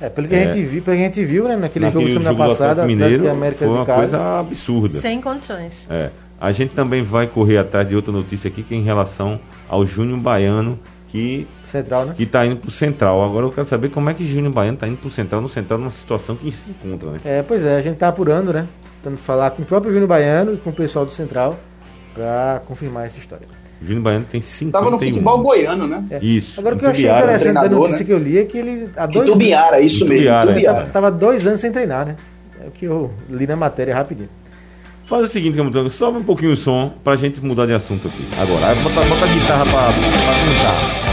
É, 0.00 0.08
pelo 0.08 0.26
que, 0.26 0.34
é, 0.34 0.46
a, 0.46 0.50
gente 0.50 0.64
viu, 0.64 0.82
pelo 0.82 0.96
que 0.96 1.02
a 1.02 1.06
gente 1.06 1.24
viu, 1.24 1.46
né, 1.46 1.56
naquele, 1.56 1.84
naquele 1.84 2.10
jogo 2.10 2.24
semana 2.24 2.36
passada, 2.36 2.84
Mineiro, 2.84 3.30
América 3.30 3.64
foi 3.64 3.68
uma 3.68 3.86
coisa 3.86 4.40
absurda. 4.40 5.00
Sem 5.00 5.20
condições. 5.20 5.86
É. 5.88 6.10
A 6.40 6.50
gente 6.50 6.74
também 6.74 7.02
vai 7.02 7.26
correr 7.26 7.58
atrás 7.58 7.88
de 7.88 7.94
outra 7.94 8.10
notícia 8.10 8.48
aqui, 8.48 8.62
que 8.62 8.74
é 8.74 8.76
em 8.76 8.82
relação 8.82 9.38
ao 9.68 9.86
Júnior 9.86 10.18
Baiano, 10.18 10.78
que 11.08 11.46
Central, 11.68 12.06
né? 12.06 12.14
Que 12.16 12.26
tá 12.26 12.44
indo 12.46 12.56
pro 12.56 12.70
Central. 12.70 13.24
Agora 13.24 13.46
eu 13.46 13.50
quero 13.50 13.66
saber 13.66 13.88
como 13.90 14.08
é 14.10 14.14
que 14.14 14.26
Júnior 14.26 14.52
Baiano 14.52 14.78
tá 14.78 14.86
indo 14.86 14.96
pro 14.96 15.10
Central, 15.10 15.40
no 15.40 15.48
Central, 15.48 15.78
numa 15.78 15.90
situação 15.90 16.36
que 16.36 16.50
se 16.52 16.70
encontra, 16.70 17.10
né? 17.10 17.20
É, 17.24 17.42
pois 17.42 17.64
é, 17.64 17.76
a 17.76 17.80
gente 17.80 17.96
tá 17.96 18.08
apurando, 18.08 18.52
né? 18.52 18.66
Tentando 19.02 19.18
falar 19.18 19.50
com 19.50 19.62
o 19.62 19.66
próprio 19.66 19.92
Júnior 19.92 20.08
Baiano 20.08 20.54
e 20.54 20.56
com 20.56 20.70
o 20.70 20.72
pessoal 20.72 21.04
do 21.04 21.12
Central 21.12 21.58
para 22.14 22.62
confirmar 22.66 23.06
essa 23.06 23.18
história. 23.18 23.46
Júnior 23.82 24.02
Baiano 24.02 24.24
tem 24.30 24.40
50 24.40 24.78
Tava 24.78 24.90
no 24.90 24.98
futebol 24.98 25.38
goiano, 25.38 25.86
né? 25.86 26.04
É. 26.10 26.24
Isso. 26.24 26.58
Agora 26.58 26.74
o 26.74 26.78
que 26.78 26.84
eu 26.84 26.90
achei 26.90 27.10
interessante 27.10 27.54
da 27.54 27.68
notícia 27.68 28.00
né? 28.00 28.04
que 28.04 28.12
eu 28.12 28.18
li 28.18 28.38
é 28.38 28.44
que 28.44 28.58
ele. 28.58 28.88
Há 28.96 29.06
dois 29.06 29.28
Itubiara, 29.28 29.76
anos, 29.76 29.92
isso 29.92 30.04
Itubiara, 30.04 30.46
mesmo. 30.46 30.60
Itubiara. 30.60 30.86
Tava, 30.90 31.10
dois 31.10 31.46
anos 31.46 31.60
sem 31.60 31.70
treinar, 31.70 32.06
né? 32.06 32.16
É 32.64 32.68
o 32.68 32.70
que 32.70 32.86
eu 32.86 33.10
li 33.28 33.46
na 33.46 33.56
matéria 33.56 33.94
rapidinho. 33.94 34.28
Faz 35.06 35.24
o 35.24 35.26
seguinte, 35.28 35.56
Camutanga, 35.56 35.90
sobe 35.90 36.18
um 36.18 36.24
pouquinho 36.24 36.52
o 36.52 36.56
som 36.56 36.92
pra 37.04 37.14
gente 37.16 37.44
mudar 37.44 37.66
de 37.66 37.74
assunto 37.74 38.08
aqui. 38.08 38.26
Agora, 38.40 38.74
bota, 38.76 39.06
bota 39.06 39.24
a 39.24 39.28
guitarra 39.28 39.64
pra, 39.64 39.82
pra 39.82 39.92
cantar. 39.92 41.03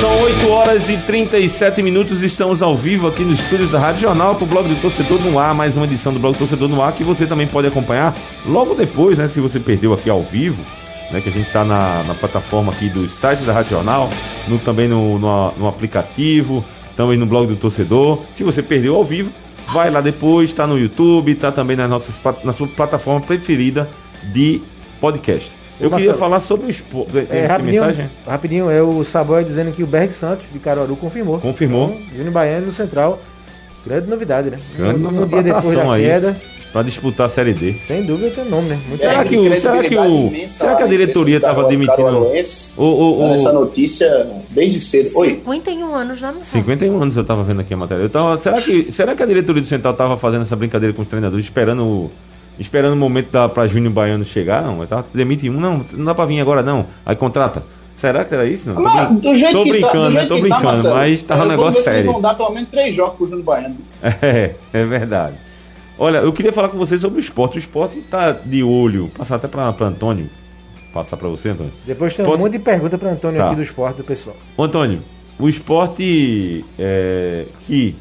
São 0.00 0.20
8 0.22 0.48
horas 0.50 0.88
e 0.88 0.96
37 0.96 1.82
minutos, 1.82 2.22
estamos 2.22 2.62
ao 2.62 2.76
vivo 2.76 3.08
aqui 3.08 3.24
nos 3.24 3.40
estúdios 3.40 3.72
da 3.72 3.80
Rádio 3.80 4.02
Jornal 4.02 4.36
para 4.36 4.44
o 4.44 4.46
Blog 4.46 4.68
do 4.68 4.80
Torcedor 4.80 5.20
no 5.20 5.38
Ar, 5.38 5.52
mais 5.54 5.76
uma 5.76 5.86
edição 5.86 6.12
do 6.12 6.20
Blog 6.20 6.34
do 6.34 6.38
Torcedor 6.38 6.68
no 6.68 6.80
Ar 6.80 6.92
que 6.92 7.02
você 7.02 7.26
também 7.26 7.48
pode 7.48 7.66
acompanhar 7.66 8.16
logo 8.46 8.74
depois, 8.74 9.18
né? 9.18 9.26
Se 9.26 9.40
você 9.40 9.58
perdeu 9.58 9.92
aqui 9.92 10.08
ao 10.08 10.22
vivo, 10.22 10.64
né? 11.10 11.20
Que 11.20 11.28
a 11.28 11.32
gente 11.32 11.46
está 11.46 11.64
na, 11.64 12.04
na, 12.04 12.14
plataforma 12.14 12.72
aqui 12.72 12.88
dos 12.88 13.10
sites 13.12 13.44
da 13.44 13.52
Rádio 13.52 13.70
Jornal, 13.70 14.08
no, 14.46 14.58
também 14.58 14.86
no, 14.86 15.18
no, 15.18 15.52
no 15.58 15.66
aplicativo, 15.66 16.64
também 16.96 17.16
no 17.16 17.26
Blog 17.26 17.48
do 17.48 17.56
Torcedor. 17.56 18.22
Se 18.36 18.44
você 18.44 18.62
perdeu 18.62 18.94
ao 18.94 19.02
vivo, 19.02 19.30
vai 19.72 19.90
lá 19.90 20.00
depois, 20.00 20.50
está 20.50 20.66
no 20.66 20.78
YouTube, 20.78 21.32
está 21.32 21.50
também 21.50 21.76
nas 21.76 21.90
nossas, 21.90 22.14
na 22.44 22.52
sua 22.52 22.68
plataforma 22.68 23.20
preferida 23.20 23.88
de 24.32 24.60
podcast. 25.00 25.57
Eu 25.80 25.90
Marcelo, 25.90 26.12
queria 26.12 26.14
falar 26.14 26.40
sobre 26.40 26.66
o 26.66 26.70
esporte. 26.70 27.26
É, 27.30 27.46
rapidinho, 27.46 27.82
mensagem? 27.84 28.10
rapidinho, 28.26 28.70
é 28.70 28.82
o 28.82 29.04
Saboia 29.04 29.44
dizendo 29.44 29.72
que 29.72 29.82
o 29.82 29.86
Berg 29.86 30.12
Santos 30.12 30.46
de 30.52 30.58
Caruaru 30.58 30.96
confirmou. 30.96 31.38
Confirmou. 31.38 31.90
Então, 31.90 32.16
Júnior 32.16 32.32
Baiano 32.32 32.66
no 32.66 32.72
Central. 32.72 33.18
Grande 33.86 34.08
novidade, 34.08 34.50
né? 34.50 34.58
Grande 34.76 34.98
no, 34.98 35.10
no 35.10 35.26
dia 35.26 35.42
depois 35.42 35.76
da 35.76 35.92
aí, 35.92 36.02
queda. 36.02 36.36
Para 36.72 36.82
disputar 36.82 37.26
a 37.26 37.28
Série 37.28 37.54
D. 37.54 37.72
Sem 37.74 38.02
dúvida 38.04 38.30
tem 38.30 38.44
nome, 38.44 38.68
né? 38.68 38.78
Muito 38.88 39.00
será, 39.00 39.24
que 39.24 39.38
o, 39.38 39.60
será 39.60 39.82
que 39.82 39.96
o. 39.96 40.48
Será 40.48 40.76
que 40.76 40.82
a 40.82 40.86
diretoria 40.86 41.36
estava 41.36 41.66
demitindo. 41.66 42.26
O, 42.76 42.82
o, 42.84 43.22
o, 43.22 43.32
essa 43.32 43.52
notícia 43.52 44.28
desde 44.50 44.78
cedo. 44.80 45.16
Oi. 45.16 45.28
51 45.28 45.94
anos 45.94 46.18
já 46.18 46.26
não 46.26 46.44
sabe. 46.44 46.64
51 46.64 47.02
anos 47.02 47.16
eu 47.16 47.22
estava 47.22 47.42
vendo 47.42 47.60
aqui 47.60 47.72
a 47.72 47.76
matéria. 47.76 48.02
Eu 48.02 48.10
tava, 48.10 48.38
será, 48.38 48.60
que, 48.60 48.92
será 48.92 49.14
que 49.14 49.22
a 49.22 49.26
diretoria 49.26 49.62
do 49.62 49.68
Central 49.68 49.94
estava 49.94 50.18
fazendo 50.18 50.42
essa 50.42 50.56
brincadeira 50.56 50.94
com 50.94 51.00
os 51.00 51.08
treinadores, 51.08 51.46
esperando 51.46 51.84
o 51.84 52.10
esperando 52.58 52.92
o 52.94 52.96
momento 52.96 53.30
da, 53.30 53.48
pra 53.48 53.66
Júnior 53.66 53.92
Baiano 53.92 54.24
chegar, 54.24 54.62
não. 54.62 54.84
Tá, 54.86 55.04
demite 55.14 55.48
um, 55.48 55.54
não, 55.54 55.84
não 55.92 56.04
dá 56.04 56.14
pra 56.14 56.24
vir 56.26 56.40
agora 56.40 56.62
não. 56.62 56.86
Aí 57.04 57.14
contrata. 57.16 57.62
Será 57.98 58.24
que 58.24 58.32
era 58.32 58.46
isso? 58.46 58.68
Não? 58.70 58.80
Mas, 58.80 59.10
do 59.20 59.34
jeito 59.34 59.52
tô 59.54 59.64
que 59.64 59.70
brincando, 59.70 59.92
tá, 59.92 59.98
do 59.98 60.04
né? 60.14 60.20
jeito 60.20 60.28
Tô 60.28 60.34
que 60.36 60.40
brincando, 60.42 60.62
tá, 60.62 60.68
Marcelo, 60.72 60.94
mas 60.94 61.22
tava 61.24 61.44
um 61.44 61.48
negócio 61.48 61.72
ver 61.74 61.82
se 61.82 61.88
eles 61.90 61.98
sério. 61.98 62.12
vão 62.12 62.20
dar 62.20 62.34
pelo 62.34 62.50
menos 62.50 62.68
três 62.68 62.94
jogos 62.94 63.16
pro 63.16 63.26
Júnior 63.26 63.44
Baiano. 63.44 63.76
É, 64.22 64.54
é 64.72 64.84
verdade. 64.84 65.34
Olha, 65.98 66.18
eu 66.18 66.32
queria 66.32 66.52
falar 66.52 66.68
com 66.68 66.78
vocês 66.78 67.00
sobre 67.00 67.18
o 67.18 67.20
esporte. 67.20 67.56
O 67.56 67.58
esporte 67.58 67.98
tá 68.02 68.30
de 68.30 68.62
olho. 68.62 69.10
Passar 69.18 69.34
até 69.34 69.48
para 69.48 69.66
Antônio. 69.84 70.30
Passar 70.94 71.16
para 71.16 71.26
você, 71.28 71.48
Antônio. 71.48 71.72
Depois 71.84 72.14
tem 72.14 72.24
um 72.24 72.28
Esporte- 72.28 72.40
monte 72.40 72.52
de 72.52 72.58
pergunta 72.60 72.96
para 72.96 73.10
Antônio 73.10 73.38
Tá. 73.38 73.46
aqui 73.48 73.56
do 73.56 73.62
esporte 73.62 73.96
do 73.96 74.04
pessoal. 74.04 74.36
Ô, 74.56 74.62
Antônio, 74.62 75.00
o 75.36 75.48
esporte 75.48 76.64
é, 76.78 77.46
que 77.66 77.96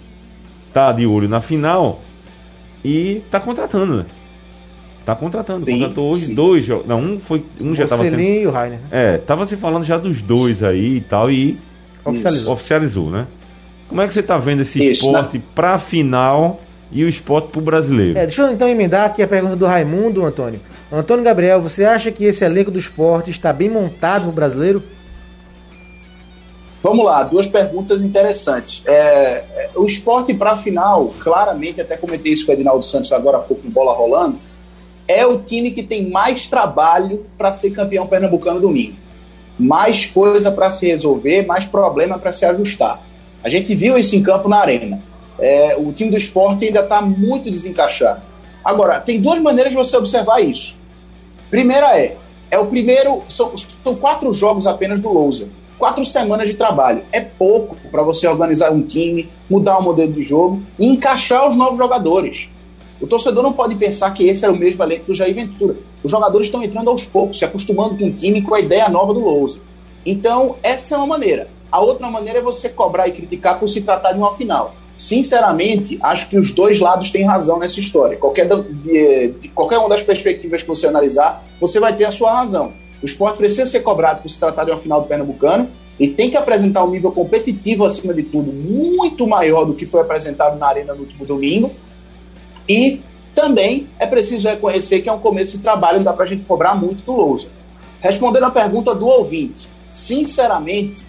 tá 0.71 0.91
de 0.91 1.07
olho 1.07 1.27
na 1.27 1.41
final 1.41 1.99
e 2.85 3.23
tá 3.31 3.39
contratando, 3.39 3.97
né? 3.97 4.05
Tá 5.07 5.15
contratando. 5.15 5.63
Sim, 5.63 5.79
Contratou 5.79 6.11
hoje 6.11 6.25
sim. 6.25 6.35
dois. 6.35 6.67
Não, 6.85 6.99
um 6.99 7.17
foi. 7.17 7.41
Um 7.61 7.73
já 7.73 7.87
tava 7.87 8.03
sendo. 8.03 8.19
E 8.19 8.45
o 8.45 8.51
Rainer. 8.51 8.77
né? 8.77 8.87
É, 8.91 9.17
tava 9.17 9.45
se 9.45 9.55
falando 9.55 9.85
já 9.85 9.97
dos 9.97 10.21
dois 10.21 10.61
aí 10.61 10.97
e 10.97 10.99
tal, 10.99 11.31
e 11.31 11.57
Oficializou. 12.03 12.53
oficializou, 12.53 13.09
né? 13.09 13.25
Como 13.87 14.01
é 14.01 14.07
que 14.07 14.13
você 14.13 14.21
tá 14.21 14.37
vendo 14.37 14.63
esse 14.63 14.79
Isso, 14.79 15.05
esporte 15.05 15.39
pra 15.55 15.79
final 15.79 16.59
e 16.91 17.05
o 17.05 17.07
esporte 17.07 17.47
pro 17.53 17.61
brasileiro? 17.61 18.19
É, 18.19 18.25
deixa 18.25 18.41
eu 18.41 18.51
então 18.51 18.67
emendar 18.67 19.05
aqui 19.05 19.23
a 19.23 19.27
pergunta 19.29 19.55
do 19.55 19.65
Raimundo, 19.65 20.25
Antônio. 20.25 20.59
Antônio 20.91 21.23
Gabriel, 21.23 21.61
você 21.61 21.85
acha 21.85 22.11
que 22.11 22.25
esse 22.25 22.43
elenco 22.43 22.69
do 22.69 22.77
esporte 22.77 23.31
está 23.31 23.53
bem 23.53 23.69
montado 23.69 24.25
no 24.25 24.33
brasileiro? 24.33 24.83
Vamos 26.83 27.05
lá, 27.05 27.23
duas 27.23 27.47
perguntas 27.47 28.01
interessantes. 28.01 28.83
É, 28.85 28.91
é, 28.91 29.69
o 29.73 29.85
esporte 29.85 30.33
para 30.33 30.51
a 30.51 30.57
final, 30.57 31.13
claramente, 31.21 31.79
até 31.79 31.95
comentei 31.95 32.33
isso 32.33 32.45
com 32.45 32.51
o 32.51 32.55
Edinaldo 32.55 32.83
Santos 32.83 33.13
agora 33.13 33.37
há 33.37 33.41
pouco 33.41 33.63
no 33.63 33.71
Bola 33.71 33.93
Rolando, 33.93 34.37
é 35.07 35.25
o 35.25 35.39
time 35.39 35.71
que 35.71 35.81
tem 35.81 36.09
mais 36.09 36.47
trabalho 36.47 37.25
para 37.37 37.53
ser 37.53 37.71
campeão 37.71 38.05
pernambucano 38.05 38.59
domingo. 38.59 38.95
Mais 39.57 40.05
coisa 40.05 40.51
para 40.51 40.69
se 40.69 40.87
resolver, 40.87 41.45
mais 41.45 41.65
problema 41.65 42.19
para 42.19 42.33
se 42.33 42.45
ajustar. 42.45 43.01
A 43.43 43.49
gente 43.49 43.73
viu 43.73 43.97
isso 43.97 44.15
em 44.15 44.21
campo 44.21 44.49
na 44.49 44.57
arena. 44.57 45.01
É, 45.39 45.75
o 45.77 45.91
time 45.93 46.09
do 46.09 46.17
esporte 46.17 46.65
ainda 46.65 46.81
está 46.81 47.01
muito 47.01 47.49
desencaixado. 47.49 48.21
Agora, 48.63 48.99
tem 48.99 49.21
duas 49.21 49.41
maneiras 49.41 49.71
de 49.71 49.77
você 49.77 49.95
observar 49.95 50.41
isso. 50.41 50.75
Primeira 51.49 51.97
é, 51.97 52.17
é 52.51 52.59
o 52.59 52.65
primeiro, 52.65 53.23
são, 53.29 53.53
são 53.83 53.95
quatro 53.95 54.33
jogos 54.33 54.67
apenas 54.67 54.99
do 54.99 55.09
Lousa. 55.09 55.47
Quatro 55.77 56.03
semanas 56.03 56.49
de 56.49 56.55
trabalho. 56.55 57.03
É 57.11 57.21
pouco 57.21 57.77
para 57.89 58.03
você 58.03 58.27
organizar 58.27 58.71
um 58.71 58.81
time, 58.81 59.29
mudar 59.49 59.77
o 59.77 59.83
modelo 59.83 60.11
de 60.11 60.23
jogo 60.23 60.61
e 60.77 60.87
encaixar 60.87 61.47
os 61.47 61.55
novos 61.55 61.77
jogadores. 61.77 62.49
O 62.99 63.07
torcedor 63.07 63.43
não 63.43 63.53
pode 63.53 63.75
pensar 63.75 64.11
que 64.11 64.27
esse 64.27 64.45
é 64.45 64.49
o 64.49 64.55
mesmo 64.55 64.81
elenco 64.83 65.05
do 65.05 65.15
Jair 65.15 65.35
Ventura. 65.35 65.75
Os 66.03 66.11
jogadores 66.11 66.47
estão 66.47 66.63
entrando 66.63 66.89
aos 66.89 67.05
poucos, 67.05 67.37
se 67.37 67.45
acostumando 67.45 67.97
com 67.97 68.07
o 68.07 68.11
time, 68.11 68.41
com 68.41 68.55
a 68.55 68.59
ideia 68.59 68.89
nova 68.89 69.13
do 69.13 69.19
Lousa. 69.19 69.59
Então, 70.05 70.55
essa 70.63 70.95
é 70.95 70.97
uma 70.97 71.07
maneira. 71.07 71.47
A 71.71 71.79
outra 71.79 72.09
maneira 72.09 72.39
é 72.39 72.41
você 72.41 72.69
cobrar 72.69 73.07
e 73.07 73.11
criticar 73.11 73.59
por 73.59 73.67
se 73.67 73.81
tratar 73.81 74.13
de 74.13 74.19
uma 74.19 74.35
final. 74.35 74.73
Sinceramente, 74.95 75.99
acho 76.01 76.27
que 76.27 76.39
os 76.39 76.51
dois 76.51 76.79
lados 76.79 77.11
têm 77.11 77.23
razão 77.23 77.59
nessa 77.59 77.79
história. 77.79 78.17
Qualquer, 78.17 78.47
de, 78.47 79.33
de 79.39 79.47
qualquer 79.49 79.77
uma 79.77 79.89
das 79.89 80.01
perspectivas 80.01 80.63
que 80.63 80.67
você 80.67 80.87
analisar, 80.87 81.45
você 81.61 81.79
vai 81.79 81.95
ter 81.95 82.05
a 82.05 82.11
sua 82.11 82.31
razão. 82.31 82.73
O 83.01 83.05
esporte 83.05 83.37
precisa 83.37 83.67
ser 83.67 83.81
cobrado 83.81 84.23
por 84.23 84.29
se 84.29 84.39
tratar 84.39 84.63
de 84.63 84.71
uma 84.71 84.79
final 84.79 85.01
do 85.01 85.07
Pernambucano 85.07 85.69
e 85.99 86.07
tem 86.07 86.31
que 86.31 86.37
apresentar 86.37 86.83
um 86.83 86.89
nível 86.89 87.11
competitivo, 87.11 87.85
acima 87.85 88.13
de 88.13 88.23
tudo, 88.23 88.51
muito 88.51 89.27
maior 89.27 89.65
do 89.65 89.73
que 89.73 89.85
foi 89.85 90.01
apresentado 90.01 90.57
na 90.57 90.67
Arena 90.67 90.93
no 90.93 91.01
último 91.01 91.25
domingo. 91.25 91.71
E 92.67 93.01
também 93.33 93.87
é 93.99 94.05
preciso 94.05 94.47
reconhecer 94.47 95.01
que 95.01 95.09
é 95.09 95.13
um 95.13 95.19
começo 95.19 95.57
de 95.57 95.63
trabalho, 95.63 95.97
não 95.97 96.03
dá 96.03 96.13
pra 96.13 96.25
gente 96.25 96.43
cobrar 96.45 96.75
muito 96.75 97.03
do 97.05 97.11
Lousa. 97.13 97.47
Respondendo 98.01 98.43
a 98.45 98.49
pergunta 98.51 98.93
do 98.95 99.05
ouvinte, 99.07 99.67
sinceramente, 99.91 101.03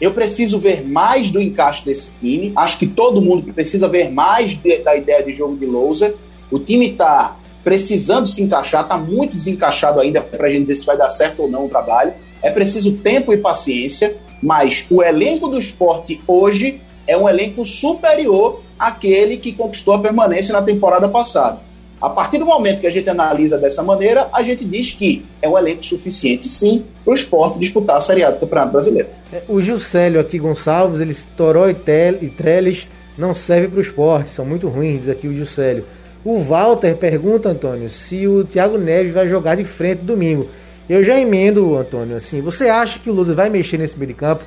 eu 0.00 0.12
preciso 0.12 0.58
ver 0.58 0.86
mais 0.86 1.30
do 1.30 1.40
encaixe 1.40 1.84
desse 1.84 2.10
time. 2.20 2.52
Acho 2.56 2.78
que 2.78 2.86
todo 2.86 3.20
mundo 3.22 3.52
precisa 3.52 3.88
ver 3.88 4.10
mais 4.10 4.52
de- 4.60 4.78
da 4.78 4.96
ideia 4.96 5.22
de 5.22 5.32
jogo 5.34 5.56
de 5.56 5.66
Lousa. 5.66 6.14
O 6.50 6.58
time 6.58 6.90
está 6.90 7.36
precisando 7.62 8.26
se 8.26 8.42
encaixar, 8.42 8.82
está 8.82 8.98
muito 8.98 9.36
desencaixado 9.36 10.00
ainda 10.00 10.20
para 10.20 10.46
a 10.46 10.50
gente 10.50 10.62
dizer 10.62 10.76
se 10.76 10.84
vai 10.86 10.96
dar 10.96 11.08
certo 11.10 11.42
ou 11.42 11.50
não 11.50 11.66
o 11.66 11.68
trabalho. 11.68 12.12
É 12.42 12.50
preciso 12.50 12.92
tempo 12.92 13.32
e 13.32 13.38
paciência, 13.38 14.16
mas 14.42 14.84
o 14.90 15.02
elenco 15.02 15.48
do 15.48 15.58
esporte 15.58 16.20
hoje 16.26 16.80
é 17.06 17.16
um 17.16 17.28
elenco 17.28 17.64
superior 17.64 18.60
àquele 18.78 19.36
que 19.36 19.52
conquistou 19.52 19.94
a 19.94 19.98
permanência 19.98 20.52
na 20.52 20.62
temporada 20.62 21.08
passada. 21.08 21.58
A 22.00 22.10
partir 22.10 22.38
do 22.38 22.44
momento 22.44 22.80
que 22.80 22.86
a 22.86 22.90
gente 22.90 23.08
analisa 23.08 23.56
dessa 23.56 23.82
maneira, 23.82 24.28
a 24.32 24.42
gente 24.42 24.64
diz 24.64 24.92
que 24.92 25.24
é 25.40 25.48
um 25.48 25.56
elenco 25.56 25.84
suficiente, 25.84 26.48
sim, 26.48 26.84
para 27.02 27.12
o 27.12 27.14
esporte 27.14 27.58
disputar 27.58 27.96
a 27.96 28.00
Série 28.00 28.22
A 28.22 28.30
do 28.30 28.40
Campeonato 28.40 28.72
Brasileiro. 28.72 29.08
É, 29.32 29.42
O 29.48 29.62
Gilcélio 29.62 30.20
aqui 30.20 30.38
Gonçalves, 30.38 31.00
eles 31.00 31.26
Toró 31.36 31.68
e, 31.68 31.74
Tel, 31.74 32.16
e 32.20 32.28
Trellis 32.28 32.86
não 33.16 33.34
servem 33.34 33.70
para 33.70 33.78
o 33.78 33.82
esporte, 33.82 34.30
são 34.30 34.44
muito 34.44 34.68
ruins, 34.68 35.00
diz 35.00 35.08
aqui 35.08 35.26
o 35.26 35.32
Gilcélio. 35.32 35.86
O 36.24 36.40
Walter 36.40 36.96
pergunta, 36.96 37.48
Antônio, 37.48 37.88
se 37.88 38.26
o 38.26 38.44
Thiago 38.44 38.76
Neves 38.76 39.14
vai 39.14 39.28
jogar 39.28 39.56
de 39.56 39.64
frente 39.64 40.02
domingo. 40.02 40.48
Eu 40.88 41.02
já 41.02 41.18
emendo, 41.18 41.76
Antônio, 41.76 42.16
assim, 42.16 42.42
você 42.42 42.68
acha 42.68 42.98
que 42.98 43.08
o 43.08 43.14
Lusa 43.14 43.34
vai 43.34 43.48
mexer 43.48 43.78
nesse 43.78 43.98
meio 43.98 44.08
de 44.08 44.14
campo? 44.14 44.44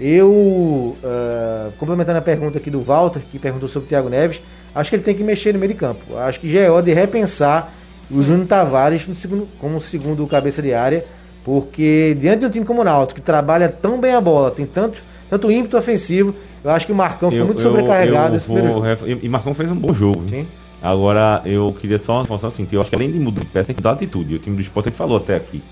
Eu, 0.00 0.96
ah, 1.02 1.70
complementando 1.78 2.18
a 2.18 2.22
pergunta 2.22 2.58
aqui 2.58 2.70
do 2.70 2.80
Walter, 2.80 3.20
que 3.30 3.38
perguntou 3.38 3.68
sobre 3.68 3.86
o 3.86 3.88
Thiago 3.88 4.08
Neves, 4.08 4.40
acho 4.74 4.90
que 4.90 4.96
ele 4.96 5.02
tem 5.02 5.14
que 5.14 5.22
mexer 5.22 5.52
no 5.52 5.58
meio 5.58 5.72
de 5.72 5.78
campo. 5.78 6.16
Acho 6.18 6.38
que 6.40 6.52
já 6.52 6.60
é 6.60 6.70
hora 6.70 6.82
de 6.82 6.92
repensar 6.92 7.72
o 8.10 8.22
Júnior 8.22 8.46
Tavares 8.46 9.06
no 9.08 9.14
segundo, 9.14 9.48
como 9.58 9.80
segundo 9.80 10.26
cabeça 10.26 10.60
de 10.62 10.72
área, 10.74 11.04
porque 11.44 12.16
diante 12.20 12.40
de 12.40 12.46
um 12.46 12.50
time 12.50 12.64
como 12.64 12.82
o 12.82 12.84
Náutico, 12.84 13.20
que 13.20 13.26
trabalha 13.26 13.68
tão 13.68 13.98
bem 13.98 14.14
a 14.14 14.20
bola, 14.20 14.50
tem 14.50 14.66
tanto, 14.66 14.98
tanto 15.30 15.50
ímpeto 15.50 15.76
ofensivo, 15.76 16.34
eu 16.62 16.70
acho 16.70 16.86
que 16.86 16.92
o 16.92 16.96
Marcão 16.96 17.30
ficou 17.30 17.46
muito 17.46 17.60
sobrecarregado 17.60 18.36
eu 18.36 18.40
vou 18.40 18.84
E 19.22 19.28
Marcão 19.28 19.54
fez 19.54 19.70
um 19.70 19.76
bom 19.76 19.92
jogo. 19.92 20.24
Sim. 20.28 20.46
Agora, 20.82 21.40
eu 21.44 21.74
queria 21.80 21.98
só 21.98 22.14
uma 22.14 22.22
informação 22.22 22.50
assim, 22.50 22.66
que 22.66 22.76
eu 22.76 22.80
acho 22.80 22.90
que 22.90 22.96
além 22.96 23.10
de 23.10 23.18
mudar 23.18 23.40
de 23.40 23.46
peça, 23.46 23.68
tem 23.68 23.74
que 23.74 23.80
mudar 23.80 23.92
atitude. 23.92 24.34
E 24.34 24.36
o 24.36 24.38
time 24.38 24.56
do 24.56 24.62
esporte, 24.62 24.88
a 24.88 24.90
gente 24.90 24.98
falou 24.98 25.16
até 25.16 25.36
aqui. 25.36 25.62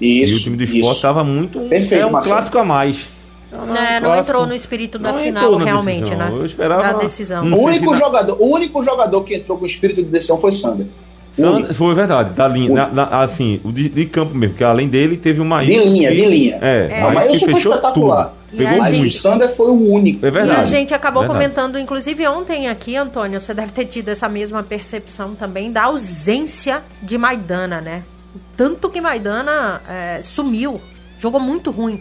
Isso, 0.00 0.34
e 0.34 0.36
o 0.36 0.40
time 0.40 0.56
do 0.56 0.64
esporte 0.64 0.96
estava 0.96 1.24
muito... 1.24 1.58
Perfeito, 1.60 2.02
é 2.02 2.06
um 2.06 2.10
Marcelo. 2.10 2.36
clássico 2.36 2.58
a 2.58 2.64
mais. 2.64 3.15
É, 3.76 4.00
não 4.00 4.08
clássico. 4.08 4.16
entrou 4.30 4.46
no 4.46 4.54
espírito 4.54 4.98
da 4.98 5.12
Não 5.12 5.18
final, 5.18 5.56
realmente, 5.56 6.00
decisão. 6.04 6.18
né? 6.18 6.32
Eu 6.38 6.46
esperava- 6.46 6.82
Da 6.82 6.92
decisão. 6.94 7.44
Não 7.44 7.58
O 7.58 7.62
único, 7.64 7.92
se 7.94 7.98
jogador, 8.00 8.36
o 8.40 8.46
único 8.46 8.82
jogador 8.82 9.22
que 9.22 9.34
entrou 9.34 9.58
com 9.58 9.66
espírito 9.66 10.02
de 10.02 10.08
decisão 10.10 10.38
foi 10.38 10.52
Sander. 10.52 10.86
O. 11.38 11.74
Foi 11.74 11.94
verdade, 11.94 12.30
da 12.30 12.48
linha, 12.48 12.72
na- 12.72 12.86
na- 12.88 13.22
assim, 13.22 13.60
o 13.62 13.70
de, 13.70 13.90
de 13.90 14.06
campo 14.06 14.34
mesmo, 14.34 14.54
porque 14.54 14.64
além 14.64 14.88
dele 14.88 15.18
teve 15.18 15.38
uma 15.42 15.62
De 15.62 15.76
linha, 15.76 16.10
de 16.10 16.24
linha. 16.24 16.58
É, 16.62 16.88
É. 16.90 17.02
Não, 17.02 17.12
mas 17.12 17.26
que 17.28 17.36
isso 17.36 17.44
foi 17.44 17.54
fechou 17.56 17.72
espetacular. 17.74 18.24
tudo. 18.28 18.36
E 18.54 18.56
Pegou 18.56 18.78
Mas 18.78 18.94
o 18.94 18.98
muito. 19.00 19.14
Sander 19.14 19.48
foi 19.54 19.66
o 19.66 19.92
único. 19.92 20.24
É 20.24 20.28
E 20.28 20.32
verdade. 20.32 20.60
a 20.60 20.64
gente 20.64 20.94
acabou 20.94 21.24
verdade. 21.24 21.44
comentando, 21.44 21.78
inclusive 21.78 22.26
ontem 22.26 22.68
aqui, 22.68 22.96
Antônio, 22.96 23.38
você 23.38 23.52
deve 23.52 23.70
ter 23.72 23.84
tido 23.84 24.08
essa 24.08 24.30
mesma 24.30 24.62
percepção 24.62 25.34
também 25.34 25.70
da 25.70 25.82
ausência 25.84 26.82
de 27.02 27.18
Maidana, 27.18 27.82
né? 27.82 28.02
Tanto 28.56 28.88
que 28.88 28.98
Maidana 28.98 29.82
é, 29.86 30.20
sumiu, 30.22 30.80
jogou 31.18 31.38
muito 31.40 31.70
ruim. 31.70 32.00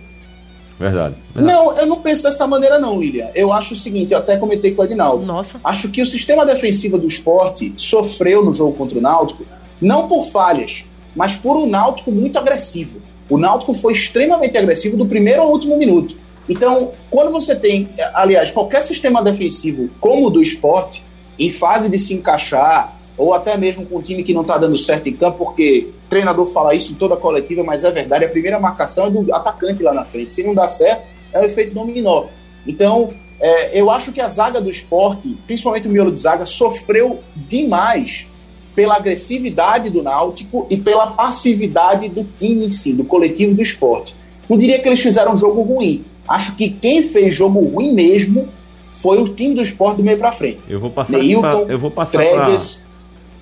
Verdade. 0.80 1.16
verdade. 1.34 1.56
Não, 1.56 1.78
eu 1.78 1.86
não 1.86 2.02
penso 2.02 2.24
dessa 2.24 2.46
maneira, 2.46 2.78
não, 2.80 3.00
Lilian. 3.00 3.30
Eu 3.34 3.52
acho 3.52 3.74
o 3.74 3.78
seguinte, 3.78 4.14
eu 4.14 4.20
até 4.20 4.38
comentei 4.38 4.74
com 4.74 4.82
o 4.82 4.86
Edinaldo. 4.86 5.26
Nossa. 5.26 5.60
Acho 5.64 5.90
que 5.90 6.02
o 6.02 6.06
sistema 6.06 6.46
defensivo 6.46 6.98
do 6.98 7.08
esporte 7.08 7.74
sofreu 7.78 8.44
no 8.44 8.54
jogo 8.54 8.74
contra 8.74 8.98
o 8.98 9.02
Náutico, 9.02 9.46
não 9.82 10.08
por 10.08 10.26
falhas, 10.26 10.86
mas 11.16 11.36
por 11.36 11.56
um 11.58 11.66
Náutico 11.66 12.12
muito 12.12 12.38
agressivo. 12.38 13.02
O 13.30 13.38
Náutico 13.38 13.74
foi 13.74 13.94
extremamente 13.94 14.58
agressivo 14.58 14.98
do 14.98 15.06
primeiro 15.06 15.42
ao 15.42 15.52
último 15.52 15.78
minuto. 15.78 16.16
Então, 16.48 16.92
quando 17.10 17.32
você 17.32 17.56
tem, 17.56 17.90
aliás, 18.14 18.52
qualquer 18.52 18.84
sistema 18.84 19.24
defensivo 19.24 19.90
como 20.00 20.28
o 20.28 20.30
do 20.30 20.42
esporte, 20.42 21.04
em 21.40 21.50
fase 21.50 21.90
de 21.90 21.98
se 21.98 22.14
encaixar, 22.14 22.95
ou 23.18 23.34
até 23.34 23.58
mesmo 23.58 23.86
com 23.86 23.98
um 23.98 24.02
time 24.02 24.24
que 24.24 24.34
não 24.34 24.42
está 24.42 24.58
dando 24.58 24.78
certo 24.78 25.08
em 25.08 25.14
campo, 25.14 25.46
porque 25.46 25.90
o 26.06 26.10
treinador 26.10 26.46
fala 26.48 26.76
isso 26.76 26.92
em 26.92 26.96
toda 26.96 27.16
a 27.16 27.18
coletiva, 27.18 27.64
mas 27.64 27.84
é 27.84 27.92
verdade, 27.92 28.26
a 28.26 28.30
primeira 28.30 28.60
marcação 28.60 29.08
é 29.08 29.10
do 29.10 29.34
atacante 29.34 29.82
lá 29.82 29.94
na 29.94 30.06
frente. 30.06 30.34
Se 30.34 30.44
não 30.44 30.54
dá 30.54 30.68
certo, 30.68 31.04
é 31.34 31.42
o 31.42 31.46
efeito 31.46 31.74
dominó. 31.74 32.26
Então, 32.68 33.12
é, 33.40 33.80
eu 33.80 33.90
acho 33.90 34.12
que 34.12 34.22
a 34.22 34.28
zaga 34.28 34.60
do 34.62 34.70
esporte, 34.70 35.38
principalmente 35.46 35.88
o 35.88 35.92
miolo 35.92 36.12
de 36.12 36.20
zaga, 36.20 36.46
sofreu 36.46 37.20
demais 37.36 38.28
pela 38.76 38.98
agressividade 38.98 39.90
do 39.90 40.04
Náutico 40.04 40.68
e 40.70 40.76
pela 40.76 41.08
passividade 41.08 42.10
do 42.10 42.24
time 42.24 42.66
em 42.66 42.70
si, 42.70 42.92
do 42.92 43.06
coletivo 43.06 43.56
do 43.56 43.62
esporte. 43.62 44.14
Não 44.50 44.58
diria 44.58 44.80
que 44.80 44.88
eles 44.88 45.02
fizeram 45.02 45.34
um 45.34 45.38
jogo 45.38 45.62
ruim. 45.62 46.04
Acho 46.28 46.56
que 46.56 46.70
quem 46.70 47.02
fez 47.02 47.34
jogo 47.34 47.60
ruim 47.60 47.94
mesmo 47.94 48.50
foi 48.90 49.22
o 49.22 49.26
time 49.26 49.56
do 49.56 49.62
esporte 49.62 49.98
do 49.98 50.04
meio 50.04 50.18
para 50.18 50.32
frente. 50.32 50.60
Eu 50.68 50.80
vou 50.80 50.90
passar 50.90 51.18
Neilton, 51.18 51.66
pra, 51.66 51.74
eu 51.74 51.80
vou 51.80 51.92
passar 51.92 52.18
Tredes, 52.18 52.76
pra, 52.76 52.85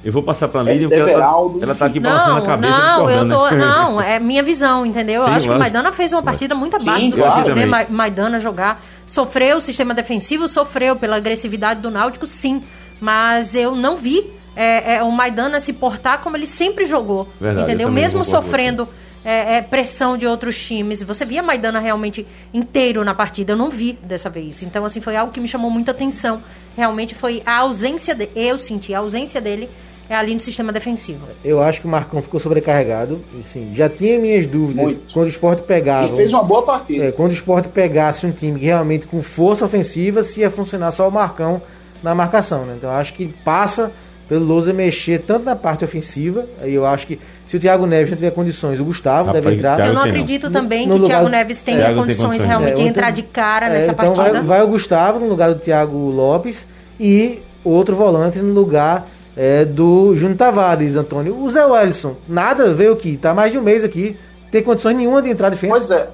eu 0.04 0.12
vou 0.12 0.22
passar 0.22 0.47
pra 0.47 0.62
Lídia, 0.62 0.88
porque 0.88 0.99
ela 1.01 1.10
Everaldo, 1.12 1.60
tá, 1.60 1.66
ela 1.66 1.76
tá 1.76 1.86
aqui 1.86 1.99
balançando 1.99 2.30
Não, 2.32 2.38
a 2.38 2.41
cabeça 2.45 2.78
não, 2.78 3.10
eu 3.10 3.26
discordando, 3.26 3.36
tô. 3.36 3.56
né? 3.56 3.66
Não, 3.66 4.01
é 4.01 4.20
minha 4.20 4.43
visão, 4.43 4.86
entendeu? 4.86 5.22
Eu 5.22 5.28
Sim, 5.30 5.34
acho 5.36 5.47
que 5.49 5.56
o. 5.56 5.60
Maidana 5.60 5.91
fez 5.91 6.12
uma 6.14 6.22
partida 6.22 6.54
muito 6.56 6.78
Sim, 6.80 6.89
abaixo 6.89 7.10
do 7.10 7.18
claro. 7.18 7.60
Eu. 7.60 7.68
Ma- 7.68 7.86
Maidana 7.89 8.39
jogar. 8.39 8.84
Sofreu 9.06 9.58
o 9.58 9.62
sistema 9.62 9.93
defensivo, 9.93 10.47
sofreu 10.47 10.95
pela 10.95 11.16
agressividade 11.18 11.82
do 11.82 11.89
Náutico, 11.91 12.26
sim. 12.28 12.64
Mas 12.99 13.54
eu 13.56 13.76
não 13.76 13.95
vi 13.97 14.30
é, 14.56 14.95
é, 14.95 15.04
o 15.04 15.12
Maidana 15.12 15.60
se 15.60 15.74
portar 15.74 16.20
como 16.20 16.38
ele 16.38 16.47
sempre 16.47 16.86
jogou. 16.86 17.28
Verdade, 17.39 17.60
eu 17.60 17.64
entendeu? 17.70 17.91
Mesmo 17.91 18.24
sofrendo 18.24 18.88
é, 19.26 19.58
é, 19.58 19.62
pressão 19.62 20.18
de 20.18 20.28
outros 20.28 20.62
times. 20.62 21.01
Você 21.04 21.26
via 21.26 21.41
Maidana 21.41 21.80
realmente 21.80 22.26
inteiro 22.54 23.04
na 23.04 23.14
partida, 23.14 23.54
eu 23.54 23.58
não 23.58 23.70
vi 23.70 23.97
dessa 24.04 24.30
vez. 24.30 24.64
Então, 24.64 24.86
assim, 24.86 25.01
foi 25.01 25.16
algo 25.16 25.32
que 25.34 25.39
me 25.39 25.47
chamou 25.47 25.70
muita 25.72 25.91
atenção. 25.91 26.41
Realmente 26.76 27.14
foi 27.16 27.41
a 27.45 27.58
ausência, 27.58 28.16
de, 28.16 28.30
eu 28.36 28.58
senti 28.58 28.93
a 28.93 28.99
ausência 28.99 29.39
dele 29.41 29.70
é 30.10 30.16
ali 30.16 30.34
no 30.34 30.39
sistema 30.39 30.72
defensivo. 30.72 31.26
Eu 31.43 31.62
acho 31.62 31.82
que 31.82 31.88
o 31.88 31.89
Marcão 31.89 32.22
ficou 32.22 32.39
sobrecarregado. 32.39 33.22
Assim, 33.39 33.72
já 33.74 33.89
tinha 33.89 34.20
minhas 34.20 34.45
dúvidas 34.45 34.84
Muito. 34.84 35.14
quando 35.14 35.26
o 35.26 35.30
esporte 35.30 35.64
pegava. 35.64 36.14
E 36.14 36.16
fez 36.16 36.34
uma 36.34 36.43
boa 36.43 36.64
partida. 36.64 37.06
É, 37.06 37.12
quando 37.12 37.32
o 37.32 37.34
esporte 37.34 37.68
pegasse 37.70 38.26
um 38.26 38.32
time 38.32 38.60
realmente 38.60 39.08
com 39.08 39.22
força 39.22 39.66
ofensiva, 39.66 40.24
se 40.24 40.41
ia 40.41 40.51
funcionar 40.51 40.91
só 40.91 41.08
o 41.08 41.12
Marcão 41.12 41.62
na 42.04 42.14
marcação. 42.14 42.66
Né? 42.66 42.76
Então 42.78 42.89
acho 42.89 43.14
que 43.14 43.28
passa 43.45 43.91
pelo 44.28 44.45
Lousa 44.45 44.74
mexer 44.74 45.22
tanto 45.22 45.45
na 45.45 45.56
parte 45.56 45.84
ofensiva, 45.84 46.45
aí 46.62 46.74
eu 46.74 46.86
acho 46.86 47.06
que 47.08 47.20
se 47.45 47.58
o 47.58 47.60
Thiago 47.60 47.86
Neves 47.86 48.10
não 48.10 48.18
tiver 48.18 48.32
condições, 48.32 48.80
o 48.80 48.86
Gustavo 48.86 49.28
Rapaz, 49.28 49.43
deve 49.43 49.58
entrar. 49.58 49.86
Eu 49.86 49.93
não 49.93 50.01
acredito 50.01 50.43
não. 50.45 50.51
também 50.51 50.88
no, 50.88 50.95
no 50.95 50.99
que 51.01 51.06
o 51.06 51.08
Thiago 51.08 51.30
Neves 51.30 51.62
tenha 51.62 51.80
Thiago 51.80 51.99
condições, 51.99 52.26
condições 52.26 52.47
realmente 52.47 52.80
é, 52.80 52.84
de 52.84 52.89
entrar 52.89 53.12
de 53.12 53.22
cara 53.22 53.68
é, 53.68 53.70
nessa 53.70 53.91
então 53.91 54.14
partida. 54.14 54.41
Vai, 54.41 54.60
vai 54.60 54.64
o 54.64 54.68
Gustavo 54.68 55.20
no 55.20 55.28
lugar 55.28 55.54
do 55.54 55.60
Thiago 55.60 55.97
Lopes 56.10 56.66
e 56.99 57.39
outro 57.64 57.95
volante 57.95 58.39
no 58.39 58.54
lugar 58.54 59.08
é, 59.36 59.66
do 59.66 60.16
Júnior 60.16 60.38
Tavares, 60.38 60.96
Antônio. 60.96 61.38
O 61.38 61.50
Zé 61.50 61.66
Wellison, 61.66 62.16
nada, 62.28 62.74
veio 62.74 62.94
aqui, 62.94 63.18
tá 63.18 63.34
mais 63.34 63.52
de 63.52 63.58
um 63.58 63.62
mês 63.62 63.84
aqui, 63.84 64.18
tem 64.52 64.62
condições 64.62 64.96
nenhuma 64.96 65.22
de 65.22 65.30
entrar 65.30 65.50
de 65.50 65.58
frente. 65.58 65.72
Pois 65.72 65.92
é. 65.92 66.08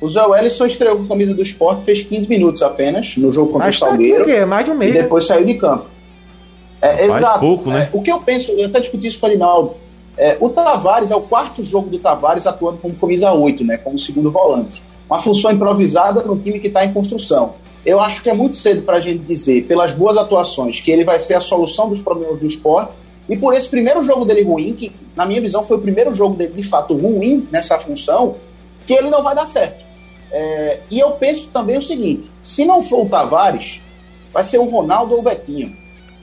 O 0.00 0.08
Zé 0.08 0.22
Wellison 0.22 0.66
estreou 0.66 0.96
com 0.96 1.04
a 1.04 1.08
camisa 1.08 1.34
do 1.34 1.42
esporte, 1.42 1.84
fez 1.84 2.02
15 2.02 2.28
minutos 2.28 2.62
apenas 2.62 3.16
no 3.16 3.30
jogo 3.30 3.52
contra 3.52 3.66
Mas 3.66 3.76
o 3.76 3.78
Salgueiro. 3.80 4.16
Tá 4.16 4.22
aqui, 4.22 4.32
é 4.32 4.44
mais 4.44 4.64
de 4.64 4.70
um 4.70 4.74
mês. 4.74 4.94
E 4.94 5.02
depois 5.02 5.24
saiu 5.24 5.44
de 5.44 5.54
campo. 5.54 5.86
É, 6.82 7.06
exato. 7.06 7.40
Pouco, 7.40 7.70
né? 7.70 7.88
É, 7.92 7.96
o 7.96 8.02
que 8.02 8.12
eu 8.12 8.20
penso, 8.20 8.52
eu 8.52 8.66
até 8.66 8.80
discuti 8.80 9.06
isso 9.06 9.18
com 9.18 9.26
o 9.26 9.30
Adinaldo. 9.30 9.74
É, 10.16 10.36
o 10.38 10.48
Tavares 10.48 11.10
é 11.10 11.16
o 11.16 11.22
quarto 11.22 11.64
jogo 11.64 11.88
do 11.88 11.98
Tavares 11.98 12.46
atuando 12.46 12.78
como 12.78 12.94
camisa 12.94 13.32
8, 13.32 13.64
né, 13.64 13.78
como 13.78 13.98
segundo 13.98 14.30
volante. 14.30 14.82
Uma 15.08 15.18
função 15.18 15.50
improvisada 15.50 16.22
no 16.22 16.36
time 16.36 16.60
que 16.60 16.68
está 16.68 16.84
em 16.84 16.92
construção. 16.92 17.54
Eu 17.84 18.00
acho 18.00 18.22
que 18.22 18.30
é 18.30 18.34
muito 18.34 18.56
cedo 18.56 18.82
para 18.82 18.96
a 18.96 19.00
gente 19.00 19.24
dizer, 19.24 19.64
pelas 19.64 19.94
boas 19.94 20.16
atuações, 20.16 20.80
que 20.80 20.90
ele 20.90 21.04
vai 21.04 21.20
ser 21.20 21.34
a 21.34 21.40
solução 21.40 21.88
dos 21.88 22.00
problemas 22.00 22.38
do 22.38 22.46
esporte. 22.46 22.92
E 23.28 23.36
por 23.36 23.54
esse 23.54 23.68
primeiro 23.68 24.02
jogo 24.02 24.24
dele 24.24 24.42
ruim, 24.42 24.74
que 24.74 24.92
na 25.14 25.26
minha 25.26 25.40
visão 25.40 25.64
foi 25.64 25.76
o 25.76 25.80
primeiro 25.80 26.14
jogo 26.14 26.34
dele 26.36 26.52
de 26.54 26.62
fato 26.62 26.94
ruim 26.94 27.46
nessa 27.50 27.78
função, 27.78 28.36
que 28.86 28.92
ele 28.92 29.10
não 29.10 29.22
vai 29.22 29.34
dar 29.34 29.46
certo. 29.46 29.84
É, 30.30 30.80
e 30.90 30.98
eu 30.98 31.12
penso 31.12 31.48
também 31.48 31.78
o 31.78 31.82
seguinte: 31.82 32.30
se 32.42 32.64
não 32.64 32.82
for 32.82 33.04
o 33.04 33.08
Tavares, 33.08 33.80
vai 34.32 34.44
ser 34.44 34.58
o 34.58 34.64
Ronaldo 34.64 35.14
ou 35.14 35.20
o 35.20 35.22
Betinho. 35.22 35.72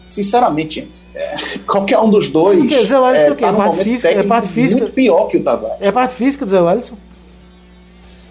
Sinceramente, 0.09 0.81
gente. 0.81 0.91
É, 1.15 1.35
qualquer 1.65 1.99
um 1.99 2.09
dos 2.09 2.29
dois. 2.29 2.59
O 2.59 2.67
que? 2.67 2.85
Zé 2.85 2.99
Wellison 2.99 3.25
é, 3.25 3.31
o 3.31 3.35
quê? 3.35 3.45
Tá 3.45 3.53
parte 3.53 3.83
física, 3.83 4.09
é 4.09 4.23
parte 4.23 4.47
física. 4.49 4.81
Muito 4.81 4.93
pior 4.93 5.27
que 5.27 5.37
o 5.37 5.43
Tavares. 5.43 5.77
É 5.79 5.91
parte 5.91 6.15
física 6.15 6.45
do 6.45 6.51
Zé 6.51 6.61
Wellison? 6.61 6.97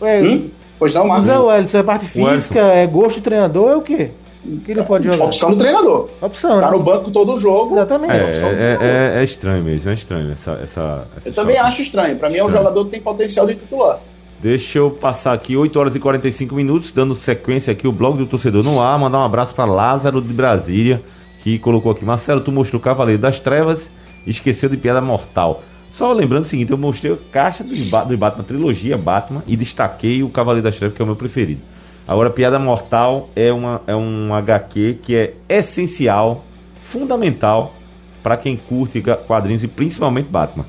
É, 0.03 0.21
hum? 0.23 0.51
Pois 0.81 0.95
não, 0.95 1.07
Marcos. 1.07 1.27
O 1.27 1.29
Zé 1.29 1.39
Wellison 1.39 1.79
é 1.79 1.83
parte 1.83 2.07
física, 2.07 2.59
é 2.59 2.87
gosto 2.87 3.21
do 3.21 3.23
treinador, 3.23 3.71
é 3.71 3.77
o 3.77 3.83
quê? 3.83 4.11
O 4.43 4.61
que 4.61 4.73
ele 4.73 4.83
pode 4.83 5.05
jogar? 5.05 5.27
Opção 5.27 5.51
do 5.51 5.57
treinador. 5.57 6.09
Opção. 6.23 6.59
Tá 6.59 6.71
né? 6.71 6.77
no 6.79 6.83
banco 6.83 7.11
todo 7.11 7.35
o 7.35 7.39
jogo. 7.39 7.75
Exatamente. 7.75 8.15
É, 8.15 8.19
é, 8.19 8.79
é, 8.81 9.21
é, 9.21 9.25
estranho 9.25 9.63
mesmo, 9.63 9.91
é 9.91 9.93
estranho 9.93 10.33
essa. 10.33 10.53
essa, 10.53 11.07
essa 11.19 11.29
Eu 11.29 11.35
também 11.35 11.59
acho 11.59 11.83
estranho. 11.83 12.17
Para 12.17 12.31
mim 12.31 12.39
é 12.39 12.45
um 12.45 12.51
jogador 12.51 12.87
que 12.87 12.93
tem 12.93 13.01
potencial 13.03 13.47
de 13.47 13.57
titular. 13.57 13.99
Deixa 14.41 14.79
eu 14.79 14.91
passar 14.91 15.35
aqui 15.35 15.55
8 15.55 15.79
horas 15.79 15.95
e 15.95 16.01
45 16.01 16.55
minutos, 16.55 16.93
dando 16.93 17.15
sequência 17.15 17.71
aqui 17.71 17.87
o 17.87 17.93
blog 17.93 18.17
do 18.17 18.25
torcedor 18.25 18.65
no 18.65 18.81
ar, 18.81 18.99
mandar 18.99 19.19
um 19.19 19.25
abraço 19.25 19.53
para 19.53 19.67
Lázaro 19.67 20.23
de 20.23 20.33
Brasília, 20.33 21.03
que 21.43 21.59
colocou 21.59 21.93
aqui, 21.93 22.07
Marcelo, 22.07 22.41
tu 22.41 22.51
mostrou 22.51 22.81
o 22.81 22.83
Cavaleiro 22.83 23.21
das 23.21 23.39
Trevas, 23.39 23.91
esqueceu 24.27 24.71
de 24.71 24.79
Piada 24.79 25.03
Mortal. 25.03 25.63
Só 26.01 26.15
lembrando 26.15 26.45
o 26.45 26.49
seguinte, 26.49 26.71
eu 26.71 26.79
mostrei 26.79 27.13
a 27.13 27.17
caixa 27.31 27.63
do, 27.63 27.75
do 27.75 28.17
Batman, 28.17 28.43
trilogia 28.43 28.97
Batman, 28.97 29.43
e 29.47 29.55
destaquei 29.55 30.23
o 30.23 30.31
Cavaleiro 30.31 30.65
das 30.65 30.79
Trevas, 30.79 30.97
que 30.97 31.03
é 31.03 31.05
o 31.05 31.07
meu 31.07 31.15
preferido. 31.15 31.61
Agora, 32.09 32.31
Piada 32.31 32.59
Mortal 32.59 33.29
é, 33.37 33.53
uma, 33.53 33.83
é 33.87 33.95
um 33.95 34.33
HQ 34.33 35.01
que 35.03 35.15
é 35.15 35.35
essencial, 35.47 36.43
fundamental, 36.83 37.75
para 38.23 38.39
quem 38.39 38.57
curte 38.57 39.05
quadrinhos 39.27 39.63
e 39.63 39.69
principalmente 39.69 40.31
Batman. 40.31 40.65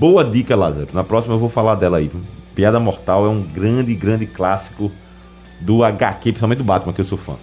Boa 0.00 0.24
dica, 0.24 0.56
Lázaro. 0.56 0.88
Na 0.92 1.04
próxima 1.04 1.36
eu 1.36 1.38
vou 1.38 1.48
falar 1.48 1.76
dela 1.76 1.98
aí. 1.98 2.10
Piada 2.52 2.80
Mortal 2.80 3.24
é 3.24 3.28
um 3.28 3.42
grande, 3.42 3.94
grande 3.94 4.26
clássico 4.26 4.90
do 5.60 5.84
HQ, 5.84 6.22
principalmente 6.22 6.58
do 6.58 6.64
Batman, 6.64 6.92
que 6.92 7.02
eu 7.02 7.04
sou 7.04 7.16
fã. 7.16 7.36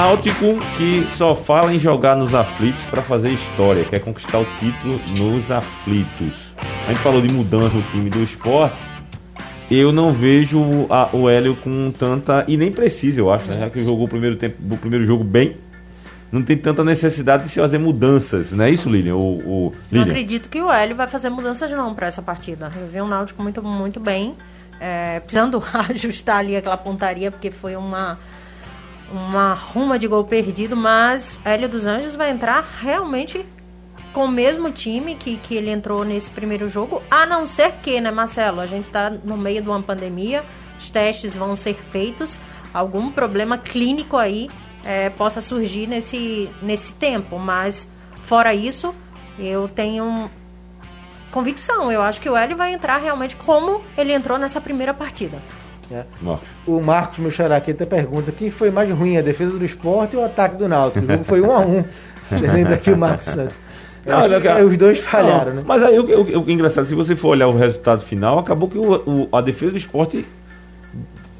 Náutico, 0.00 0.58
que 0.78 1.06
só 1.08 1.36
fala 1.36 1.74
em 1.74 1.78
jogar 1.78 2.16
nos 2.16 2.34
aflitos 2.34 2.82
para 2.84 3.02
fazer 3.02 3.32
história, 3.32 3.84
quer 3.84 3.98
conquistar 3.98 4.38
o 4.38 4.46
título 4.58 4.98
nos 5.18 5.50
aflitos. 5.50 6.54
A 6.86 6.88
gente 6.88 7.00
falou 7.00 7.20
de 7.20 7.30
mudança 7.30 7.76
no 7.76 7.82
time 7.82 8.08
do 8.08 8.22
esporte. 8.22 8.78
Eu 9.70 9.92
não 9.92 10.10
vejo 10.10 10.86
a, 10.88 11.14
o 11.14 11.28
Hélio 11.28 11.54
com 11.54 11.90
tanta. 11.90 12.46
E 12.48 12.56
nem 12.56 12.72
precisa, 12.72 13.20
eu 13.20 13.30
acho, 13.30 13.50
né? 13.50 13.58
Já 13.58 13.68
que 13.68 13.78
jogou 13.80 14.06
o 14.06 14.08
primeiro, 14.08 14.36
tempo, 14.36 14.56
o 14.70 14.78
primeiro 14.78 15.04
jogo 15.04 15.22
bem 15.22 15.58
não 16.32 16.42
tem 16.42 16.56
tanta 16.56 16.82
necessidade 16.82 17.42
de 17.42 17.50
se 17.50 17.60
fazer 17.60 17.76
mudanças, 17.76 18.52
não 18.52 18.64
é 18.64 18.70
isso, 18.70 18.88
Lilian? 18.88 19.16
O, 19.16 19.36
o, 19.36 19.74
Lilian? 19.92 20.06
Não 20.06 20.12
acredito 20.12 20.48
que 20.48 20.62
o 20.62 20.72
Hélio 20.72 20.96
vai 20.96 21.08
fazer 21.08 21.28
mudanças 21.28 21.70
não 21.72 21.94
para 21.94 22.06
essa 22.06 22.22
partida. 22.22 22.72
Eu 22.74 22.86
vi 22.86 23.02
um 23.02 23.06
Náutico 23.06 23.42
muito, 23.42 23.62
muito 23.62 24.00
bem, 24.00 24.34
é, 24.80 25.20
precisando 25.20 25.62
ajustar 25.90 26.38
ali 26.38 26.56
aquela 26.56 26.78
pontaria, 26.78 27.30
porque 27.30 27.50
foi 27.50 27.76
uma, 27.76 28.18
uma 29.10 29.54
ruma 29.54 29.98
de 29.98 30.06
gol 30.06 30.24
perdido, 30.24 30.76
mas 30.76 31.38
Hélio 31.44 31.68
dos 31.68 31.86
Anjos 31.86 32.14
vai 32.14 32.30
entrar 32.30 32.64
realmente 32.80 33.44
com 34.12 34.24
o 34.24 34.28
mesmo 34.28 34.70
time 34.70 35.14
que, 35.14 35.36
que 35.36 35.54
ele 35.54 35.70
entrou 35.70 36.04
nesse 36.04 36.30
primeiro 36.30 36.68
jogo, 36.68 37.02
a 37.10 37.26
não 37.26 37.46
ser 37.46 37.72
que, 37.82 38.00
né, 38.00 38.10
Marcelo, 38.10 38.60
a 38.60 38.66
gente 38.66 38.86
está 38.86 39.10
no 39.10 39.36
meio 39.36 39.62
de 39.62 39.68
uma 39.68 39.82
pandemia, 39.82 40.44
os 40.78 40.90
testes 40.90 41.36
vão 41.36 41.54
ser 41.54 41.74
feitos, 41.74 42.38
algum 42.72 43.10
problema 43.10 43.58
clínico 43.58 44.16
aí 44.16 44.48
é, 44.84 45.10
possa 45.10 45.40
surgir 45.40 45.86
nesse, 45.86 46.48
nesse 46.62 46.92
tempo. 46.94 47.38
Mas, 47.38 47.86
fora 48.24 48.54
isso, 48.54 48.94
eu 49.38 49.68
tenho 49.68 50.30
convicção. 51.30 51.90
Eu 51.90 52.02
acho 52.02 52.20
que 52.20 52.28
o 52.28 52.36
Hélio 52.36 52.56
vai 52.56 52.72
entrar 52.72 52.98
realmente 52.98 53.36
como 53.36 53.82
ele 53.96 54.12
entrou 54.12 54.38
nessa 54.38 54.60
primeira 54.60 54.94
partida. 54.94 55.40
É. 55.92 56.04
O 56.66 56.80
Marcos 56.80 57.18
Micharaqui 57.18 57.72
até 57.72 57.84
pergunta 57.84 58.30
quem 58.32 58.50
foi 58.50 58.70
mais 58.70 58.90
ruim, 58.90 59.16
a 59.16 59.22
defesa 59.22 59.58
do 59.58 59.64
esporte 59.64 60.16
ou 60.16 60.22
o 60.22 60.24
ataque 60.24 60.56
do 60.56 60.68
Náutico? 60.68 61.04
O 61.04 61.08
jogo 61.08 61.24
foi 61.24 61.40
um 61.40 61.52
a 61.52 61.60
um. 61.60 61.84
Lembra 62.30 62.74
aqui 62.74 62.92
o 62.92 62.96
Marcos 62.96 63.26
Santos. 63.26 63.58
Não, 64.06 64.40
que 64.40 64.48
os 64.62 64.76
dois 64.76 64.98
falharam, 64.98 65.50
não, 65.50 65.56
né? 65.56 65.62
Mas 65.66 65.82
aí 65.82 65.98
o, 65.98 66.04
o, 66.04 66.44
o, 66.44 66.50
engraçado, 66.50 66.86
se 66.86 66.94
você 66.94 67.14
for 67.14 67.28
olhar 67.28 67.48
o 67.48 67.56
resultado 67.56 68.00
final, 68.02 68.38
acabou 68.38 68.68
que 68.68 68.78
o, 68.78 69.28
a 69.30 69.40
defesa 69.40 69.72
do 69.72 69.78
esporte 69.78 70.24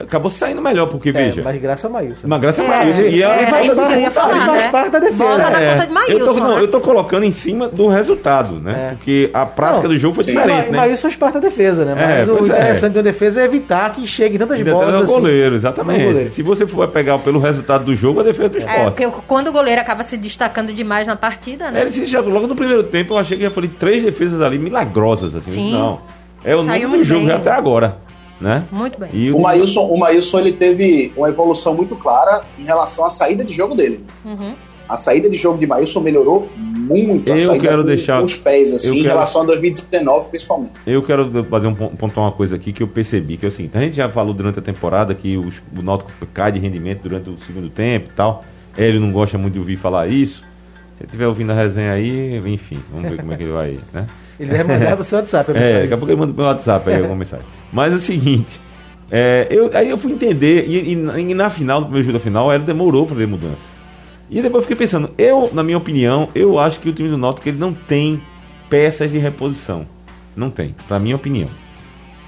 acabou 0.01 0.31
saindo 0.31 0.63
melhor, 0.63 0.87
porque, 0.87 1.11
é, 1.11 1.13
veja. 1.13 1.43
Mas 1.45 1.61
graça 1.61 1.87
a 1.87 1.91
Maílson. 1.91 2.27
Mas 2.27 2.41
graça 2.41 2.63
a 2.63 2.67
Maílson. 2.69 3.03
É, 3.03 3.11
e 3.11 3.23
é, 3.23 3.47
faz, 3.47 3.69
é, 3.69 3.75
parte, 3.75 3.99
ia 3.99 4.11
falar, 4.11 4.47
faz 4.47 4.63
né? 4.63 4.71
parte 4.71 4.91
da 4.91 4.99
defesa. 4.99 5.25
Bota 5.25 5.51
na 5.51 5.61
é. 5.61 5.87
de 5.87 5.93
Maílson, 5.93 6.13
eu, 6.13 6.27
tô, 6.27 6.35
não, 6.35 6.49
né? 6.49 6.63
eu 6.63 6.69
tô 6.69 6.81
colocando 6.81 7.25
em 7.25 7.33
cima 7.33 7.69
do 7.69 7.89
resultado, 7.89 8.57
né? 8.57 8.91
É. 8.93 8.95
Porque 8.95 9.31
a 9.33 9.47
prática 9.47 9.83
não, 9.83 9.95
do 9.95 9.99
jogo 9.99 10.15
foi 10.15 10.25
sim, 10.25 10.33
diferente, 10.33 10.71
né? 10.71 10.77
Maílson 10.77 11.03
faz 11.03 11.17
parte 11.17 11.35
da 11.35 11.41
defesa, 11.41 11.85
né? 11.85 11.95
Mas 11.95 12.29
o 12.29 12.45
interessante 12.45 12.95
da 12.95 13.03
defesa 13.03 13.41
é 13.41 13.45
evitar 13.45 13.95
que 13.95 14.07
chegue 14.07 14.39
tantas 14.39 14.59
Ainda 14.59 14.71
bolas. 14.71 14.95
Assim. 15.03 15.13
goleiro, 15.13 15.55
exatamente. 15.55 16.05
Goleiro. 16.05 16.31
Se 16.31 16.43
você 16.43 16.67
for 16.67 16.89
pegar 16.89 17.19
pelo 17.19 17.39
resultado 17.41 17.85
do 17.85 17.95
jogo, 17.95 18.21
a 18.21 18.23
defesa 18.23 18.49
do 18.49 18.59
esporte. 18.59 18.81
É, 18.81 18.91
porque 18.91 19.23
quando 19.27 19.49
o 19.49 19.53
goleiro 19.53 19.81
acaba 19.81 20.03
se 20.03 20.17
destacando 20.17 20.73
demais 20.73 21.07
na 21.07 21.17
partida, 21.17 21.71
né? 21.71 21.83
Ele 21.83 21.93
se 21.93 22.07
já, 22.07 22.21
logo 22.21 22.47
no 22.47 22.57
primeiro 22.57 22.85
tempo, 22.85 23.15
eu 23.15 23.19
achei 23.19 23.37
que 23.37 23.43
já 23.43 23.51
foram 23.51 23.69
três 23.69 24.03
defesas 24.03 24.41
ali 24.41 24.59
milagrosas, 24.59 25.35
assim. 25.35 25.51
Sim. 25.51 25.73
Não. 25.73 26.01
É 26.43 26.57
o 26.57 26.63
número 26.63 26.99
do 26.99 27.05
jogo 27.05 27.31
até 27.31 27.51
agora 27.51 28.10
né? 28.41 28.65
Muito 28.71 28.99
bem. 28.99 29.11
E 29.13 29.31
o, 29.31 29.37
o 29.37 29.43
Maílson, 29.43 29.87
o 29.87 29.99
Maílson 29.99 30.39
ele 30.41 30.53
teve 30.53 31.13
uma 31.17 31.29
evolução 31.29 31.75
muito 31.75 31.95
clara 31.97 32.43
em 32.59 32.65
relação 32.65 33.05
à 33.05 33.11
saída 33.11 33.45
de 33.45 33.53
jogo 33.53 33.75
dele. 33.75 34.05
Uhum. 34.25 34.55
A 34.89 34.97
saída 34.97 35.31
de 35.31 35.37
jogo 35.37 35.59
de 35.59 35.67
Maílson 35.69 36.01
melhorou 36.01 36.49
muito. 36.57 37.29
Eu 37.29 37.61
quero 37.61 37.83
com, 37.83 37.87
deixar 37.87 38.23
os 38.23 38.37
pés 38.37 38.75
assim, 38.75 38.89
em 38.89 39.03
quero, 39.03 39.11
relação 39.11 39.43
a 39.43 39.45
2019 39.45 40.31
principalmente. 40.31 40.73
Eu 40.85 41.01
quero 41.03 41.45
fazer 41.45 41.69
um 41.69 41.75
pontuar 41.75 42.27
uma 42.27 42.33
coisa 42.33 42.57
aqui 42.57 42.73
que 42.73 42.83
eu 42.83 42.89
percebi 42.89 43.37
que 43.37 43.47
é 43.47 43.49
o 43.49 43.53
seguinte: 43.53 43.77
a 43.77 43.81
gente 43.81 43.95
já 43.95 44.09
falou 44.09 44.35
durante 44.35 44.59
a 44.59 44.63
temporada 44.63 45.15
que 45.15 45.37
os, 45.37 45.59
o 45.77 45.83
Náutico 45.83 46.11
cai 46.35 46.51
de 46.51 46.59
rendimento 46.59 47.03
durante 47.03 47.31
o 47.31 47.39
segundo 47.47 47.71
tempo 47.71 48.09
e 48.11 48.15
tal. 48.15 48.45
Ele 48.77 48.99
não 48.99 49.13
gosta 49.13 49.39
muito 49.39 49.53
de 49.53 49.59
ouvir 49.61 49.77
falar 49.77 50.11
isso. 50.11 50.43
Se 50.99 51.05
estiver 51.05 51.29
ouvindo 51.29 51.53
a 51.53 51.55
resenha 51.55 51.93
aí, 51.93 52.37
enfim, 52.39 52.79
vamos 52.93 53.11
ver 53.11 53.19
como 53.19 53.33
é 53.33 53.37
que 53.37 53.43
ele 53.45 53.53
vai, 53.53 53.79
né? 53.93 54.07
Ele 54.41 54.51
vai 54.51 54.65
mandar 54.65 54.97
pro 54.97 55.05
seu 55.05 55.19
WhatsApp. 55.19 55.53
É, 55.55 55.83
daqui 55.83 55.93
a 55.93 55.97
pouco 55.99 56.11
ele 56.11 56.19
manda 56.19 56.33
pro 56.33 56.43
meu 56.43 56.51
WhatsApp 56.51 56.89
aí 56.89 56.97
alguma 56.97 57.17
mensagem. 57.17 57.45
Mas 57.71 57.93
é 57.93 57.97
o 57.97 58.01
seguinte, 58.01 58.59
é, 59.11 59.47
eu, 59.51 59.71
aí 59.75 59.91
eu 59.91 59.99
fui 59.99 60.13
entender, 60.13 60.65
e, 60.67 60.95
e, 60.95 61.31
e 61.31 61.35
na 61.35 61.51
final, 61.51 61.81
no 61.81 61.87
primeiro 61.87 62.07
jogo 62.07 62.19
da 62.19 62.25
final, 62.25 62.53
ele 62.53 62.65
demorou 62.65 63.07
para 63.07 63.17
ver 63.17 63.27
mudança. 63.27 63.71
E 64.31 64.41
depois 64.41 64.63
eu 64.63 64.63
fiquei 64.63 64.77
pensando, 64.77 65.11
eu, 65.19 65.51
na 65.53 65.63
minha 65.63 65.77
opinião, 65.77 66.29
eu 66.35 66.59
acho 66.59 66.81
que 66.81 66.89
o 66.89 66.93
time 66.93 67.09
do 67.09 67.19
Náutico 67.19 67.49
ele 67.49 67.59
não 67.59 67.75
tem 67.75 68.21
peças 68.71 69.11
de 69.11 69.19
reposição. 69.19 69.85
Não 70.35 70.49
tem, 70.49 70.75
pra 70.89 70.99
minha 70.99 71.17
opinião. 71.17 71.49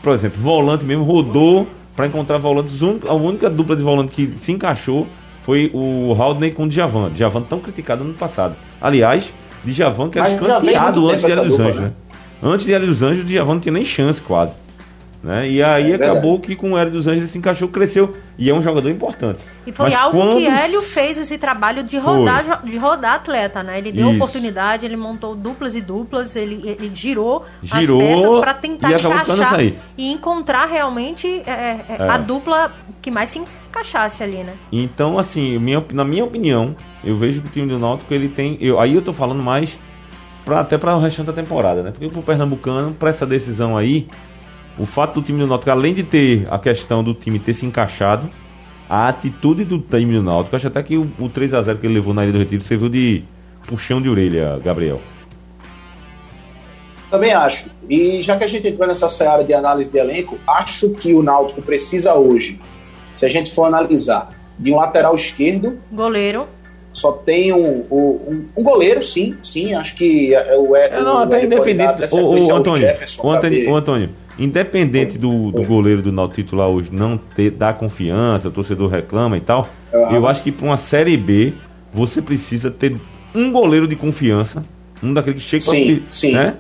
Por 0.03 0.13
exemplo, 0.13 0.43
volante 0.43 0.85
mesmo 0.85 1.05
rodou 1.05 1.67
para 1.97 2.07
encontrar 2.07 2.37
volantes. 2.39 2.75
A 3.09 3.15
única 3.15 3.49
dupla 3.49 3.77
de 3.77 3.83
volante 3.83 4.13
que 4.13 4.35
se 4.41 4.51
encaixou 4.51 5.07
foi 5.45 5.71
o 5.73 6.15
Haldney 6.19 6.51
com 6.51 6.65
o 6.65 6.69
Djavan. 6.69 7.11
Djavan 7.11 7.43
tão 7.43 7.61
criticado 7.61 8.03
no 8.03 8.15
passado. 8.15 8.57
Aliás, 8.81 9.33
Djavan 9.65 10.11
que 10.11 10.19
era 10.19 10.31
escanteado 10.31 11.09
antes 11.09 11.21
de 11.25 11.33
Hélio 11.33 11.45
dos 11.45 11.61
Anjos, 11.61 11.77
né? 11.77 11.83
né? 11.83 11.93
Antes 12.43 12.67
de 12.67 12.75
Hélio 12.75 12.89
dos 12.89 13.03
Anjos, 13.03 13.25
o 13.25 13.27
Djavan 13.27 13.55
não 13.55 13.61
tinha 13.61 13.73
nem 13.73 13.85
chance 13.85 14.21
quase. 14.21 14.55
Né? 15.23 15.49
E 15.49 15.63
aí 15.63 15.93
é 15.93 15.95
acabou 15.95 16.41
que 16.41 16.57
com 16.57 16.73
o 16.73 16.79
Hélio 16.79 16.93
dos 16.95 17.07
Anjos 17.07 17.23
ele 17.23 17.29
se 17.29 17.39
encaixou, 17.39 17.69
cresceu 17.69 18.17
e 18.37 18.51
é 18.51 18.55
um 18.55 18.61
jogador 18.61 18.91
importante. 18.91 19.39
E 19.65 19.71
foi 19.71 19.91
Mas 19.91 20.01
algo 20.01 20.19
quando... 20.19 20.37
que 20.37 20.49
Hélio 20.49 20.83
fez 20.83 21.17
esse 21.17 21.39
trabalho 21.39 21.85
de 21.85 21.97
rodar, 21.97 22.65
de 22.65 22.77
rodar 22.77 23.15
atleta, 23.15 23.63
né? 23.63 23.79
Ele 23.79 23.93
deu 23.93 24.09
Isso. 24.09 24.17
oportunidade, 24.17 24.85
ele 24.85 24.97
montou 24.97 25.37
duplas 25.37 25.77
e 25.77 25.81
duplas, 25.81 26.35
ele, 26.35 26.61
ele 26.65 26.91
girou, 26.93 27.45
girou 27.63 28.01
as 28.01 28.21
peças 28.21 28.41
para 28.41 28.55
tentar 28.55 28.91
e 28.91 28.95
encaixar 28.95 29.61
e 29.97 30.13
encontrar 30.13 30.67
realmente 30.67 31.29
é, 31.47 31.51
é, 31.51 31.85
é, 31.89 32.09
a 32.09 32.17
dupla 32.17 32.73
que 33.01 33.11
mais 33.11 33.29
se 33.29 33.41
encaixasse 33.73 34.23
ali, 34.23 34.45
né? 34.45 34.55
Então, 34.71 35.19
assim, 35.19 35.59
minha, 35.59 35.83
na 35.93 36.05
minha 36.05 36.25
opinião, 36.25 36.77
eu 37.03 37.17
vejo 37.17 37.41
que 37.41 37.49
o 37.49 37.51
time 37.51 37.67
do 37.67 37.79
Náutico 37.79 38.13
ele 38.13 38.29
tem, 38.29 38.59
eu, 38.61 38.79
aí 38.79 38.95
eu 38.95 39.03
tô 39.03 39.13
falando 39.13 39.43
mais 39.43 39.77
pra, 40.45 40.61
até 40.61 40.77
para 40.77 40.95
o 40.95 41.01
restante 41.01 41.27
da 41.27 41.33
temporada, 41.33 41.83
né? 41.83 41.91
Porque 41.91 42.09
pro 42.09 42.23
Pernambucano, 42.23 42.93
para 42.93 43.11
essa 43.11 43.27
decisão 43.27 43.77
aí, 43.77 44.07
o 44.79 44.85
fato 44.85 45.21
do 45.21 45.23
time 45.23 45.41
do 45.41 45.47
Náutico, 45.47 45.71
além 45.71 45.95
de 45.95 46.03
ter 46.03 46.47
a 46.51 46.59
questão 46.59 47.03
do 47.03 47.15
time 47.15 47.39
ter 47.39 47.55
se 47.55 47.65
encaixado, 47.65 48.29
a 48.89 49.09
atitude 49.09 49.65
do 49.65 49.79
time 49.79 50.15
do 50.15 50.23
Náutico, 50.23 50.55
acho 50.55 50.67
até 50.67 50.83
que 50.83 50.99
o, 50.99 51.11
o 51.19 51.29
3 51.29 51.55
a 51.55 51.63
0 51.63 51.79
que 51.79 51.87
ele 51.87 51.95
levou 51.95 52.13
na 52.13 52.25
Ilha 52.25 52.33
do 52.33 52.39
Retiro 52.39 52.63
serviu 52.63 52.89
de 52.89 53.25
puxão 53.67 54.03
de 54.03 54.09
orelha, 54.09 54.61
Gabriel. 54.63 55.01
Também 57.11 57.33
acho. 57.33 57.71
E 57.89 58.23
já 58.23 58.39
que 58.39 58.45
a 58.45 58.49
gente 58.49 58.69
entrou 58.69 58.89
nessa 58.89 59.09
seara 59.11 59.45
de 59.45 59.53
análise 59.53 59.91
de 59.91 59.99
elenco, 59.99 60.39
acho 60.47 60.91
que 60.91 61.13
o 61.13 61.23
Náutico 61.23 61.61
precisa 61.61 62.15
hoje, 62.15 62.59
se 63.15 63.27
a 63.27 63.29
gente 63.29 63.53
for 63.53 63.65
analisar, 63.65 64.31
de 64.59 64.73
um 64.73 64.77
lateral 64.77 65.15
esquerdo. 65.15 65.79
Goleiro. 65.91 66.47
Só 66.93 67.13
tem 67.13 67.53
um, 67.55 67.87
um, 67.91 68.45
um 68.57 68.63
goleiro, 68.63 69.03
sim, 69.03 69.35
sim. 69.43 69.73
Acho 69.75 69.97
que 69.97 70.35
é 70.35 70.57
o. 70.57 70.77
É, 70.77 71.01
não, 71.01 71.19
até 71.19 71.45
independente. 71.45 72.15
O, 72.15 72.35
o, 72.35 72.55
Antônio, 72.55 72.87
o, 73.23 73.31
Antônio, 73.31 73.71
o 73.71 73.75
Antônio, 73.75 74.11
Independente 74.39 75.19
do, 75.19 75.53
do 75.53 75.63
goleiro 75.63 76.01
do 76.01 76.11
Náutico 76.11 76.43
titular 76.43 76.69
hoje 76.69 76.89
não 76.91 77.19
ter, 77.19 77.51
dar 77.51 77.75
confiança, 77.75 78.49
o 78.49 78.51
torcedor 78.51 78.91
reclama 78.91 79.37
e 79.37 79.41
tal, 79.41 79.69
uhum. 79.93 80.17
eu 80.17 80.27
acho 80.27 80.43
que 80.43 80.51
para 80.51 80.65
uma 80.65 80.77
Série 80.79 81.17
B 81.17 81.53
você 81.93 82.23
precisa 82.23 82.71
ter 82.71 82.97
um 83.35 83.53
goleiro 83.53 83.87
de 83.87 83.95
confiança, 83.95 84.65
um 85.03 85.13
daquele 85.13 85.37
que 85.37 85.43
chega 85.43 85.63
sim, 85.63 85.97
pra, 85.97 86.05
sim. 86.11 86.33
né? 86.33 86.55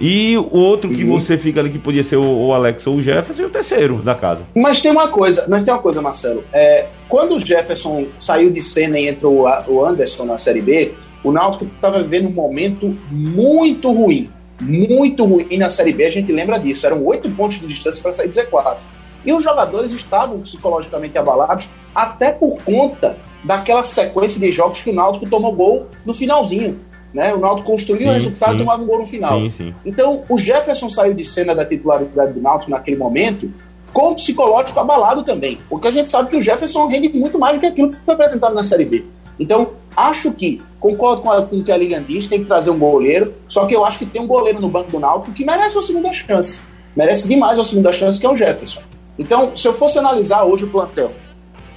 E 0.00 0.36
o 0.36 0.56
outro 0.56 0.88
que 0.90 1.02
uhum. 1.04 1.20
você 1.20 1.36
fica 1.36 1.60
ali 1.60 1.70
que 1.70 1.78
podia 1.78 2.04
ser 2.04 2.16
o, 2.16 2.46
o, 2.46 2.52
Alex 2.52 2.86
ou 2.86 2.96
o 2.96 3.02
Jefferson 3.02 3.42
e 3.42 3.46
o 3.46 3.50
terceiro 3.50 3.96
da 3.96 4.14
casa. 4.14 4.42
Mas 4.54 4.80
tem 4.80 4.90
uma 4.90 5.08
coisa, 5.08 5.44
mas 5.48 5.62
tem 5.62 5.74
uma 5.74 5.82
coisa, 5.82 6.00
Marcelo. 6.00 6.44
É, 6.52 6.86
quando 7.08 7.34
o 7.36 7.40
Jefferson 7.40 8.06
saiu 8.16 8.50
de 8.50 8.62
cena 8.62 8.98
e 8.98 9.08
entrou 9.08 9.46
o 9.66 9.84
Anderson 9.84 10.24
na 10.24 10.38
Série 10.38 10.60
B, 10.60 10.94
o 11.24 11.32
Náutico 11.32 11.64
estava 11.64 12.02
vivendo 12.02 12.28
um 12.28 12.32
momento 12.32 12.96
muito 13.10 13.90
ruim 13.90 14.30
muito 14.60 15.24
ruim 15.24 15.56
na 15.56 15.68
Série 15.68 15.92
B, 15.92 16.04
a 16.04 16.10
gente 16.10 16.32
lembra 16.32 16.58
disso. 16.58 16.86
Eram 16.86 17.04
oito 17.06 17.30
pontos 17.30 17.60
de 17.60 17.66
distância 17.66 18.02
para 18.02 18.12
sair 18.12 18.28
do 18.28 18.34
Z4. 18.34 18.76
E 19.24 19.32
os 19.32 19.42
jogadores 19.42 19.92
estavam 19.92 20.40
psicologicamente 20.40 21.16
abalados, 21.18 21.68
até 21.94 22.32
por 22.32 22.60
conta 22.62 23.18
daquela 23.44 23.84
sequência 23.84 24.40
de 24.40 24.50
jogos 24.50 24.82
que 24.82 24.90
o 24.90 24.94
Náutico 24.94 25.28
tomou 25.28 25.52
gol 25.52 25.86
no 26.04 26.14
finalzinho. 26.14 26.80
Né? 27.12 27.32
O 27.34 27.38
Náutico 27.38 27.66
construiu 27.66 28.02
sim, 28.02 28.08
o 28.08 28.12
resultado 28.12 28.56
e 28.56 28.58
tomava 28.58 28.82
um 28.82 28.86
gol 28.86 28.98
no 28.98 29.06
final. 29.06 29.50
Sim, 29.50 29.74
então, 29.84 30.24
o 30.28 30.38
Jefferson 30.38 30.90
saiu 30.90 31.14
de 31.14 31.24
cena 31.24 31.54
da 31.54 31.64
titularidade 31.64 32.32
do 32.32 32.40
Náutico 32.40 32.70
naquele 32.70 32.96
momento 32.96 33.50
com 33.92 34.10
o 34.10 34.14
psicológico 34.14 34.78
abalado 34.78 35.22
também. 35.22 35.58
Porque 35.68 35.88
a 35.88 35.90
gente 35.90 36.10
sabe 36.10 36.30
que 36.30 36.36
o 36.36 36.42
Jefferson 36.42 36.86
rende 36.86 37.08
muito 37.18 37.38
mais 37.38 37.56
do 37.56 37.60
que 37.60 37.66
aquilo 37.66 37.90
que 37.90 37.96
foi 38.04 38.14
apresentado 38.14 38.54
na 38.54 38.62
Série 38.62 38.84
B. 38.84 39.04
Então, 39.40 39.70
acho 39.96 40.32
que, 40.32 40.60
concordo 40.78 41.22
com, 41.22 41.30
a, 41.30 41.42
com 41.42 41.56
o 41.56 41.64
que 41.64 41.72
a 41.72 41.76
Lilian 41.76 42.02
diz, 42.02 42.26
tem 42.26 42.40
que 42.40 42.46
trazer 42.46 42.70
um 42.70 42.78
goleiro, 42.78 43.34
só 43.48 43.66
que 43.66 43.74
eu 43.74 43.84
acho 43.84 43.98
que 43.98 44.06
tem 44.06 44.20
um 44.20 44.26
goleiro 44.26 44.60
no 44.60 44.68
banco 44.68 44.90
do 44.90 45.00
Náutico 45.00 45.32
que 45.32 45.44
merece 45.44 45.76
uma 45.76 45.82
segunda 45.82 46.12
chance. 46.12 46.60
Merece 46.94 47.28
demais 47.28 47.56
uma 47.58 47.64
segunda 47.64 47.92
chance, 47.92 48.18
que 48.18 48.26
é 48.26 48.30
o 48.30 48.36
Jefferson. 48.36 48.80
Então, 49.18 49.56
se 49.56 49.66
eu 49.66 49.74
fosse 49.74 49.98
analisar 49.98 50.44
hoje 50.44 50.64
o 50.64 50.68
plantão, 50.68 51.10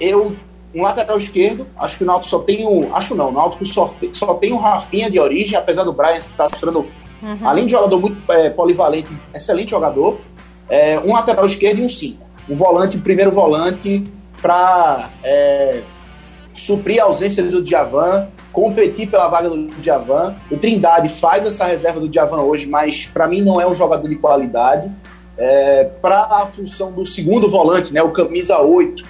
eu, 0.00 0.34
um 0.74 0.82
lateral 0.82 1.18
esquerdo, 1.18 1.66
acho 1.78 1.98
que 1.98 2.04
o 2.04 2.06
Náutico 2.06 2.30
só 2.30 2.38
tem 2.38 2.66
um. 2.66 2.94
Acho 2.94 3.14
não, 3.14 3.28
o 3.28 3.32
Náutico 3.32 3.64
só, 3.66 3.94
só 4.12 4.34
tem 4.34 4.52
um 4.52 4.56
Rafinha 4.56 5.10
de 5.10 5.18
origem, 5.18 5.56
apesar 5.56 5.84
do 5.84 5.92
Brian 5.92 6.14
estar 6.14 6.48
mostrando, 6.50 6.86
uhum. 7.22 7.38
além 7.44 7.66
de 7.66 7.72
jogador 7.72 8.00
muito 8.00 8.32
é, 8.32 8.48
polivalente, 8.50 9.08
excelente 9.34 9.70
jogador, 9.70 10.18
é, 10.68 10.98
um 11.00 11.12
lateral 11.12 11.46
esquerdo 11.46 11.80
e 11.80 11.84
um 11.84 11.88
5. 11.88 12.22
Um 12.48 12.56
volante, 12.56 12.96
um 12.96 13.00
primeiro 13.00 13.30
volante, 13.30 14.04
para 14.40 15.10
é, 15.22 15.82
suprir 16.54 17.00
a 17.00 17.04
ausência 17.04 17.42
do 17.42 17.62
Djavan, 17.62 18.28
competir 18.52 19.08
pela 19.08 19.28
vaga 19.28 19.48
do 19.48 19.68
Djavan. 19.80 20.34
O 20.50 20.56
Trindade 20.56 21.08
faz 21.08 21.46
essa 21.46 21.64
reserva 21.64 22.00
do 22.00 22.08
Djavan 22.08 22.40
hoje, 22.40 22.66
mas 22.66 23.06
para 23.06 23.26
mim 23.26 23.42
não 23.42 23.60
é 23.60 23.66
um 23.66 23.74
jogador 23.74 24.08
de 24.08 24.16
qualidade. 24.16 24.90
É, 25.36 25.84
para 26.00 26.20
a 26.22 26.46
função 26.46 26.92
do 26.92 27.06
segundo 27.06 27.50
volante, 27.50 27.92
né, 27.92 28.02
o 28.02 28.10
camisa 28.10 28.58
8, 28.58 29.02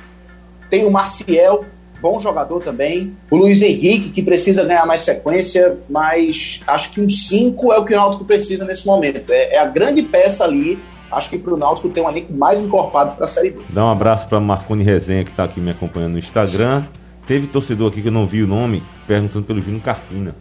tem 0.73 0.87
o 0.87 0.91
Marcial, 0.91 1.67
bom 2.01 2.19
jogador 2.19 2.61
também. 2.61 3.15
O 3.31 3.37
Luiz 3.37 3.61
Henrique, 3.61 4.09
que 4.09 4.23
precisa 4.23 4.65
ganhar 4.65 4.87
mais 4.87 5.03
sequência, 5.03 5.77
mas 5.87 6.61
acho 6.67 6.93
que 6.93 7.01
um 7.03 7.11
5 7.11 7.75
é 7.75 7.79
o 7.79 7.85
que 7.85 7.93
o 7.93 7.97
Náutico 7.99 8.25
precisa 8.25 8.65
nesse 8.65 8.87
momento. 8.87 9.31
É, 9.31 9.57
é 9.57 9.59
a 9.59 9.67
grande 9.67 10.03
peça 10.03 10.45
ali. 10.45 10.79
Acho 11.11 11.29
que 11.29 11.37
para 11.37 11.53
o 11.53 11.59
Náutico 11.59 11.91
tem 11.91 12.03
um 12.03 12.09
elenco 12.09 12.33
mais 12.33 12.59
encorpado 12.59 13.17
para 13.17 13.27
a 13.27 13.29
Série 13.29 13.51
B. 13.51 13.61
Dá 13.69 13.85
um 13.85 13.91
abraço 13.91 14.27
para 14.27 14.41
Marconi 14.41 14.83
Resenha, 14.83 15.25
que 15.25 15.31
está 15.31 15.45
aqui 15.45 15.61
me 15.61 15.73
acompanhando 15.73 16.13
no 16.13 16.19
Instagram. 16.19 16.85
Teve 17.27 17.49
torcedor 17.49 17.91
aqui 17.91 18.01
que 18.01 18.09
eu 18.09 18.13
não 18.13 18.27
vi 18.27 18.43
o 18.43 18.47
nome, 18.47 18.83
perguntando 19.07 19.45
pelo 19.45 19.61
Júnior 19.61 19.83
Carpina. 19.83 20.35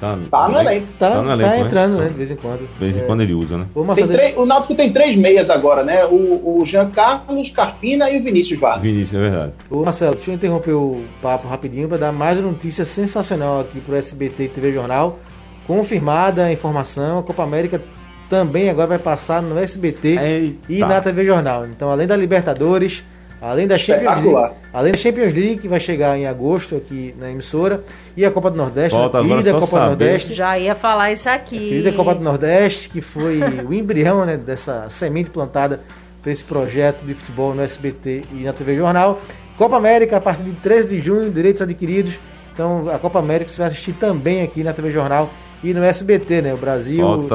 Tá, 0.00 0.18
tá 0.30 0.48
no 0.48 0.60
elenco. 0.60 0.86
Tá, 0.98 1.10
tá, 1.10 1.22
no 1.22 1.32
elenco, 1.32 1.50
tá 1.50 1.56
né? 1.56 1.60
entrando, 1.60 1.96
né? 1.98 2.06
De 2.08 2.14
vez 2.14 2.30
em 2.30 2.36
quando. 2.36 2.58
De 2.58 2.78
vez 2.78 2.96
em 2.96 3.00
é. 3.00 3.02
quando 3.02 3.22
ele 3.22 3.34
usa, 3.34 3.56
né? 3.56 3.66
O, 3.74 3.84
três, 3.94 4.36
o 4.36 4.44
Náutico 4.44 4.74
tem 4.74 4.92
três 4.92 5.16
meias 5.16 5.48
agora, 5.48 5.82
né? 5.82 6.04
O, 6.04 6.60
o 6.60 6.64
Jean 6.64 6.90
Carlos, 6.90 7.50
Carpina 7.50 8.10
e 8.10 8.18
o 8.18 8.22
Vinícius 8.22 8.60
Vargas. 8.60 8.82
Vinícius, 8.82 9.14
é 9.14 9.20
verdade. 9.20 9.52
Ô 9.70 9.82
Marcelo, 9.82 10.14
deixa 10.14 10.30
eu 10.30 10.34
interromper 10.34 10.72
o 10.72 11.02
papo 11.22 11.48
rapidinho 11.48 11.88
para 11.88 11.98
dar 11.98 12.12
mais 12.12 12.38
uma 12.38 12.48
notícia 12.48 12.84
sensacional 12.84 13.60
aqui 13.60 13.80
pro 13.80 13.96
SBT 13.96 14.44
e 14.44 14.48
TV 14.48 14.72
Jornal. 14.72 15.18
Confirmada 15.66 16.44
a 16.44 16.52
informação, 16.52 17.18
a 17.18 17.22
Copa 17.22 17.42
América 17.42 17.80
também 18.28 18.68
agora 18.68 18.88
vai 18.88 18.98
passar 18.98 19.40
no 19.40 19.58
SBT 19.58 20.18
Eita. 20.18 20.72
e 20.72 20.78
na 20.80 21.00
TV 21.00 21.24
Jornal. 21.24 21.64
Então, 21.66 21.90
além 21.90 22.06
da 22.06 22.16
Libertadores, 22.16 23.02
Além 23.46 23.68
da 23.68 23.78
Champions 23.78 24.24
League, 24.24 24.54
além 24.72 24.92
da 24.92 24.98
Champions 24.98 25.32
League 25.32 25.58
que 25.58 25.68
vai 25.68 25.78
chegar 25.78 26.18
em 26.18 26.26
agosto 26.26 26.74
aqui 26.74 27.14
na 27.16 27.30
emissora 27.30 27.84
e 28.16 28.24
a 28.24 28.30
Copa 28.30 28.50
do 28.50 28.56
Nordeste, 28.56 28.90
Falta 28.90 29.20
a 29.20 29.22
querida 29.22 29.52
Copa 29.52 29.66
saber. 29.66 29.80
do 29.82 29.86
Nordeste. 29.86 30.34
Já 30.34 30.58
ia 30.58 30.74
falar 30.74 31.12
isso 31.12 31.28
aqui. 31.28 31.56
A 31.56 31.68
querida 31.68 31.92
Copa 31.92 32.14
do 32.16 32.24
Nordeste, 32.24 32.88
que 32.88 33.00
foi 33.00 33.38
o 33.64 33.72
embrião 33.72 34.24
né, 34.24 34.36
dessa 34.36 34.86
semente 34.90 35.30
plantada 35.30 35.80
para 36.22 36.32
esse 36.32 36.42
projeto 36.42 37.04
de 37.06 37.14
futebol 37.14 37.54
no 37.54 37.62
SBT 37.62 38.24
e 38.32 38.42
na 38.42 38.52
TV 38.52 38.74
Jornal. 38.74 39.20
Copa 39.56 39.76
América 39.76 40.16
a 40.16 40.20
partir 40.20 40.42
de 40.42 40.52
13 40.54 40.88
de 40.88 41.00
junho, 41.00 41.30
direitos 41.30 41.62
adquiridos. 41.62 42.18
Então 42.52 42.90
a 42.92 42.98
Copa 42.98 43.20
América 43.20 43.48
você 43.48 43.58
vai 43.58 43.68
assistir 43.68 43.92
também 43.92 44.42
aqui 44.42 44.64
na 44.64 44.72
TV 44.72 44.90
Jornal 44.90 45.30
e 45.62 45.72
no 45.72 45.84
SBT, 45.84 46.42
né? 46.42 46.52
O 46.52 46.56
Brasil 46.56 47.28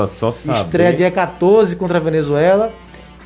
estreia 0.59 0.93
dia 0.93 1.09
14 1.09 1.73
contra 1.77 1.99
a 1.99 2.01
Venezuela 2.01 2.73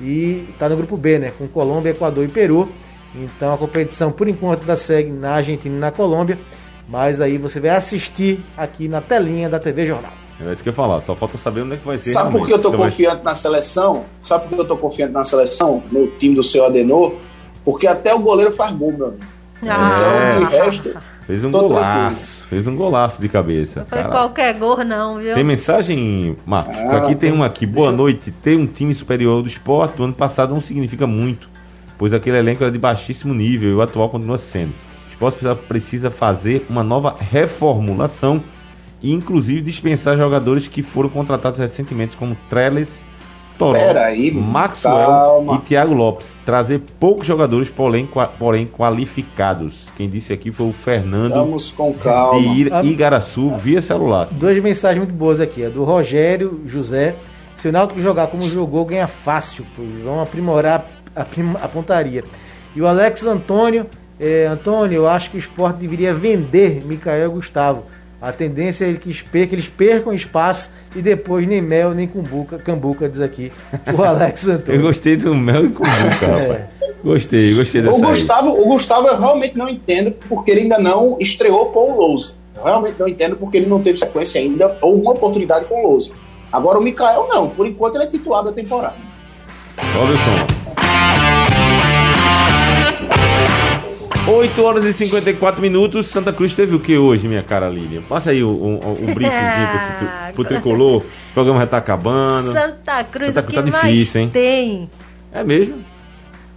e 0.01 0.47
está 0.49 0.67
no 0.69 0.75
grupo 0.77 0.97
B, 0.97 1.19
né? 1.19 1.31
Com 1.37 1.47
Colômbia, 1.47 1.91
Equador 1.91 2.23
e 2.23 2.27
Peru. 2.27 2.69
Então 3.15 3.53
a 3.53 3.57
competição 3.57 4.11
por 4.11 4.27
enquanto 4.27 4.61
ainda 4.61 4.75
segue 4.75 5.09
na 5.09 5.35
Argentina 5.35 5.75
e 5.75 5.79
na 5.79 5.91
Colômbia, 5.91 6.37
mas 6.87 7.21
aí 7.21 7.37
você 7.37 7.59
vai 7.59 7.71
assistir 7.71 8.43
aqui 8.57 8.87
na 8.87 9.01
telinha 9.01 9.47
da 9.47 9.59
TV 9.59 9.85
Jornal. 9.85 10.11
É 10.39 10.51
isso 10.51 10.61
que 10.61 10.67
eu 10.67 10.71
ia 10.71 10.75
falar, 10.75 11.01
só 11.01 11.15
falta 11.15 11.37
saber 11.37 11.61
onde 11.61 11.75
é 11.75 11.77
que 11.77 11.85
vai 11.85 11.97
ser. 11.97 12.11
Sabe 12.11 12.37
por 12.37 12.45
que 12.45 12.53
eu 12.53 12.59
tô 12.59 12.73
confiante 12.73 13.15
vai... 13.15 13.23
na 13.23 13.35
seleção? 13.35 14.05
Sabe 14.21 14.47
por 14.47 14.55
que 14.55 14.61
eu 14.61 14.67
tô 14.67 14.75
confiante 14.75 15.13
na 15.13 15.23
seleção, 15.23 15.81
no 15.89 16.07
time 16.07 16.35
do 16.35 16.43
seu 16.43 16.65
Adenor? 16.65 17.13
Porque 17.63 17.87
até 17.87 18.13
o 18.13 18.19
goleiro 18.19 18.51
faz 18.51 18.73
gol, 18.73 18.91
meu 18.91 19.07
amigo. 19.07 19.23
Ah. 19.63 20.35
Então, 20.37 20.49
de 20.49 20.55
resto, 20.55 20.97
fez 21.25 21.43
um 21.43 21.51
golaço. 21.51 22.19
Tranquilo. 22.19 22.34
Fez 22.49 22.67
um 22.67 22.75
golaço 22.75 23.19
de 23.19 23.27
cabeça. 23.27 23.81
Não 23.81 23.87
foi 23.87 23.97
cara. 23.97 24.11
qualquer 24.11 24.57
gol, 24.57 24.83
não, 24.83 25.17
viu? 25.17 25.33
Tem 25.33 25.43
mensagem, 25.43 26.37
Marcos? 26.45 26.77
Ah, 26.77 26.97
aqui 26.97 27.15
tem 27.15 27.31
uma 27.31 27.47
aqui. 27.47 27.65
Boa 27.65 27.91
noite. 27.91 28.31
Ter 28.31 28.55
um 28.55 28.67
time 28.67 28.93
superior 28.93 29.41
do 29.41 29.47
esporte 29.47 29.97
do 29.97 30.03
ano 30.03 30.13
passado 30.13 30.53
não 30.53 30.61
significa 30.61 31.07
muito, 31.07 31.49
pois 31.97 32.13
aquele 32.13 32.37
elenco 32.37 32.63
era 32.63 32.71
de 32.71 32.77
baixíssimo 32.77 33.33
nível 33.33 33.69
e 33.69 33.73
o 33.73 33.81
atual 33.81 34.09
continua 34.09 34.37
sendo. 34.37 34.69
O 34.69 35.11
esporte 35.11 35.39
precisa 35.67 36.11
fazer 36.11 36.65
uma 36.69 36.83
nova 36.83 37.15
reformulação 37.17 38.43
e, 39.01 39.11
inclusive, 39.11 39.61
dispensar 39.61 40.15
jogadores 40.15 40.67
que 40.67 40.83
foram 40.83 41.09
contratados 41.09 41.59
recentemente, 41.59 42.15
como 42.15 42.37
Trellis 42.49 42.89
Toró, 43.57 43.77
aí, 43.99 44.31
Maxwell 44.31 45.07
calma. 45.07 45.55
e 45.55 45.67
Thiago 45.67 45.93
Lopes. 45.93 46.35
Trazer 46.45 46.81
poucos 46.99 47.25
jogadores, 47.25 47.69
porém, 47.69 48.07
porém 48.37 48.65
qualificados. 48.65 49.85
Quem 49.95 50.09
disse 50.09 50.33
aqui 50.33 50.51
foi 50.51 50.67
o 50.67 50.73
Fernando 50.73 51.33
Vamos 51.33 51.69
com 51.71 51.93
calma. 51.93 52.39
de 52.41 52.87
Igaraçu 52.89 53.55
via 53.55 53.81
celular. 53.81 54.27
Duas 54.31 54.61
mensagens 54.61 54.97
muito 55.05 55.17
boas 55.17 55.39
aqui. 55.39 55.65
A 55.65 55.69
do 55.69 55.83
Rogério 55.83 56.61
José. 56.67 57.15
Se 57.55 57.69
o 57.69 57.71
Náutico 57.71 57.99
jogar 58.01 58.27
como 58.27 58.45
jogou, 58.49 58.83
ganha 58.85 59.07
fácil. 59.07 59.65
Pois 59.75 59.89
vão 60.03 60.21
aprimorar 60.21 60.85
a, 61.15 61.21
a 61.21 61.67
pontaria. 61.67 62.23
E 62.75 62.81
o 62.81 62.87
Alex 62.87 63.25
Antônio. 63.25 63.85
É, 64.19 64.47
Antônio, 64.47 64.95
eu 64.95 65.09
acho 65.09 65.29
que 65.29 65.37
o 65.37 65.39
esporte 65.39 65.77
deveria 65.77 66.13
vender 66.13 66.81
Micael 66.85 67.31
Gustavo. 67.31 67.83
A 68.21 68.31
tendência 68.31 68.89
é 68.89 68.93
que, 68.93 69.13
que 69.13 69.55
eles 69.55 69.67
percam 69.67 70.13
espaço 70.13 70.69
e 70.95 71.01
depois 71.01 71.45
nem 71.47 71.61
mel 71.61 71.93
nem 71.93 72.07
cumbuca, 72.07 72.57
cambuca, 72.57 73.07
diz 73.09 73.19
aqui 73.21 73.51
o 73.93 74.01
Alex 74.03 74.47
Antônio. 74.47 74.79
Eu 74.79 74.85
gostei 74.87 75.15
do 75.17 75.35
mel 75.35 75.65
e 75.65 75.69
cumbuca, 75.69 75.85
É. 76.25 76.41
rapaz. 76.47 76.61
Gostei, 77.03 77.53
gostei 77.53 77.81
dessa 77.81 77.93
O 77.95 78.03
aí. 78.05 78.11
Gustavo, 78.13 78.49
o 78.49 78.65
Gustavo 78.65 79.07
eu 79.07 79.19
realmente 79.19 79.55
não 79.57 79.69
entendo 79.69 80.11
porque 80.27 80.49
ele 80.49 80.61
ainda 80.61 80.79
não 80.79 81.17
estreou 81.19 81.67
com 81.67 81.91
o 81.91 81.97
Lousa. 81.97 82.31
Eu 82.55 82.63
realmente 82.63 82.95
não 82.99 83.07
entendo 83.07 83.35
porque 83.35 83.57
ele 83.57 83.67
não 83.67 83.81
teve 83.81 83.99
sequência 83.99 84.41
ainda 84.41 84.75
ou 84.81 84.95
uma 84.99 85.11
oportunidade 85.11 85.65
com 85.65 85.83
o 85.83 85.87
Lousa. 85.87 86.11
Agora 86.51 86.79
o 86.79 86.81
Mikael 86.81 87.27
não, 87.29 87.49
por 87.49 87.67
enquanto 87.67 87.95
ele 87.95 88.05
é 88.05 88.07
titular 88.07 88.43
da 88.43 88.51
temporada. 88.51 88.95
Sobe 89.93 90.13
o 90.13 90.17
som. 90.17 90.64
8 94.27 94.63
horas 94.63 94.85
e 94.85 94.93
54 94.93 95.61
minutos. 95.61 96.07
Santa 96.07 96.33
Cruz 96.33 96.53
teve 96.55 96.75
o 96.75 96.79
que 96.79 96.97
hoje, 96.97 97.27
minha 97.27 97.43
cara 97.43 97.69
Lília? 97.69 98.01
Passa 98.07 98.31
aí 98.31 98.43
o, 98.43 98.47
o, 98.49 98.75
o 98.77 99.05
briefzinho 99.13 99.67
pro, 99.69 100.07
pro, 100.07 100.33
pro 100.33 100.43
tricolor. 100.45 101.01
O 101.01 101.33
programa 101.33 101.59
já 101.61 101.67
tá 101.67 101.77
acabando. 101.77 102.51
Santa 102.53 103.03
Cruz, 103.03 103.33
Santa 103.33 103.41
o 103.41 103.51
que 103.51 103.53
Cruz 103.59 103.71
tá 103.71 103.81
mais 103.81 103.93
difícil, 103.93 104.21
hein? 104.21 104.29
tem 104.33 104.89
É 105.31 105.43
mesmo? 105.43 105.75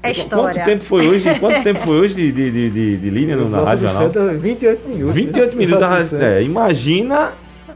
é 0.03 0.13
história. 0.13 0.55
Quanto 0.63 0.65
tempo 0.65 0.85
foi 0.85 1.09
hoje? 1.09 1.35
Quanto 1.41 1.63
tempo 1.63 1.81
foi 1.81 1.97
hoje 2.01 2.15
de, 2.15 2.33
de, 2.33 2.51
de, 2.51 2.71
de, 2.71 2.97
de 2.97 3.11
linha 3.11 3.37
no- 3.37 3.49
na 3.51 3.61
Rádio 3.63 3.89
Jornal? 3.89 4.11
Santa, 4.13 4.35
28 4.35 4.89
minutos. 4.89 5.15
28 5.15 5.57
minutos 5.57 6.11
da. 6.11 6.25
É, 6.27 6.43
imagina. 6.43 7.33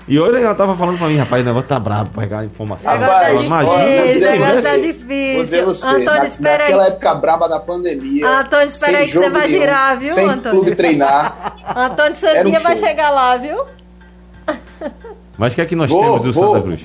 E 0.09 0.19
olha, 0.19 0.39
ela 0.39 0.55
tava 0.55 0.77
falando 0.77 0.99
pra 0.99 1.07
mim, 1.07 1.17
rapaz, 1.17 1.43
o 1.43 1.47
negócio 1.47 1.69
tá 1.69 1.79
brabo 1.79 2.11
pra 2.11 2.23
pegar 2.25 2.39
a 2.41 2.45
informação. 2.45 2.91
Tá 2.93 2.99
Rapaz, 2.99 3.45
imagina 3.45 4.31
negócio 4.33 4.63
tá 4.63 4.77
difícil. 4.77 5.45
dizer 5.45 5.65
você, 5.65 5.87
Antônio, 5.87 6.05
na, 6.07 6.27
espera 6.27 6.59
naquela 6.65 6.83
aí. 6.83 6.89
época 6.89 7.15
braba 7.15 7.49
da 7.49 7.61
pandemia. 7.61 8.29
Antônio, 8.29 8.67
espera 8.69 8.99
aí 8.99 9.07
que 9.09 9.17
você 9.19 9.31
vai 9.31 9.47
nenhum, 9.47 9.61
girar, 9.61 9.99
viu, 9.99 10.13
sem 10.13 10.29
Antônio? 10.29 10.51
clube 10.61 10.75
treinar. 10.77 11.57
Antônio 11.77 12.17
Era 12.21 12.39
um 12.41 12.43
Sandinha 12.43 12.61
vai 12.61 12.77
chegar 12.77 13.11
lá, 13.11 13.37
viu? 13.37 13.65
Mas 15.39 15.53
o 15.53 15.57
que 15.57 15.63
é 15.63 15.67
que 15.67 15.77
nós 15.77 15.89
Vou, 15.91 16.03
temos 16.03 16.23
do 16.23 16.33
vou. 16.33 16.53
Santa 16.53 16.63
Cruz? 16.63 16.81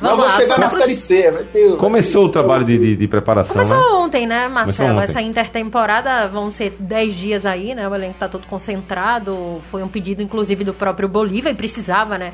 Não, 0.00 0.10
Vamos 0.10 0.26
vou 0.26 0.32
lá, 0.34 0.36
chegar 0.40 0.58
na 0.60 0.66
Cruz- 0.68 0.80
Série 0.80 0.94
C. 0.96 1.30
Vai 1.32 1.42
ter, 1.44 1.76
Começou 1.76 2.26
o 2.26 2.28
trabalho 2.28 2.64
de, 2.64 2.78
de, 2.78 2.96
de 2.96 3.08
preparação, 3.08 3.54
Começou 3.54 3.76
né? 3.76 4.04
ontem, 4.04 4.26
né, 4.28 4.46
Marcelo? 4.46 4.92
ontem. 4.92 5.02
Essa 5.04 5.20
intertemporada 5.20 6.28
vão 6.28 6.50
ser 6.52 6.76
10 6.78 7.14
dias 7.14 7.44
aí, 7.46 7.74
né? 7.74 7.88
O 7.88 7.94
elenco 7.94 8.14
tá 8.18 8.28
todo 8.28 8.46
concentrado. 8.46 9.60
Foi 9.70 9.82
um 9.82 9.88
pedido, 9.88 10.22
inclusive, 10.22 10.62
do 10.62 10.72
próprio 10.72 11.08
Bolívar 11.08 11.50
e 11.50 11.54
precisava, 11.54 12.16
né? 12.16 12.32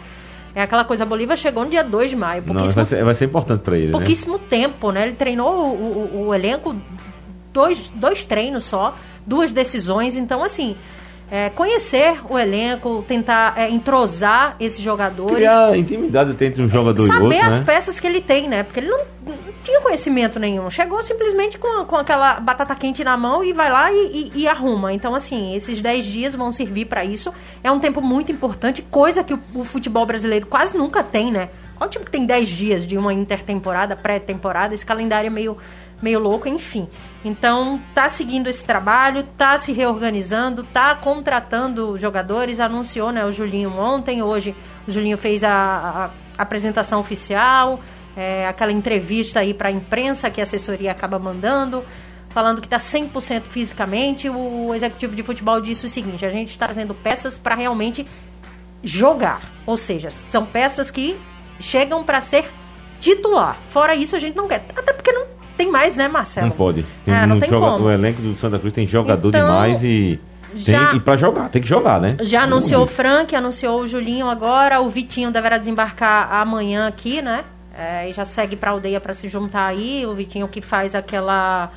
É 0.55 0.63
aquela 0.63 0.85
coisa, 0.85 1.03
a 1.03 1.07
Bolívar 1.07 1.37
chegou 1.37 1.65
no 1.65 1.71
dia 1.71 1.83
2 1.83 2.11
de 2.11 2.17
maio. 2.17 2.43
Não, 2.47 2.65
vai 2.67 2.85
ser, 2.85 3.03
vai 3.05 3.15
ser 3.15 3.25
importante 3.25 3.61
pra 3.63 3.77
ele, 3.77 3.87
né? 3.87 3.93
pouquíssimo 3.93 4.39
tempo, 4.39 4.91
né? 4.93 5.03
Ele 5.03 5.15
treinou 5.15 5.53
o, 5.75 6.11
o- 6.15 6.27
o 6.29 6.35
elenco, 6.35 6.77
dois, 7.53 7.81
dois 7.95 8.25
treinos 8.25 8.65
só, 8.65 8.97
duas 9.27 9.51
decisões. 9.53 10.17
Então, 10.17 10.43
assim, 10.45 10.77
é, 11.31 11.51
conhecer 11.51 12.20
o 12.29 12.39
elenco, 12.39 13.05
tentar 13.09 13.55
é, 13.57 13.68
entrosar 13.70 14.57
esses 14.61 14.81
jogadores. 14.81 15.37
Criar 15.37 15.77
intimidade 15.77 16.31
até 16.33 16.47
entre 16.47 16.62
um 16.62 16.68
jogador 16.68 17.05
e 17.05 17.07
saber 17.09 17.25
outro, 17.25 17.41
as 17.47 17.61
né? 17.61 17.66
peças 17.66 17.99
que 18.01 18.07
ele 18.07 18.20
tem, 18.20 18.49
né? 18.49 18.62
Porque 18.62 18.81
ele 18.81 18.89
não, 18.89 18.99
não 19.27 19.35
tinha 19.62 19.81
conhecimento 19.81 20.39
nenhum. 20.39 20.68
Chegou 20.70 21.03
simplesmente 21.03 21.59
com, 21.59 21.85
com 21.87 21.97
aquela 21.97 22.35
batata 22.41 22.75
quente 22.75 23.03
na 23.03 23.16
mão 23.16 23.43
e 23.43 23.53
vai 23.53 23.70
lá 23.70 23.91
e, 23.91 24.31
e- 24.35 24.43
e 24.43 24.49
arruma. 24.49 24.93
Então, 24.93 25.14
assim, 25.14 25.55
esses 25.57 25.81
10 25.81 26.05
dias 26.05 26.35
vão 26.35 26.53
servir 26.53 26.85
para 26.85 27.05
isso. 27.05 27.33
É 27.62 27.70
um 27.72 27.81
tempo 27.81 28.01
muito 28.03 28.31
importante, 28.31 28.83
coisa 28.83 29.25
que 29.25 29.33
o, 29.35 29.41
o 29.55 29.64
futebol 29.64 30.05
brasileiro 30.05 30.47
quase 30.47 30.77
nunca 30.77 31.03
tem, 31.03 31.33
né? 31.33 31.49
Qual 31.77 31.91
time 31.91 32.05
que 32.05 32.11
tem 32.11 32.25
10 32.25 32.49
dias 32.49 32.87
de 32.87 32.97
uma 32.97 33.12
intertemporada, 33.12 33.97
pré-temporada? 33.97 34.75
Esse 34.75 34.87
calendário 34.87 35.27
é 35.27 35.31
meio, 35.31 35.57
meio 36.03 36.18
louco, 36.18 36.49
enfim. 36.49 36.88
Então, 37.24 37.80
tá 37.95 38.09
seguindo 38.09 38.49
esse 38.49 38.62
trabalho, 38.64 39.22
tá 39.38 39.57
se 39.57 39.72
reorganizando, 39.72 40.62
tá 40.62 40.95
contratando 40.95 41.97
jogadores, 41.99 42.61
anunciou, 42.61 43.11
né, 43.11 43.24
o 43.24 43.32
Julinho 43.32 43.72
ontem, 43.78 44.22
hoje 44.22 44.55
o 44.86 44.90
Julinho 44.90 45.16
fez 45.16 45.42
a, 45.42 45.51
a- 45.53 46.42
apresentação 46.42 47.01
oficial, 47.01 47.80
é, 48.16 48.47
aquela 48.47 48.72
entrevista 48.72 49.40
aí 49.40 49.55
para 49.55 49.68
a 49.68 49.72
imprensa 49.72 50.30
que 50.30 50.40
a 50.40 50.45
assessoria 50.45 50.90
acaba 50.92 51.18
mandando, 51.18 51.82
falando 52.28 52.61
que 52.61 52.66
está 52.66 52.76
100% 52.76 53.42
fisicamente. 53.42 54.28
O 54.28 54.74
executivo 54.74 55.16
de 55.16 55.22
futebol 55.22 55.61
disse 55.61 55.86
o 55.86 55.88
seguinte: 55.88 56.26
a 56.26 56.30
gente 56.30 56.51
está 56.51 56.66
trazendo 56.66 56.95
peças 56.95 57.38
para 57.38 57.55
realmente 57.55 58.07
jogar, 58.82 59.40
ou 59.64 59.76
seja, 59.76 60.11
são 60.11 60.45
peças 60.45 60.90
que 60.90 61.16
chegam 61.59 62.05
para 62.05 62.20
ser 62.20 62.45
titular. 63.01 63.57
Fora 63.70 63.95
isso, 63.95 64.14
a 64.14 64.18
gente 64.18 64.36
não 64.36 64.47
quer, 64.47 64.64
até 64.76 64.92
porque 64.92 65.11
não 65.12 65.26
tem 65.57 65.71
mais, 65.71 65.97
né, 65.97 66.09
Marcelo? 66.09 66.47
Não 66.49 66.55
pode. 66.55 66.85
Tem 67.05 67.15
É, 67.15 67.27
não 67.27 67.41
tem 67.41 67.49
jogador, 67.49 67.77
como. 67.77 67.89
o 67.89 67.91
elenco 67.93 68.21
do 68.23 68.37
Santa 68.39 68.59
Cruz 68.59 68.73
tem 68.75 68.87
jogador 68.87 69.29
Então, 69.29 69.41
demais 69.41 69.83
e. 69.83 70.19
Tem, 70.53 70.63
já- 70.75 70.95
e 70.95 71.01
pra 71.01 71.17
jogar, 71.17 71.49
tem 71.49 71.61
que 71.61 71.67
jogar, 71.69 72.01
né? 72.01 72.17
Já 72.21 72.43
anunciou 72.43 72.85
o 72.85 72.87
Frank, 72.87 73.35
anunciou 73.35 73.81
o 73.81 73.87
Julinho 73.89 74.29
agora, 74.29 74.81
o 74.81 74.89
Vitinho 74.89 75.31
deverá 75.33 75.59
desembarcar 75.59 76.33
amanhã 76.33 76.87
aqui, 76.87 77.21
né? 77.21 77.43
É, 77.77 78.09
e 78.09 78.13
já 78.13 78.25
segue 78.25 78.55
pra 78.55 78.71
aldeia 78.71 79.01
para 79.01 79.13
se 79.15 79.29
juntar 79.29 79.67
aí. 79.67 80.07
O 80.07 80.15
Vitinho 80.15 80.47
que 80.47 80.61
faz 80.61 80.95
aquela. 80.95 81.71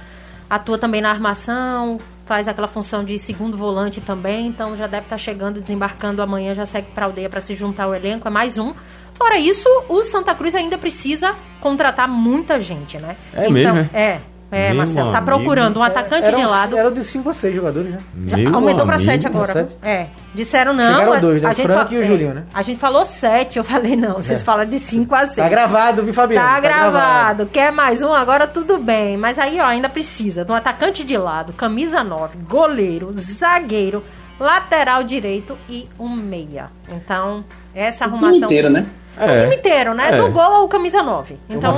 atua 0.49 0.77
também 0.77 1.01
na 1.01 1.09
armação, 1.09 1.97
faz 2.25 2.47
aquela 2.47 2.67
função 2.67 3.03
de 3.03 3.17
segundo 3.17 3.57
volante 3.57 3.99
também, 3.99 4.47
então 4.47 4.77
já 4.77 4.85
deve 4.87 5.03
estar 5.07 5.17
chegando, 5.17 5.59
desembarcando 5.59 6.21
amanhã, 6.21 6.53
já 6.53 6.65
segue 6.65 6.87
pra 6.93 7.05
aldeia 7.05 7.29
para 7.29 7.41
se 7.41 7.55
juntar 7.55 7.85
ao 7.85 7.95
elenco, 7.95 8.27
é 8.27 8.31
mais 8.31 8.57
um. 8.57 8.73
Fora 9.17 9.37
isso, 9.37 9.67
o 9.89 10.03
Santa 10.03 10.35
Cruz 10.35 10.53
ainda 10.53 10.77
precisa 10.77 11.31
contratar 11.59 12.07
muita 12.07 12.59
gente, 12.59 12.97
né? 12.97 13.15
É 13.33 13.49
mesmo, 13.49 13.77
é? 13.79 13.89
É, 13.93 14.19
é, 14.51 14.67
Meu 14.69 14.77
Marcelo. 14.77 15.11
Tá 15.11 15.17
amigo. 15.17 15.25
procurando 15.25 15.79
um 15.79 15.83
atacante 15.83 16.27
Eram- 16.27 16.39
de 16.39 16.45
lado. 16.45 16.77
Eram 16.77 16.93
de 16.93 17.03
5 17.03 17.29
a 17.29 17.33
6 17.33 17.53
jogadores, 17.55 17.91
né? 17.91 17.97
Já 18.27 18.37
Meu 18.37 18.53
aumentou 18.55 18.85
pra 18.85 18.95
amigo. 18.95 19.11
7 19.11 19.27
agora. 19.27 19.51
Sete? 19.53 19.75
É. 19.83 20.05
Disseram 20.35 20.71
não. 20.73 20.85
Chegaram 20.93 21.13
a- 21.13 21.17
dois, 21.19 21.41
né? 21.41 21.49
a 21.49 21.53
gente 21.53 21.65
Frank 21.67 21.93
e 21.93 21.97
o 21.97 22.01
é, 22.01 22.05
Julinho, 22.05 22.33
né? 22.35 22.43
A 22.53 22.61
gente 22.61 22.79
falou 22.79 23.05
7, 23.05 23.57
eu 23.57 23.63
falei 23.63 23.95
não. 23.95 24.17
Vocês 24.17 24.43
falam 24.43 24.65
de 24.65 24.77
5 24.79 25.13
a 25.15 25.25
6. 25.25 25.35
Tá 25.35 25.49
gravado, 25.49 26.03
viu, 26.03 26.13
Fabiano? 26.13 26.47
Tá 26.47 26.59
gravado. 26.59 27.45
Quer 27.47 27.71
mais 27.71 28.01
um? 28.03 28.13
Agora 28.13 28.45
tudo 28.47 28.77
bem. 28.77 29.17
Mas 29.17 29.37
aí, 29.39 29.59
ó, 29.59 29.65
ainda 29.65 29.89
precisa 29.89 30.45
de 30.45 30.51
um 30.51 30.55
atacante 30.55 31.03
de 31.03 31.17
lado, 31.17 31.51
camisa 31.53 32.03
9, 32.03 32.37
goleiro, 32.47 33.11
zagueiro, 33.17 34.03
lateral 34.39 35.03
direito 35.03 35.57
e 35.67 35.89
um 35.99 36.09
meia. 36.09 36.69
Então, 36.91 37.43
essa 37.75 38.05
O 38.05 38.11
time 38.11 38.17
arrumação. 38.19 38.45
inteiro, 38.45 38.69
né? 38.69 38.85
O 39.19 39.35
time 39.35 39.55
inteiro, 39.55 39.93
né? 39.93 40.09
É. 40.09 40.17
Do 40.17 40.29
gol 40.31 40.41
ao 40.41 40.67
camisa 40.67 41.01
9. 41.01 41.35
Então, 41.49 41.71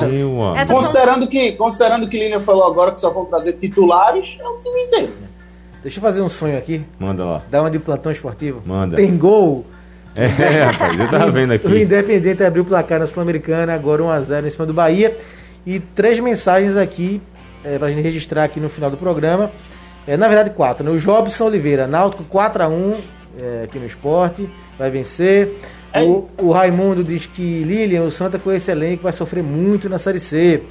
essas 0.55 0.67
são 0.67 0.75
Considerando 0.77 1.27
que, 1.27 1.51
considerando 1.53 2.07
que 2.07 2.17
Lilian 2.17 2.39
falou 2.39 2.65
agora 2.65 2.91
que 2.91 2.99
só 3.01 3.09
vão 3.09 3.25
trazer 3.25 3.53
titulares, 3.53 4.37
é 4.39 4.47
o 4.47 4.57
time 4.59 4.81
inteiro. 4.83 5.13
né? 5.21 5.27
Deixa 5.81 5.97
eu 5.97 6.01
fazer 6.01 6.21
um 6.21 6.29
sonho 6.29 6.57
aqui. 6.57 6.81
Manda 6.99 7.23
lá. 7.23 7.41
Dar 7.49 7.61
uma 7.61 7.71
de 7.71 7.79
plantão 7.79 8.11
esportivo. 8.11 8.61
Manda. 8.65 8.97
Tem 8.97 9.17
gol. 9.17 9.65
É, 10.15 10.25
rapaz, 10.65 10.99
eu 10.99 11.09
tava 11.09 11.31
vendo 11.31 11.51
O 11.53 11.55
aqui. 11.55 11.81
Independente 11.81 12.43
abriu 12.43 12.63
o 12.63 12.65
placar 12.65 12.99
na 12.99 13.07
Sul-Americana, 13.07 13.73
agora 13.73 14.03
1x0 14.03 14.45
em 14.45 14.49
cima 14.49 14.65
do 14.65 14.73
Bahia. 14.73 15.17
E 15.65 15.79
três 15.79 16.19
mensagens 16.19 16.75
aqui, 16.75 17.21
é, 17.63 17.77
pra 17.77 17.89
gente 17.89 18.01
registrar 18.01 18.43
aqui 18.43 18.59
no 18.59 18.67
final 18.69 18.89
do 18.89 18.97
programa. 18.97 19.51
É, 20.05 20.17
na 20.17 20.27
verdade, 20.27 20.49
quatro. 20.49 20.83
Né? 20.83 20.91
O 20.91 20.97
Jobson 20.99 21.45
Oliveira, 21.45 21.87
Náutico 21.87 22.23
4x1 22.25 22.95
é, 23.39 23.61
aqui 23.63 23.79
no 23.79 23.85
esporte, 23.85 24.49
vai 24.77 24.89
vencer. 24.89 25.55
O, 25.95 26.27
o 26.37 26.51
Raimundo 26.51 27.03
diz 27.03 27.25
que 27.25 27.63
Lilian, 27.63 28.03
o 28.03 28.11
Santa 28.11 28.37
com 28.37 28.51
esse 28.51 28.69
elenco 28.69 29.03
vai 29.03 29.13
sofrer 29.13 29.43
muito 29.43 29.89
na 29.89 29.97
Série 29.97 30.19
C. 30.19 30.61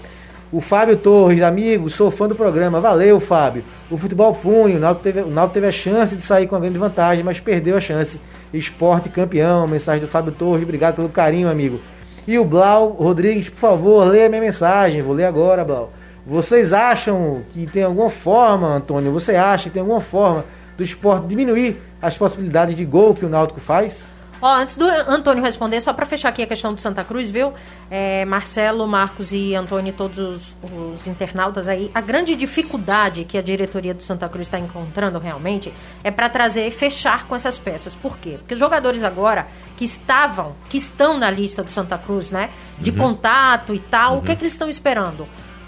O 0.51 0.61
Fábio 0.61 0.97
Torres, 0.97 1.43
amigo, 1.43 1.91
sou 1.91 2.11
fã 2.11 2.27
do 2.27 2.35
programa. 2.35 2.81
Valeu, 2.81 3.21
Fábio. 3.21 3.65
O 3.91 3.99
futebol 3.99 4.33
punho, 4.33 4.77
o 4.77 4.81
Náutico 4.81 5.03
teve, 5.05 5.23
teve 5.53 5.67
a 5.67 5.73
chance 5.73 6.17
de 6.17 6.23
sair 6.23 6.47
com 6.47 6.57
a 6.57 6.61
grande 6.61 6.79
vantagem, 6.79 7.23
mas 7.23 7.39
perdeu 7.41 7.77
a 7.77 7.81
chance. 7.81 8.21
Esporte 8.55 9.11
campeão, 9.11 9.69
mensagem 9.69 10.01
do 10.01 10.09
Fábio 10.09 10.33
Torres, 10.33 10.63
obrigado 10.63 10.97
pelo 10.97 11.09
carinho, 11.09 11.51
amigo. 11.51 11.81
E 12.27 12.39
o 12.39 12.45
Blau 12.45 12.91
Rodrigues, 12.91 13.49
por 13.51 13.59
favor, 13.59 14.05
leia 14.05 14.29
minha 14.29 14.41
mensagem. 14.41 15.03
Vou 15.03 15.15
ler 15.15 15.25
agora, 15.25 15.65
Blau. 15.65 15.93
Vocês 16.27 16.73
acham 16.73 17.43
que 17.53 17.67
tem 17.67 17.83
alguma 17.83 18.09
forma, 18.09 18.69
Antônio, 18.69 19.13
você 19.13 19.35
acha 19.35 19.65
que 19.65 19.71
tem 19.71 19.81
alguma 19.81 20.01
forma 20.01 20.45
do 20.77 20.85
esporte 20.85 21.27
diminuir 21.27 21.77
as 22.01 22.17
possibilidades 22.17 22.77
de 22.77 22.85
gol 22.85 23.15
que 23.15 23.25
o 23.25 23.29
Náutico 23.29 23.61
faz? 23.61 24.18
Ó, 24.41 24.55
antes 24.55 24.77
do 24.77 24.85
Antônio 24.85 25.43
responder, 25.43 25.81
só 25.81 25.93
para 25.93 26.07
fechar 26.07 26.29
aqui 26.29 26.43
a 26.43 26.47
questão 26.47 26.73
do 26.73 26.81
Santa 26.81 27.03
Cruz, 27.03 27.29
viu? 27.29 27.53
É, 27.91 28.25
Marcelo, 28.25 28.87
Marcos 28.87 29.33
e 29.33 29.55
Antônio, 29.55 29.93
todos 29.93 30.19
os, 30.19 30.57
os 30.63 31.07
internautas 31.09 31.67
aí, 31.67 31.91
a 31.93 32.01
grande 32.01 32.37
dificuldade 32.37 33.25
que 33.25 33.37
a 33.37 33.43
diretoria 33.43 33.93
do 33.93 34.03
Santa 34.03 34.29
Cruz 34.29 34.47
está 34.47 34.59
encontrando 34.59 35.19
realmente 35.19 35.75
é 36.05 36.11
para 36.11 36.29
trazer, 36.29 36.71
fechar 36.71 37.27
com 37.27 37.35
essas 37.35 37.59
peças. 37.59 37.97
Por 37.97 38.17
quê? 38.19 38.37
Porque 38.39 38.55
os 38.55 38.61
jogadores 38.61 39.03
agora 39.03 39.49
que 39.77 39.85
estavam, 39.85 40.55
que 40.69 40.79
estão 40.79 41.19
na 41.19 41.31
lista 41.31 41.65
do 41.65 41.73
Santa 41.73 41.99
Cruz, 41.99 42.31
né? 42.31 42.51
De 42.79 42.93
contato 42.93 43.75
e 43.75 43.81
tal, 43.81 44.19
o 44.19 44.23
que, 44.23 44.37
que 44.37 44.43
eles 44.43 44.53
estão 44.53 44.69
esperando? 44.69 45.27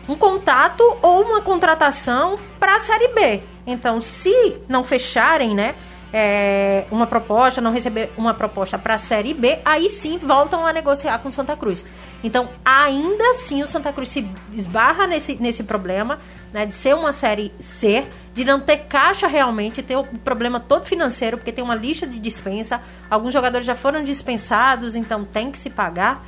Um 0.09 0.15
contato 0.15 0.83
ou 1.03 1.23
uma 1.23 1.41
contratação 1.41 2.37
para 2.59 2.77
a 2.77 2.79
Série 2.79 3.09
B. 3.09 3.43
Então, 3.67 4.01
se 4.01 4.57
não 4.69 4.85
fecharem, 4.85 5.55
né? 5.55 5.75
É, 6.13 6.85
uma 6.91 7.07
proposta, 7.07 7.61
não 7.61 7.71
receber 7.71 8.11
uma 8.17 8.35
proposta 8.35 8.79
para 8.79 8.95
a 8.95 8.99
Série 8.99 9.33
B, 9.35 9.59
aí 9.65 9.89
sim 9.89 10.19
voltam 10.19 10.67
a 10.67 10.73
negociar 10.73 11.19
com 11.19 11.31
Santa 11.31 11.57
Cruz. 11.57 11.85
Então, 12.23 12.49
ainda 12.65 13.31
assim, 13.31 13.63
o 13.63 13.67
Santa 13.67 13.93
Cruz 13.93 14.09
se 14.09 14.29
esbarra 14.55 15.07
nesse, 15.07 15.37
nesse 15.37 15.63
problema 15.63 16.19
né, 16.53 16.67
de 16.67 16.75
ser 16.75 16.95
uma 16.95 17.13
Série 17.13 17.53
C, 17.61 18.05
de 18.35 18.45
não 18.45 18.61
ter 18.61 18.79
caixa 18.79 19.27
realmente, 19.27 19.83
ter 19.83 19.97
o 19.97 20.05
problema 20.05 20.61
todo 20.61 20.85
financeiro, 20.85 21.37
porque 21.37 21.53
tem 21.53 21.65
uma 21.65 21.75
lista 21.75 22.07
de 22.07 22.19
dispensa, 22.19 22.81
alguns 23.09 23.33
jogadores 23.33 23.67
já 23.67 23.75
foram 23.75 24.03
dispensados, 24.03 24.97
então 24.97 25.25
tem 25.25 25.51
que 25.51 25.59
se 25.59 25.71
pagar. 25.71 26.25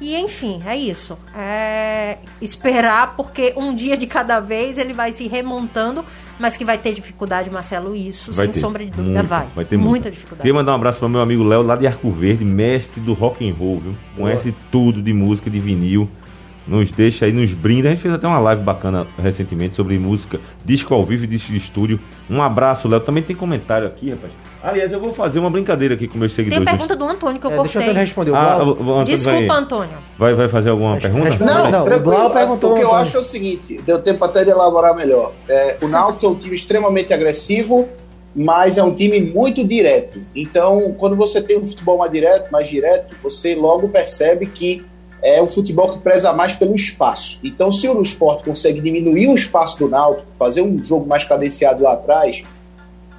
E 0.00 0.16
enfim, 0.16 0.62
é 0.66 0.76
isso. 0.76 1.16
É 1.36 2.18
esperar, 2.40 3.14
porque 3.16 3.54
um 3.56 3.74
dia 3.74 3.96
de 3.96 4.06
cada 4.06 4.40
vez 4.40 4.76
ele 4.76 4.92
vai 4.92 5.12
se 5.12 5.28
remontando 5.28 6.04
mas 6.38 6.56
que 6.56 6.64
vai 6.64 6.78
ter 6.78 6.92
dificuldade, 6.92 7.50
Marcelo, 7.50 7.94
isso, 7.94 8.32
vai 8.32 8.46
sem 8.46 8.54
ter. 8.54 8.60
sombra 8.60 8.84
de 8.84 8.90
dúvida, 8.90 9.14
Muito, 9.14 9.28
vai. 9.28 9.46
Vai 9.54 9.64
ter 9.64 9.76
muita, 9.76 9.90
muita 9.90 10.10
dificuldade. 10.10 10.42
Queria 10.42 10.54
mandar 10.54 10.72
um 10.72 10.76
abraço 10.76 10.98
para 10.98 11.08
meu 11.08 11.20
amigo 11.20 11.42
Léo, 11.44 11.62
lá 11.62 11.76
de 11.76 11.86
Arco 11.86 12.10
Verde, 12.10 12.44
mestre 12.44 13.00
do 13.00 13.12
rock 13.12 13.48
and 13.48 13.54
roll, 13.54 13.80
viu? 13.80 13.94
Conhece 14.16 14.50
Boa. 14.50 14.62
tudo 14.70 15.02
de 15.02 15.12
música, 15.12 15.50
de 15.50 15.58
vinil. 15.58 16.08
Nos 16.66 16.90
deixa 16.90 17.26
aí, 17.26 17.32
nos 17.32 17.52
brinda. 17.52 17.88
A 17.88 17.92
gente 17.92 18.00
fez 18.00 18.14
até 18.14 18.26
uma 18.26 18.38
live 18.38 18.62
bacana 18.62 19.06
recentemente 19.22 19.76
sobre 19.76 19.98
música, 19.98 20.40
disco 20.64 20.94
ao 20.94 21.04
vivo 21.04 21.24
e 21.24 21.26
disco 21.26 21.52
de 21.52 21.58
estúdio. 21.58 22.00
Um 22.28 22.40
abraço, 22.40 22.88
Léo. 22.88 23.00
Também 23.00 23.22
tem 23.22 23.36
comentário 23.36 23.86
aqui, 23.86 24.10
rapaz. 24.10 24.32
Aliás, 24.64 24.90
eu 24.90 24.98
vou 24.98 25.12
fazer 25.12 25.38
uma 25.38 25.50
brincadeira 25.50 25.94
aqui 25.94 26.08
com 26.08 26.16
meus 26.16 26.32
seguidores. 26.32 26.64
Tem 26.64 26.74
pergunta 26.74 26.96
do 26.96 27.04
Antônio 27.04 27.38
que 27.38 27.46
eu 27.46 27.52
é, 27.52 27.56
cortei. 27.56 27.72
Deixa 27.72 27.78
o 27.78 27.82
Antônio 27.82 28.00
responder. 28.00 28.34
Ah, 28.34 28.64
o 28.64 28.70
Antônio 28.70 29.04
Desculpa, 29.04 29.46
vai, 29.46 29.56
Antônio. 29.58 29.96
Vai, 30.18 30.34
vai 30.34 30.48
fazer 30.48 30.70
alguma 30.70 30.96
pergunta? 30.96 31.44
Não, 31.44 31.70
não, 31.70 31.84
tranquilo. 31.84 32.26
O, 32.26 32.30
perguntou 32.30 32.72
o 32.72 32.74
que 32.74 32.82
eu 32.82 32.94
acho 32.94 33.14
é 33.14 33.20
o 33.20 33.22
seguinte, 33.22 33.78
deu 33.84 34.00
tempo 34.00 34.24
até 34.24 34.42
de 34.42 34.50
elaborar 34.50 34.96
melhor. 34.96 35.32
É, 35.46 35.76
o 35.82 35.86
Náutico 35.86 36.24
é 36.24 36.28
um 36.30 36.34
time 36.34 36.56
extremamente 36.56 37.12
agressivo, 37.12 37.86
mas 38.34 38.78
é 38.78 38.82
um 38.82 38.94
time 38.94 39.20
muito 39.20 39.62
direto. 39.62 40.18
Então, 40.34 40.94
quando 40.98 41.14
você 41.14 41.42
tem 41.42 41.58
um 41.58 41.68
futebol 41.68 41.98
mais 41.98 42.10
direto, 42.10 42.50
mais 42.50 42.66
direto, 42.66 43.14
você 43.22 43.54
logo 43.54 43.88
percebe 43.88 44.46
que 44.46 44.82
é 45.22 45.42
um 45.42 45.46
futebol 45.46 45.92
que 45.92 45.98
preza 45.98 46.32
mais 46.32 46.54
pelo 46.54 46.74
espaço. 46.74 47.38
Então, 47.44 47.70
se 47.70 47.86
o 47.86 48.00
Sport 48.00 48.44
consegue 48.44 48.80
diminuir 48.80 49.28
o 49.28 49.34
espaço 49.34 49.78
do 49.78 49.88
Náutico, 49.88 50.26
fazer 50.38 50.62
um 50.62 50.82
jogo 50.82 51.06
mais 51.06 51.24
cadenciado 51.24 51.82
lá 51.82 51.92
atrás, 51.92 52.42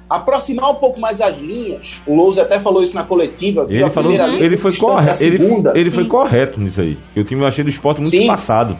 aproximar 0.08 0.70
um 0.70 0.76
pouco 0.76 1.00
mais 1.00 1.20
as 1.20 1.36
linhas. 1.36 2.00
O 2.06 2.14
Lousa 2.14 2.42
até 2.42 2.58
falou 2.58 2.82
isso 2.82 2.94
na 2.94 3.04
coletiva. 3.04 3.66
Ele, 3.68 3.88
falou, 3.90 4.10
linha, 4.10 4.26
ele 4.38 4.56
foi 4.56 4.74
correto. 4.76 5.22
Ele, 5.22 5.70
ele 5.74 5.90
foi 5.90 6.04
correto 6.06 6.60
nisso 6.60 6.80
aí. 6.80 6.96
O 7.16 7.24
time 7.24 7.42
eu 7.42 7.46
achei 7.46 7.64
do 7.64 7.70
esporte 7.70 8.00
muito 8.00 8.10
Sim. 8.10 8.20
espaçado. 8.20 8.78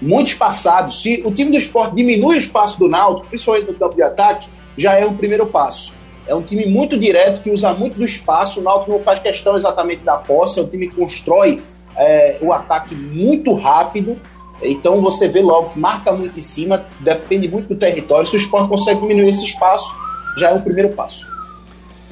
Muito 0.00 0.28
espaçado. 0.28 0.94
Se 0.94 1.22
o 1.24 1.32
time 1.32 1.50
do 1.50 1.56
esporte 1.56 1.96
diminui 1.96 2.36
o 2.36 2.38
espaço 2.38 2.78
do 2.78 2.88
Náutico, 2.88 3.26
principalmente 3.28 3.66
no 3.66 3.74
campo 3.74 3.96
de 3.96 4.02
ataque, 4.02 4.48
já 4.76 4.94
é 4.94 5.04
o 5.04 5.12
primeiro 5.12 5.46
passo. 5.46 5.92
É 6.26 6.34
um 6.34 6.42
time 6.42 6.66
muito 6.66 6.96
direto, 6.96 7.42
que 7.42 7.50
usa 7.50 7.72
muito 7.72 7.98
do 7.98 8.04
espaço. 8.04 8.60
O 8.60 8.62
Náutico 8.62 8.92
não 8.92 9.00
faz 9.00 9.18
questão 9.18 9.56
exatamente 9.56 10.04
da 10.04 10.18
posse. 10.18 10.60
É 10.60 10.62
um 10.62 10.68
time 10.68 10.88
que 10.88 10.94
constrói 10.94 11.60
é, 11.96 12.36
o 12.40 12.52
ataque 12.52 12.94
muito 12.94 13.54
rápido. 13.54 14.16
Então 14.62 15.00
você 15.00 15.26
vê 15.26 15.40
logo 15.40 15.70
que 15.70 15.78
marca 15.78 16.12
muito 16.12 16.38
em 16.38 16.42
cima, 16.42 16.86
depende 17.00 17.48
muito 17.48 17.68
do 17.68 17.76
território. 17.76 18.28
Se 18.28 18.36
o 18.36 18.38
esporte 18.38 18.68
consegue 18.68 19.00
diminuir 19.00 19.30
esse 19.30 19.44
espaço, 19.44 19.92
já 20.38 20.50
é 20.50 20.54
um 20.54 20.60
primeiro 20.60 20.90
passo. 20.90 21.26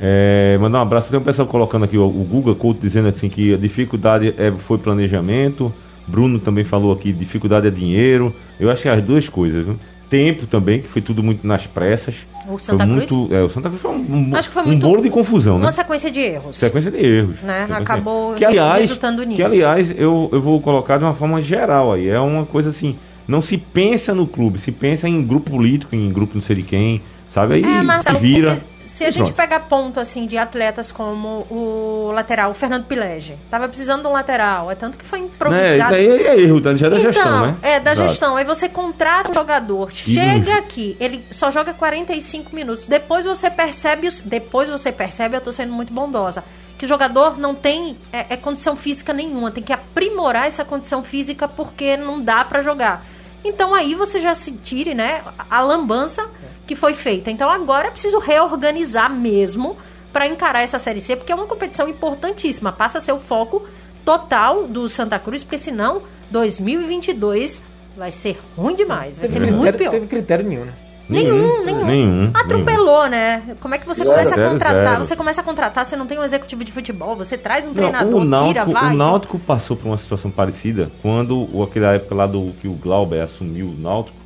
É, 0.01 0.59
mandar 0.61 0.79
um 0.79 0.83
abraço. 0.83 1.09
Tem 1.09 1.19
um 1.19 1.23
pessoal 1.23 1.49
colocando 1.49 1.85
aqui 1.85 1.97
o, 1.97 2.05
o 2.05 2.27
Google 2.31 2.55
Couto 2.55 2.81
dizendo 2.81 3.09
assim 3.09 3.29
que 3.29 3.55
a 3.55 3.57
dificuldade 3.57 4.35
é, 4.37 4.51
foi 4.51 4.79
planejamento. 4.79 5.73
Bruno 6.07 6.39
também 6.39 6.65
falou 6.65 6.93
aqui, 6.93 7.13
dificuldade 7.13 7.67
é 7.67 7.71
dinheiro. 7.71 8.35
Eu 8.61 8.71
acho 8.71 8.83
que 8.83 8.89
é 8.89 8.93
as 8.93 9.03
duas 9.03 9.29
coisas, 9.29 9.65
viu? 9.65 9.77
Tempo 10.09 10.47
também, 10.47 10.83
que 10.83 10.89
foi 10.89 11.03
tudo 11.03 11.21
muito 11.21 11.45
nas 11.45 11.67
pressas. 11.67 12.15
O 12.49 12.59
Santa 12.59 12.87
foi 12.87 12.97
Cruz? 12.97 13.11
Muito, 13.11 13.35
é, 13.35 13.43
o 13.43 13.49
Santa 13.49 13.69
Cruz 13.69 13.83
foi 13.83 13.91
um, 13.91 14.37
Acho 14.37 14.49
que 14.49 14.55
foi 14.55 14.63
muito, 14.63 14.87
um 14.87 14.89
bolo 14.89 15.03
de 15.03 15.11
confusão, 15.11 15.55
uma 15.55 15.61
né? 15.61 15.67
Uma 15.67 15.73
sequência 15.73 16.11
de 16.13 16.21
erros. 16.21 16.57
Sequência 16.57 16.91
de 16.93 16.99
erros. 16.99 17.43
Né? 17.43 17.67
Acabou 17.69 18.35
que, 18.35 18.45
aliás, 18.45 18.83
resultando 18.83 19.25
nisso. 19.25 19.37
Que, 19.37 19.43
aliás, 19.43 19.91
eu, 19.91 20.29
eu 20.33 20.41
vou 20.41 20.61
colocar 20.61 20.99
de 20.99 21.05
uma 21.05 21.15
forma 21.15 21.43
geral 21.43 21.93
aí. 21.93 22.09
É 22.09 22.21
uma 22.21 22.47
coisa 22.47 22.71
assim, 22.71 22.97
não 23.27 23.43
se 23.43 23.57
pensa 23.57 24.15
no 24.15 24.29
clube, 24.29 24.61
se 24.61 24.71
pensa 24.71 25.09
em 25.09 25.27
grupo 25.27 25.51
político, 25.51 25.97
em 25.97 26.13
grupo 26.13 26.37
não 26.37 26.43
sei 26.43 26.57
de 26.57 26.63
quem, 26.63 27.03
sabe? 27.37 27.55
Aí 27.57 27.63
é, 27.63 27.83
Marcelo, 27.83 28.19
vira. 28.19 28.59
Se 28.87 29.05
a 29.05 29.11
gente 29.11 29.31
pegar 29.31 29.61
ponto 29.61 30.01
assim 30.01 30.27
de 30.27 30.39
atletas 30.39 30.91
como 30.91 31.47
o 31.51 32.11
lateral, 32.15 32.51
o 32.51 32.55
Fernando 32.55 32.85
Pilege, 32.85 33.37
tava 33.51 33.69
precisando 33.69 34.01
de 34.01 34.09
um 34.09 34.13
lateral, 34.13 34.71
é 34.71 34.75
tanto 34.75 34.97
que 34.97 35.05
foi 35.05 35.19
improvisado. 35.19 35.95
É, 35.95 36.03
isso 36.03 36.15
aí 36.15 36.27
é 36.27 36.41
erro, 36.41 36.63
tá? 36.63 36.75
Já 36.75 36.87
é 36.87 36.91
da 36.91 36.99
então, 36.99 37.13
gestão, 37.13 37.47
né? 37.47 37.57
É, 37.61 37.79
da 37.79 37.93
Exato. 37.93 38.09
gestão. 38.09 38.37
Aí 38.37 38.45
você 38.47 38.71
contrata 38.71 39.31
um 39.31 39.35
jogador, 39.35 39.93
chega 39.93 40.57
aqui, 40.57 40.97
ele 40.99 41.23
só 41.31 41.51
joga 41.51 41.75
45 41.75 42.57
minutos. 42.57 42.87
Depois 42.87 43.27
você 43.27 43.51
percebe, 43.51 44.09
depois 44.25 44.71
você 44.71 44.91
percebe, 44.91 45.37
eu 45.37 45.43
tô 45.43 45.53
sendo 45.53 45.75
muito 45.75 45.93
bondosa, 45.93 46.43
que 46.79 46.87
o 46.87 46.89
jogador 46.89 47.39
não 47.39 47.55
tem 47.55 47.99
é, 48.11 48.25
é 48.31 48.37
condição 48.39 48.77
física 48.77 49.13
nenhuma, 49.13 49.51
tem 49.51 49.63
que 49.63 49.75
aprimorar 49.75 50.47
essa 50.47 50.65
condição 50.65 51.03
física 51.03 51.47
porque 51.47 51.99
não 51.99 52.19
dá 52.19 52.43
para 52.47 52.63
jogar. 52.63 53.05
Então 53.45 53.75
aí 53.75 53.95
você 53.95 54.21
já 54.21 54.35
se 54.35 54.53
tire, 54.53 54.95
né, 54.95 55.21
a 55.51 55.61
lambança 55.61 56.27
que 56.67 56.75
foi 56.75 56.95
feita. 56.95 57.31
Então 57.31 57.51
agora 57.51 57.89
é 57.89 57.91
preciso 57.91 58.19
reorganizar 58.19 59.11
mesmo 59.11 59.77
para 60.13 60.27
encarar 60.27 60.63
essa 60.63 60.79
Série 60.79 61.01
C, 61.01 61.15
porque 61.15 61.31
é 61.31 61.35
uma 61.35 61.47
competição 61.47 61.89
importantíssima. 61.89 62.73
Passa 62.73 62.99
a 62.99 63.01
ser 63.01 63.13
o 63.13 63.19
foco 63.19 63.67
total 64.05 64.65
do 64.67 64.89
Santa 64.89 65.19
Cruz, 65.19 65.43
porque 65.43 65.59
senão 65.59 66.03
2022 66.31 67.63
vai 67.97 68.13
ser 68.13 68.39
ruim 68.57 68.75
demais, 68.75 69.19
vai 69.19 69.29
teve 69.29 69.33
ser 69.33 69.39
critério, 69.39 69.57
muito 69.59 69.79
pior. 69.79 69.91
Teve 69.91 70.07
critério 70.07 70.49
nenhum, 70.49 70.65
né? 70.65 70.73
Nenhum, 71.09 71.65
nenhum. 71.65 71.85
nenhum. 71.85 72.31
Atropelou, 72.35 73.09
nenhum. 73.09 73.11
né? 73.11 73.57
Como 73.61 73.75
é 73.75 73.79
que 73.79 73.87
você 73.87 74.03
zero, 74.03 74.15
começa 74.15 74.35
a 74.35 74.51
contratar? 74.51 74.91
Zero. 74.91 75.05
Você 75.05 75.17
começa 75.17 75.41
a 75.41 75.45
contratar, 75.45 75.85
você 75.85 75.97
não 75.97 76.07
tem 76.07 76.19
um 76.19 76.25
executivo 76.25 76.65
de 76.65 76.73
futebol, 76.73 77.15
você 77.15 77.39
traz 77.39 77.65
um 77.65 77.69
não, 77.69 77.75
treinador, 77.75 78.25
Náutico, 78.25 78.49
tira, 78.49 78.65
vai. 78.65 78.93
O 78.93 78.97
Náutico 78.97 79.39
passou 79.39 79.77
por 79.77 79.87
uma 79.87 79.97
situação 79.97 80.31
parecida 80.31 80.91
quando, 81.03 81.49
aquela 81.63 81.95
época 81.95 82.15
lá 82.15 82.27
do 82.27 82.53
que 82.61 82.67
o 82.67 82.73
Glauber 82.73 83.21
assumiu 83.21 83.67
o 83.67 83.75
Náutico, 83.81 84.17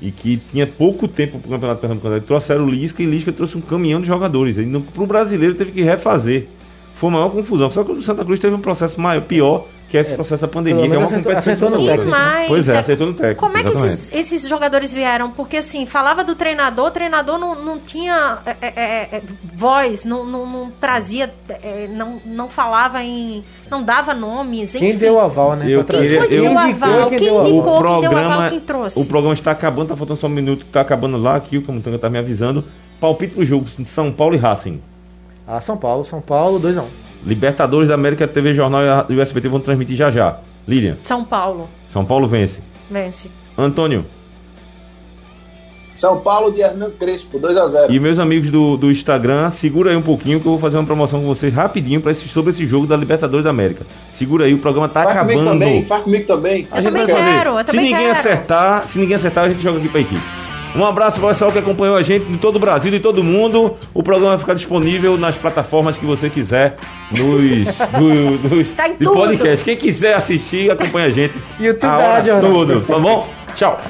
e 0.00 0.10
que 0.10 0.40
tinha 0.50 0.66
pouco 0.66 1.08
tempo 1.08 1.38
para 1.38 1.48
o 1.48 1.50
Campeonato 1.50 1.80
Pernambucano. 1.80 2.20
Trouxeram 2.20 2.64
o 2.64 2.70
Lisca 2.70 3.02
e 3.02 3.06
Lisca 3.06 3.32
trouxe 3.32 3.56
um 3.56 3.60
caminhão 3.60 4.00
de 4.00 4.06
jogadores. 4.06 4.56
Para 4.94 5.02
o 5.02 5.06
brasileiro 5.06 5.54
teve 5.54 5.72
que 5.72 5.82
refazer. 5.82 6.46
Foi 6.94 7.10
uma 7.10 7.18
maior 7.18 7.30
confusão. 7.30 7.70
Só 7.70 7.84
que 7.84 7.92
o 7.92 8.02
Santa 8.02 8.24
Cruz 8.24 8.40
teve 8.40 8.54
um 8.54 8.60
processo 8.60 9.00
maior, 9.00 9.22
pior, 9.22 9.66
que 9.88 9.96
é 9.96 10.02
esse 10.02 10.14
processo 10.14 10.42
da 10.42 10.48
pandemia, 10.48 10.86
que 10.86 10.94
é 10.94 10.98
uma 10.98 11.06
acertou, 11.06 11.32
competição. 11.32 11.52
Acertou 11.54 11.70
no 11.70 11.86
técnico. 11.86 12.10
Mais, 12.10 12.48
pois 12.48 12.68
é, 12.68 12.78
acertou 12.78 13.06
no 13.06 13.14
técnico. 13.14 13.40
Como 13.40 13.56
é 13.56 13.62
que 13.62 13.70
esses, 13.70 14.12
esses, 14.12 14.48
jogadores 14.48 14.92
vieram? 14.92 15.30
Porque 15.30 15.56
assim, 15.56 15.86
falava 15.86 16.22
do 16.22 16.34
treinador, 16.34 16.86
o 16.86 16.90
treinador 16.90 17.38
não, 17.38 17.54
não 17.54 17.78
tinha 17.78 18.38
é, 18.44 18.56
é, 18.60 18.72
é, 18.76 19.08
é 19.16 19.22
voz, 19.54 20.04
não, 20.04 20.24
não, 20.24 20.46
não 20.46 20.70
trazia, 20.70 21.32
não, 21.90 22.20
não 22.26 22.48
falava 22.50 23.02
em. 23.02 23.42
não 23.70 23.82
dava 23.82 24.12
nomes. 24.12 24.74
Enfim. 24.74 24.90
Quem 24.90 24.98
deu 24.98 25.14
o 25.14 25.20
aval, 25.20 25.56
né? 25.56 25.66
Eu, 25.68 25.82
quem 25.84 25.98
foi 25.98 26.28
que 26.28 26.34
eu, 26.34 26.42
deu 26.42 26.52
o 26.52 26.58
aval? 26.58 27.08
Quem, 27.08 27.18
indicou, 27.18 27.44
quem 27.44 27.62
programa, 27.62 28.00
deu 28.00 28.12
o 28.12 28.16
aval, 28.16 28.50
quem 28.50 28.60
trouxe? 28.60 29.00
O 29.00 29.06
programa 29.06 29.34
está 29.34 29.52
acabando, 29.52 29.88
tá 29.88 29.96
faltando 29.96 30.20
só 30.20 30.26
um 30.26 30.30
minuto, 30.30 30.66
está 30.66 30.82
acabando 30.82 31.16
lá, 31.16 31.36
aqui 31.36 31.56
o 31.56 31.62
Camutanga 31.62 31.96
está 31.96 32.10
me 32.10 32.18
avisando. 32.18 32.64
Palpite 33.00 33.34
pro 33.34 33.44
jogo, 33.44 33.66
São 33.86 34.12
Paulo 34.12 34.34
e 34.34 34.38
Racing. 34.38 34.82
Ah, 35.46 35.60
São 35.62 35.78
Paulo, 35.78 36.04
São 36.04 36.20
Paulo, 36.20 36.60
2x1. 36.60 36.82
Um. 36.82 37.07
Libertadores 37.24 37.88
da 37.88 37.94
América 37.94 38.26
TV 38.26 38.54
Jornal 38.54 39.06
e 39.08 39.14
o 39.14 39.20
SBT 39.20 39.48
vão 39.48 39.60
transmitir 39.60 39.96
já 39.96 40.10
já. 40.10 40.38
Lilian. 40.66 40.96
São 41.04 41.24
Paulo. 41.24 41.68
São 41.92 42.04
Paulo 42.04 42.28
vence. 42.28 42.60
Vence. 42.90 43.30
Antônio. 43.56 44.04
São 45.98 46.20
Paulo 46.20 46.52
de 46.52 46.60
Hernan 46.60 46.90
Crespo, 46.90 47.40
2x0. 47.40 47.90
E 47.90 47.98
meus 47.98 48.20
amigos 48.20 48.52
do, 48.52 48.76
do 48.76 48.88
Instagram, 48.88 49.50
segura 49.50 49.90
aí 49.90 49.96
um 49.96 50.02
pouquinho 50.02 50.38
que 50.38 50.46
eu 50.46 50.52
vou 50.52 50.60
fazer 50.60 50.76
uma 50.76 50.84
promoção 50.84 51.20
com 51.20 51.26
vocês 51.26 51.52
rapidinho 51.52 52.00
pra 52.00 52.12
esse, 52.12 52.28
sobre 52.28 52.52
esse 52.52 52.64
jogo 52.64 52.86
da 52.86 52.96
Libertadores 52.96 53.42
da 53.42 53.50
América. 53.50 53.84
Segura 54.14 54.44
aí, 54.44 54.54
o 54.54 54.58
programa 54.58 54.88
tá 54.88 55.02
faz 55.02 55.16
acabando. 55.16 55.38
Comigo 55.38 55.50
também, 55.50 55.84
faz 55.84 56.04
comigo 56.04 56.24
também. 56.24 56.68
Eu 56.72 56.82
também 56.84 57.06
quero, 57.06 57.50
eu 57.50 57.58
se 57.58 57.64
também 57.64 57.84
ninguém 57.86 58.06
quero. 58.06 58.18
acertar, 58.18 58.88
se 58.88 58.96
ninguém 58.96 59.16
acertar, 59.16 59.44
a 59.46 59.48
gente 59.48 59.60
joga 59.60 59.78
aqui 59.78 59.88
pra 59.88 60.00
equipe. 60.00 60.47
Um 60.74 60.84
abraço 60.84 61.18
para 61.18 61.26
o 61.26 61.28
pessoal 61.30 61.50
que 61.50 61.58
acompanhou 61.58 61.96
a 61.96 62.02
gente 62.02 62.26
de 62.26 62.38
todo 62.38 62.56
o 62.56 62.58
Brasil 62.58 62.92
e 62.94 63.00
todo 63.00 63.24
mundo. 63.24 63.76
O 63.94 64.02
programa 64.02 64.30
vai 64.32 64.38
ficar 64.38 64.54
disponível 64.54 65.16
nas 65.16 65.36
plataformas 65.36 65.96
que 65.96 66.04
você 66.04 66.28
quiser, 66.28 66.76
nos, 67.10 67.78
do, 67.98 68.48
nos 68.48 68.70
tá 68.70 68.88
de 68.88 69.04
podcast. 69.04 69.64
Quem 69.64 69.76
quiser 69.76 70.14
assistir, 70.14 70.70
acompanha 70.70 71.06
a 71.06 71.10
gente. 71.10 71.34
YouTube 71.58 71.90
a 71.90 71.98
hora 71.98 72.40
tudo, 72.40 72.80
tá 72.82 72.98
bom? 72.98 73.28
Tchau. 73.54 73.80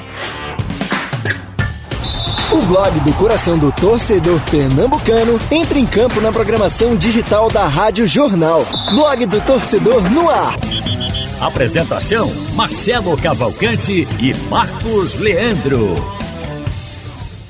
O 2.51 2.63
blog 2.63 3.01
do 3.01 3.13
coração 3.13 3.59
do 3.59 3.71
torcedor 3.71 4.41
pernambucano 4.51 5.39
entra 5.51 5.79
em 5.79 5.85
campo 5.85 6.19
na 6.21 6.33
programação 6.33 6.97
digital 6.97 7.51
da 7.51 7.67
Rádio 7.67 8.07
Jornal. 8.07 8.65
Blog 8.95 9.27
do 9.27 9.41
torcedor 9.43 10.01
no 10.11 10.31
ar. 10.31 10.57
Apresentação: 11.41 12.33
Marcelo 12.55 13.17
Cavalcante 13.17 14.09
e 14.19 14.35
Marcos 14.49 15.17
Leandro. 15.19 16.18